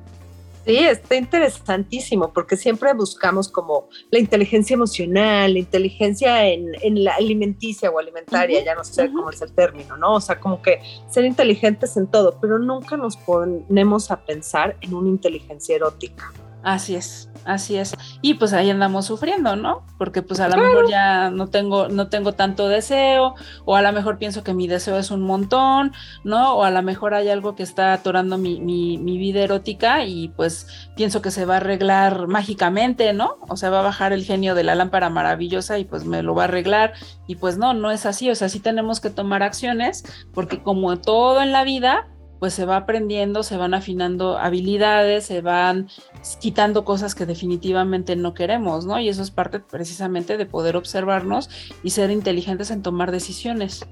Sí, 0.69 0.77
está 0.77 1.17
interesantísimo 1.17 2.31
porque 2.31 2.55
siempre 2.55 2.93
buscamos 2.93 3.49
como 3.49 3.89
la 4.11 4.19
inteligencia 4.19 4.75
emocional, 4.75 5.55
la 5.55 5.61
inteligencia 5.61 6.47
en, 6.47 6.69
la 7.03 7.15
alimenticia 7.15 7.91
o 7.91 7.99
alimentaria, 7.99 8.63
ya 8.63 8.75
no 8.75 8.85
sé 8.85 9.11
cómo 9.11 9.31
es 9.31 9.41
el 9.41 9.51
término, 9.51 9.97
¿no? 9.97 10.17
O 10.17 10.21
sea, 10.21 10.39
como 10.39 10.61
que 10.61 10.83
ser 11.09 11.25
inteligentes 11.25 11.97
en 11.97 12.07
todo, 12.07 12.39
pero 12.39 12.59
nunca 12.59 12.99
nos 12.99 13.17
ponemos 13.17 14.11
a 14.11 14.21
pensar 14.21 14.77
en 14.83 14.93
una 14.93 15.09
inteligencia 15.09 15.75
erótica. 15.75 16.35
Así 16.69 16.97
es, 16.97 17.31
así 17.47 17.79
es. 17.79 17.95
Y 18.21 18.35
pues 18.35 18.53
ahí 18.53 18.69
andamos 18.69 19.07
sufriendo, 19.07 19.57
¿no? 19.57 19.87
Porque 19.97 20.21
pues 20.21 20.39
a 20.39 20.49
lo 20.49 20.59
mejor 20.59 20.91
ya 20.91 21.31
no 21.31 21.47
tengo, 21.47 21.89
no 21.89 22.11
tengo 22.11 22.33
tanto 22.35 22.69
deseo, 22.69 23.37
o 23.65 23.75
a 23.75 23.81
lo 23.81 23.91
mejor 23.91 24.19
pienso 24.19 24.45
que 24.45 24.53
mi 24.53 24.69
deseo 24.69 24.99
es 24.99 25.11
un 25.11 25.23
montón, 25.23 25.93
¿no? 26.25 26.57
O 26.57 26.65
a 26.65 26.71
lo 26.71 26.83
mejor 26.83 27.15
hay 27.15 27.31
algo 27.31 27.57
que 27.57 27.63
está 27.63 27.95
atorando 27.95 28.37
mi, 28.37 28.61
mi, 28.61 28.99
mi 28.99 29.17
vida 29.17 29.41
erótica 29.41 30.05
y 30.05 30.29
pues 30.29 30.91
pienso 30.95 31.23
que 31.23 31.31
se 31.31 31.47
va 31.47 31.55
a 31.55 31.57
arreglar 31.57 32.27
mágicamente, 32.27 33.15
¿no? 33.15 33.39
O 33.49 33.57
sea, 33.57 33.71
va 33.71 33.81
a 33.81 33.85
bajar 33.85 34.13
el 34.13 34.25
genio 34.25 34.55
de 34.55 34.65
la 34.65 34.75
lámpara 34.75 35.09
maravillosa 35.09 35.79
y 35.79 35.87
pues 35.87 36.05
me 36.05 36.23
lo 36.23 36.35
va 36.35 36.43
a 36.43 36.49
arreglar. 36.49 36.93
Y 37.27 37.37
pues 37.37 37.57
no, 37.57 37.73
no 37.73 37.91
es 37.91 38.05
así. 38.05 38.31
O 38.31 38.35
sea, 38.35 38.51
sí 38.51 38.61
tenemos 38.61 39.01
que 39.01 39.09
tomar 39.09 39.43
acciones, 39.43 40.05
porque 40.35 40.63
como 40.63 40.99
todo 40.99 41.41
en 41.41 41.53
la 41.53 41.65
vida, 41.65 42.09
pues 42.39 42.55
se 42.55 42.65
va 42.65 42.77
aprendiendo, 42.77 43.43
se 43.43 43.57
van 43.57 43.75
afinando 43.75 44.39
habilidades, 44.39 45.27
se 45.27 45.41
van 45.41 45.89
quitando 46.41 46.85
cosas 46.85 47.15
que 47.15 47.27
definitivamente 47.27 48.17
no 48.17 48.35
queremos, 48.35 48.87
¿no? 48.87 48.99
Y 48.99 49.09
eso 49.09 49.23
es 49.23 49.31
parte 49.31 49.61
precisamente 49.61 50.37
de 50.37 50.47
poder 50.47 50.77
observarnos 50.77 51.51
y 51.83 51.91
ser 51.91 52.11
inteligentes 52.11 52.71
en 52.71 52.83
tomar 52.83 53.11
decisiones. 53.11 53.87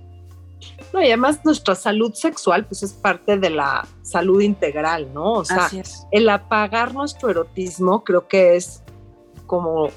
No, 0.93 1.03
y 1.03 1.07
además 1.07 1.41
nuestra 1.45 1.75
salud 1.75 2.15
sexual 2.15 2.67
pues 2.67 2.83
es 2.83 2.93
parte 2.93 3.37
de 3.39 3.51
la 3.51 3.87
salud 4.03 4.41
integral, 4.41 5.13
¿no? 5.13 5.33
O 5.33 5.45
sea, 5.45 5.69
el 6.11 6.29
apagar 6.29 6.95
nuestro 6.95 7.31
erotismo 7.31 8.05
creo 8.05 8.29
que 8.29 8.57
es 8.57 8.83
como 9.47 9.91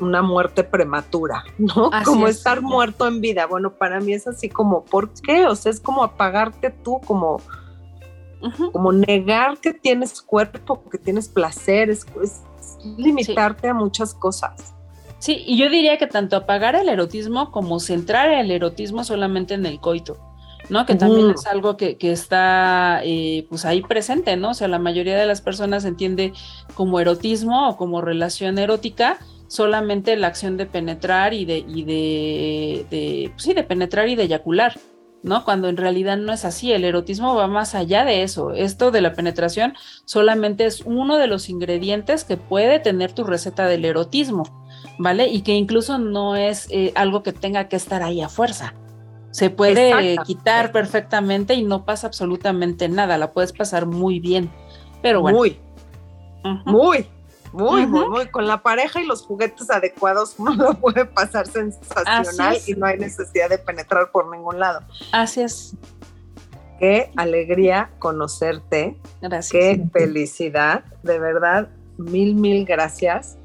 una 0.00 0.22
muerte 0.22 0.64
prematura, 0.64 1.44
¿no? 1.58 1.90
como 2.04 2.26
estar 2.26 2.60
muerto 2.62 3.06
en 3.06 3.20
vida. 3.20 3.46
Bueno, 3.46 3.74
para 3.74 4.00
mí 4.00 4.12
es 4.12 4.26
así 4.26 4.48
como, 4.48 4.84
¿por 4.84 5.10
qué? 5.10 5.46
O 5.46 5.54
sea, 5.54 5.70
es 5.70 5.80
como 5.80 6.02
apagarte 6.02 6.70
tú, 6.70 7.00
como 7.06 7.40
como 8.72 8.92
negar 8.92 9.58
que 9.58 9.72
tienes 9.72 10.20
cuerpo, 10.22 10.82
que 10.90 10.98
tienes 10.98 11.28
placer, 11.28 11.90
es, 11.90 12.06
limitarte 12.96 13.68
a 13.68 13.74
muchas 13.74 14.14
cosas. 14.14 14.74
Sí, 15.18 15.42
y 15.46 15.56
yo 15.56 15.70
diría 15.70 15.96
que 15.96 16.06
tanto 16.06 16.36
apagar 16.36 16.76
el 16.76 16.88
erotismo 16.88 17.50
como 17.50 17.80
centrar 17.80 18.30
el 18.30 18.50
erotismo 18.50 19.04
solamente 19.04 19.54
en 19.54 19.64
el 19.64 19.80
coito, 19.80 20.18
¿no? 20.68 20.84
Que 20.84 20.96
también 20.96 21.30
es 21.30 21.46
algo 21.46 21.76
que, 21.78 21.96
está 22.00 23.00
eh, 23.04 23.46
pues 23.48 23.64
ahí 23.64 23.80
presente, 23.80 24.36
¿no? 24.36 24.50
O 24.50 24.54
sea, 24.54 24.68
la 24.68 24.78
mayoría 24.78 25.16
de 25.16 25.26
las 25.26 25.40
personas 25.40 25.86
entiende 25.86 26.32
como 26.74 27.00
erotismo 27.00 27.70
o 27.70 27.76
como 27.76 28.02
relación 28.02 28.58
erótica 28.58 29.18
solamente 29.48 30.16
la 30.16 30.26
acción 30.26 30.56
de 30.56 30.66
penetrar 30.66 31.32
y 31.32 31.44
de, 31.44 31.58
y 31.58 31.84
de, 31.84 32.86
de 32.90 33.30
pues 33.30 33.44
sí, 33.44 33.54
de 33.54 33.62
penetrar 33.62 34.08
y 34.08 34.16
de 34.16 34.24
eyacular. 34.24 34.78
¿No? 35.24 35.42
Cuando 35.44 35.68
en 35.68 35.78
realidad 35.78 36.18
no 36.18 36.32
es 36.32 36.44
así, 36.44 36.72
el 36.72 36.84
erotismo 36.84 37.34
va 37.34 37.48
más 37.48 37.74
allá 37.74 38.04
de 38.04 38.22
eso. 38.22 38.52
Esto 38.52 38.90
de 38.90 39.00
la 39.00 39.14
penetración 39.14 39.74
solamente 40.04 40.66
es 40.66 40.82
uno 40.82 41.16
de 41.16 41.26
los 41.26 41.48
ingredientes 41.48 42.24
que 42.24 42.36
puede 42.36 42.78
tener 42.78 43.12
tu 43.12 43.24
receta 43.24 43.66
del 43.66 43.86
erotismo, 43.86 44.44
¿vale? 44.98 45.28
Y 45.28 45.40
que 45.40 45.54
incluso 45.54 45.98
no 45.98 46.36
es 46.36 46.68
eh, 46.70 46.92
algo 46.94 47.22
que 47.22 47.32
tenga 47.32 47.68
que 47.68 47.76
estar 47.76 48.02
ahí 48.02 48.20
a 48.20 48.28
fuerza. 48.28 48.74
Se 49.30 49.48
puede 49.48 50.16
quitar 50.26 50.70
perfectamente 50.72 51.54
y 51.54 51.64
no 51.64 51.84
pasa 51.84 52.06
absolutamente 52.06 52.88
nada, 52.90 53.16
la 53.16 53.32
puedes 53.32 53.52
pasar 53.52 53.86
muy 53.86 54.20
bien. 54.20 54.50
Pero 55.02 55.22
bueno. 55.22 55.38
Muy, 55.38 55.58
muy, 56.66 57.06
muy, 57.54 57.86
muy, 57.86 58.08
muy, 58.08 58.26
con 58.26 58.48
la 58.48 58.62
pareja 58.62 59.00
y 59.00 59.06
los 59.06 59.22
juguetes 59.22 59.70
adecuados 59.70 60.34
uno 60.38 60.54
lo 60.54 60.74
puede 60.74 61.04
pasar 61.04 61.46
sensacional 61.46 62.58
y 62.66 62.74
no 62.74 62.86
hay 62.86 62.98
necesidad 62.98 63.48
de 63.48 63.58
penetrar 63.58 64.10
por 64.10 64.30
ningún 64.30 64.58
lado. 64.58 64.80
Así 65.12 65.40
es. 65.40 65.76
Qué 66.80 67.12
alegría 67.14 67.90
conocerte. 68.00 68.98
Gracias. 69.22 69.52
Qué 69.52 69.84
felicidad. 69.92 70.84
De 71.04 71.20
verdad, 71.20 71.68
mil, 71.96 72.34
mil 72.34 72.64
gracias. 72.64 73.38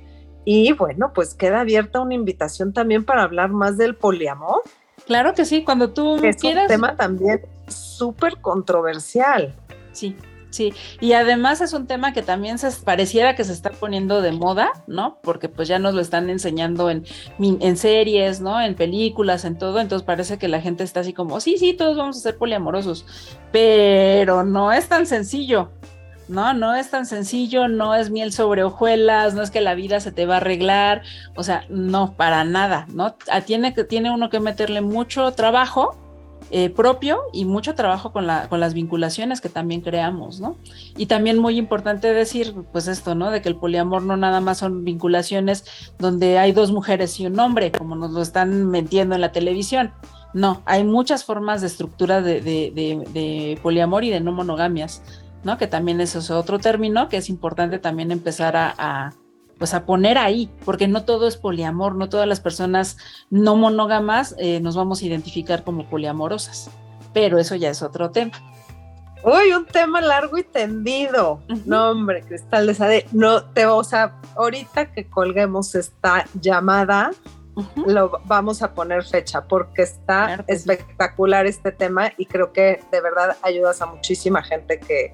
Y 0.43 0.71
bueno, 0.73 1.13
pues 1.13 1.35
queda 1.35 1.59
abierta 1.59 1.99
una 1.99 2.15
invitación 2.15 2.73
también 2.73 3.05
para 3.05 3.21
hablar 3.21 3.51
más 3.51 3.77
del 3.77 3.95
poliamor. 3.95 4.63
Claro 5.05 5.35
que 5.35 5.45
sí, 5.45 5.63
cuando 5.63 5.91
tú 5.91 6.17
quieras. 6.19 6.43
Es 6.43 6.43
un 6.43 6.67
tema 6.67 6.95
también 6.95 7.41
súper 7.67 8.41
controversial. 8.41 9.55
Sí, 9.91 10.15
Sí, 10.49 10.73
y 10.99 11.13
además 11.13 11.61
es 11.61 11.73
un 11.73 11.85
tema 11.85 12.11
que 12.11 12.23
también 12.23 12.57
se 12.57 12.71
pareciera 12.83 13.35
que 13.35 13.43
se 13.43 13.53
está 13.53 13.69
poniendo 13.69 14.21
de 14.21 14.31
moda, 14.31 14.71
¿no? 14.87 15.19
Porque 15.21 15.47
pues 15.47 15.67
ya 15.67 15.77
nos 15.77 15.93
lo 15.93 16.01
están 16.01 16.29
enseñando 16.29 16.89
en, 16.89 17.05
en 17.39 17.77
series, 17.77 18.41
¿no? 18.41 18.59
En 18.59 18.73
películas, 18.73 19.45
en 19.45 19.57
todo, 19.57 19.79
entonces 19.79 20.05
parece 20.05 20.39
que 20.39 20.47
la 20.47 20.59
gente 20.59 20.83
está 20.83 21.01
así 21.01 21.13
como, 21.13 21.39
sí, 21.39 21.57
sí, 21.59 21.73
todos 21.73 21.97
vamos 21.97 22.17
a 22.17 22.21
ser 22.21 22.37
poliamorosos, 22.37 23.05
pero 23.51 24.43
no 24.43 24.73
es 24.73 24.87
tan 24.89 25.05
sencillo, 25.05 25.69
¿no? 26.27 26.53
No 26.53 26.75
es 26.75 26.89
tan 26.89 27.05
sencillo, 27.05 27.67
no 27.67 27.93
es 27.93 28.09
miel 28.09 28.31
sobre 28.31 28.63
hojuelas, 28.63 29.35
no 29.35 29.43
es 29.43 29.51
que 29.51 29.61
la 29.61 29.75
vida 29.75 29.99
se 29.99 30.11
te 30.11 30.25
va 30.25 30.35
a 30.35 30.37
arreglar, 30.37 31.03
o 31.35 31.43
sea, 31.43 31.65
no, 31.69 32.15
para 32.15 32.43
nada, 32.43 32.87
¿no? 32.91 33.15
Ah, 33.31 33.41
tiene, 33.41 33.71
tiene 33.71 34.11
uno 34.11 34.29
que 34.31 34.39
meterle 34.39 34.81
mucho 34.81 35.31
trabajo 35.33 36.08
eh, 36.51 36.69
propio 36.69 37.19
y 37.31 37.45
mucho 37.45 37.75
trabajo 37.75 38.11
con, 38.11 38.25
la, 38.25 38.49
con 38.49 38.59
las 38.59 38.73
vinculaciones 38.73 39.39
que 39.39 39.49
también 39.49 39.81
creamos, 39.81 40.39
¿no? 40.39 40.55
Y 40.97 41.05
también 41.05 41.37
muy 41.37 41.57
importante 41.57 42.11
decir, 42.13 42.55
pues 42.71 42.87
esto, 42.87 43.13
¿no? 43.13 43.29
De 43.29 43.41
que 43.41 43.49
el 43.49 43.55
poliamor 43.55 44.01
no 44.01 44.17
nada 44.17 44.41
más 44.41 44.57
son 44.57 44.83
vinculaciones 44.83 45.65
donde 45.99 46.39
hay 46.39 46.51
dos 46.51 46.71
mujeres 46.71 47.19
y 47.19 47.27
un 47.27 47.39
hombre, 47.39 47.71
como 47.71 47.95
nos 47.95 48.11
lo 48.11 48.21
están 48.21 48.67
metiendo 48.67 49.15
en 49.15 49.21
la 49.21 49.31
televisión. 49.31 49.91
No, 50.33 50.61
hay 50.65 50.83
muchas 50.83 51.23
formas 51.23 51.61
de 51.61 51.67
estructura 51.67 52.21
de, 52.21 52.41
de 52.41 53.59
poliamor 53.61 54.03
y 54.03 54.09
de 54.09 54.19
no 54.19 54.31
monogamias, 54.31 55.03
¿no? 55.43 55.57
Que 55.57 55.67
también 55.67 56.01
eso 56.01 56.19
es 56.19 56.31
otro 56.31 56.59
término 56.59 57.09
que 57.09 57.17
es 57.17 57.29
importante 57.29 57.79
también 57.79 58.11
empezar 58.11 58.55
a 58.57 59.13
pues 59.59 59.73
a 59.73 59.85
poner 59.85 60.17
ahí, 60.17 60.49
porque 60.65 60.87
no 60.87 61.03
todo 61.03 61.27
es 61.27 61.37
poliamor, 61.37 61.93
no 61.95 62.09
todas 62.09 62.27
las 62.27 62.39
personas 62.39 62.97
no 63.29 63.55
monógamas 63.55 64.33
eh, 64.39 64.61
nos 64.61 64.75
vamos 64.75 65.01
a 65.01 65.05
identificar 65.05 65.63
como 65.63 65.87
poliamorosas, 65.87 66.71
pero 67.13 67.37
eso 67.37 67.55
ya 67.55 67.69
es 67.69 67.83
otro 67.83 68.09
tema. 68.09 68.31
Uy, 69.21 69.51
un 69.51 69.65
tema 69.65 69.99
largo 69.99 70.37
y 70.37 70.43
tendido. 70.43 71.41
No, 71.65 71.91
hombre, 71.91 72.23
Cristal 72.23 72.67
de 72.67 72.73
Sade, 72.73 73.05
no 73.11 73.43
te, 73.43 73.65
o 73.65 73.83
sea, 73.83 74.15
ahorita 74.37 74.93
que 74.93 75.09
colguemos 75.09 75.75
esta 75.75 76.25
llamada, 76.39 77.11
lo 77.85 78.21
vamos 78.25 78.61
a 78.61 78.73
poner 78.73 79.03
fecha 79.03 79.45
porque 79.45 79.81
está 79.81 80.45
espectacular 80.47 81.45
este 81.45 81.73
tema 81.73 82.13
y 82.17 82.25
creo 82.25 82.53
que 82.53 82.81
de 82.91 83.01
verdad 83.01 83.35
ayudas 83.41 83.81
a 83.81 83.87
muchísima 83.87 84.41
gente 84.41 84.79
que, 84.79 85.13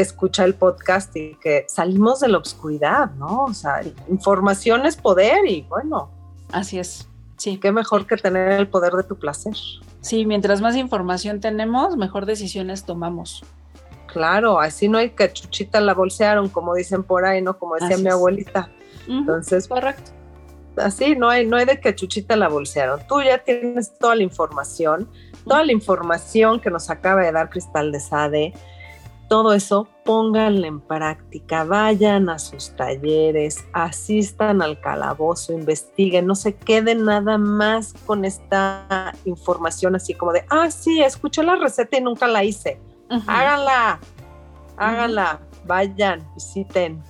que 0.00 0.04
escucha 0.04 0.44
el 0.44 0.54
podcast 0.54 1.14
y 1.14 1.34
que 1.34 1.66
salimos 1.68 2.20
de 2.20 2.28
la 2.28 2.38
oscuridad, 2.38 3.10
¿no? 3.16 3.44
O 3.44 3.52
sea, 3.52 3.82
información 4.08 4.86
es 4.86 4.96
poder 4.96 5.46
y 5.46 5.60
bueno. 5.68 6.08
Así 6.52 6.78
es. 6.78 7.06
Sí. 7.36 7.58
Qué 7.58 7.70
mejor 7.70 8.06
que 8.06 8.16
tener 8.16 8.52
el 8.52 8.66
poder 8.66 8.94
de 8.94 9.02
tu 9.02 9.18
placer. 9.18 9.52
Sí, 10.00 10.24
mientras 10.24 10.62
más 10.62 10.74
información 10.74 11.40
tenemos, 11.40 11.98
mejor 11.98 12.24
decisiones 12.24 12.84
tomamos. 12.84 13.44
Claro, 14.06 14.58
así 14.58 14.88
no 14.88 14.96
hay 14.96 15.10
que 15.10 15.30
chuchita 15.30 15.82
la 15.82 15.92
bolsearon, 15.92 16.48
como 16.48 16.74
dicen 16.74 17.02
por 17.02 17.26
ahí, 17.26 17.42
¿no? 17.42 17.58
Como 17.58 17.74
decía 17.74 17.98
mi 17.98 18.08
abuelita. 18.08 18.70
Entonces, 19.06 19.68
correcto. 19.68 20.12
Así 20.78 21.14
no 21.14 21.28
hay, 21.28 21.46
no 21.46 21.58
hay 21.58 21.66
de 21.66 21.78
que 21.78 21.94
chuchita 21.94 22.36
la 22.36 22.48
bolsearon. 22.48 23.00
Tú 23.06 23.20
ya 23.20 23.36
tienes 23.36 23.98
toda 23.98 24.14
la 24.14 24.22
información, 24.22 25.10
toda 25.44 25.62
la 25.62 25.72
información 25.72 26.58
que 26.58 26.70
nos 26.70 26.88
acaba 26.88 27.20
de 27.20 27.32
dar 27.32 27.50
Cristal 27.50 27.92
de 27.92 28.00
Sade 28.00 28.54
todo 29.30 29.52
eso 29.52 29.86
pónganlo 30.04 30.66
en 30.66 30.80
práctica, 30.80 31.62
vayan 31.62 32.28
a 32.28 32.40
sus 32.40 32.74
talleres, 32.74 33.64
asistan 33.72 34.60
al 34.60 34.80
calabozo, 34.80 35.52
investiguen, 35.52 36.26
no 36.26 36.34
se 36.34 36.56
queden 36.56 37.04
nada 37.04 37.38
más 37.38 37.94
con 38.06 38.24
esta 38.24 39.14
información 39.24 39.94
así 39.94 40.14
como 40.14 40.32
de, 40.32 40.44
ah, 40.50 40.68
sí, 40.72 41.00
escuché 41.00 41.44
la 41.44 41.54
receta 41.54 41.96
y 41.96 42.00
nunca 42.00 42.26
la 42.26 42.42
hice. 42.42 42.80
Háganla, 43.28 44.00
háganla, 44.76 45.40
vayan, 45.64 46.28
visiten, 46.34 47.00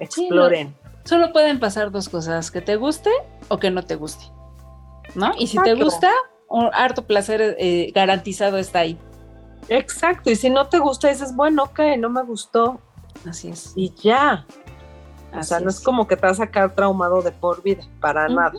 exploren. 0.00 0.76
solo 1.04 1.32
pueden 1.32 1.58
pasar 1.60 1.90
dos 1.90 2.10
cosas, 2.10 2.50
que 2.50 2.60
te 2.60 2.76
guste 2.76 3.08
o 3.48 3.56
que 3.56 3.70
no 3.70 3.82
te 3.86 3.94
guste. 3.94 4.26
¿No? 5.14 5.32
Y 5.38 5.46
si 5.46 5.56
te 5.62 5.72
gusta, 5.72 6.10
un 6.46 6.68
harto 6.74 7.06
placer 7.06 7.56
eh, 7.58 7.90
garantizado 7.94 8.58
está 8.58 8.80
ahí. 8.80 8.98
Exacto, 9.68 10.30
y 10.30 10.36
si 10.36 10.50
no 10.50 10.68
te 10.68 10.78
gusta, 10.78 11.08
dices, 11.08 11.34
bueno, 11.34 11.64
ok, 11.64 11.80
no 11.98 12.10
me 12.10 12.22
gustó. 12.22 12.80
Así 13.28 13.48
es. 13.48 13.72
Y 13.74 13.92
ya. 13.94 14.46
o 15.36 15.42
sea, 15.42 15.60
no 15.60 15.70
es. 15.70 15.80
como 15.80 16.06
que 16.06 16.16
te 16.16 16.26
vas 16.26 16.40
a 16.40 16.44
sacar 16.44 16.74
traumado 16.74 17.22
de 17.22 17.32
por 17.32 17.62
vida, 17.62 17.82
para 18.00 18.28
nada. 18.28 18.52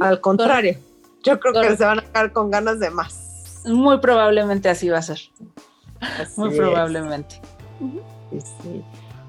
Al 0.00 0.20
contrario, 0.20 0.78
yo 1.22 1.38
creo 1.40 1.60
que 1.60 1.76
se 1.76 1.84
van 1.84 2.00
a 2.00 2.02
quedar 2.02 2.32
con 2.32 2.50
ganas 2.50 2.80
de 2.80 2.90
más. 2.90 3.62
Muy 3.66 3.98
probablemente 3.98 4.68
así 4.68 4.88
va 4.88 4.98
a 4.98 5.02
ser. 5.02 5.20
Muy 6.36 6.56
probablemente. 6.56 7.40
sí. 8.30 8.84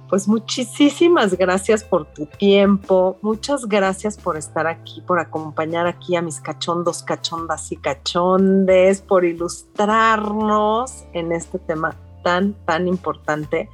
Pues 0.10 0.28
muchísimas 0.28 1.38
gracias 1.38 1.84
por 1.84 2.06
tu 2.14 2.26
tiempo, 2.26 3.18
muchas 3.22 3.66
gracias 3.66 4.18
por 4.18 4.38
estar 4.38 4.66
aquí, 4.66 5.02
por 5.02 5.20
acompañar 5.20 5.86
aquí 5.86 6.16
a 6.16 6.22
mis 6.22 6.40
cachondos, 6.40 7.04
cachondas 7.04 7.72
y 7.74 7.76
cachondes, 7.76 9.02
por 9.02 9.26
ilustrarnos 9.26 11.04
en 11.12 11.34
este 11.34 11.60
tema 11.60 11.94
tan, 12.24 12.54
tan 12.66 12.88
importante. 12.88 13.70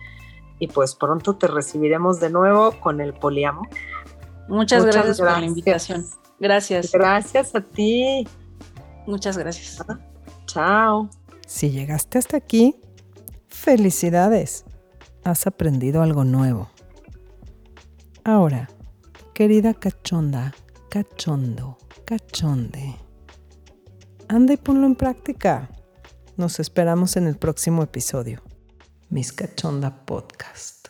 Y 0.57 0.67
pues 0.67 0.95
pronto 0.95 1.35
te 1.35 1.47
recibiremos 1.47 2.19
de 2.19 2.31
nuevo 2.31 2.71
con 2.79 2.99
el 2.99 3.13
poliamor. 3.13 3.67
Muchas, 4.47 4.85
gracias, 4.85 5.19
por 5.19 5.31
la 5.31 5.45
invitación. 5.45 6.05
Gracias. 6.39 6.91
Gracias 6.91 7.55
a 7.55 7.61
ti. 7.61 8.27
Muchas 9.05 9.37
gracias. 9.37 9.85
Chao. 10.45 11.09
Si 11.45 11.69
llegaste 11.69 12.17
hasta 12.17 12.37
aquí, 12.37 12.75
felicidades 13.47 14.65
has 15.23 15.47
aprendido 15.47 16.01
algo 16.01 16.23
nuevo. 16.23 16.69
Ahora, 18.23 18.69
querida 19.33 19.73
cachonda, 19.73 20.53
cachondo, 20.89 21.77
cachonde, 22.05 22.95
anda 24.27 24.53
y 24.53 24.57
ponlo 24.57 24.87
en 24.87 24.95
práctica. 24.95 25.69
Nos 26.37 26.59
esperamos 26.59 27.15
en 27.15 27.27
el 27.27 27.37
próximo 27.37 27.83
episodio. 27.83 28.41
Mis 29.09 29.31
Cachonda 29.31 30.05
Podcast. 30.05 30.82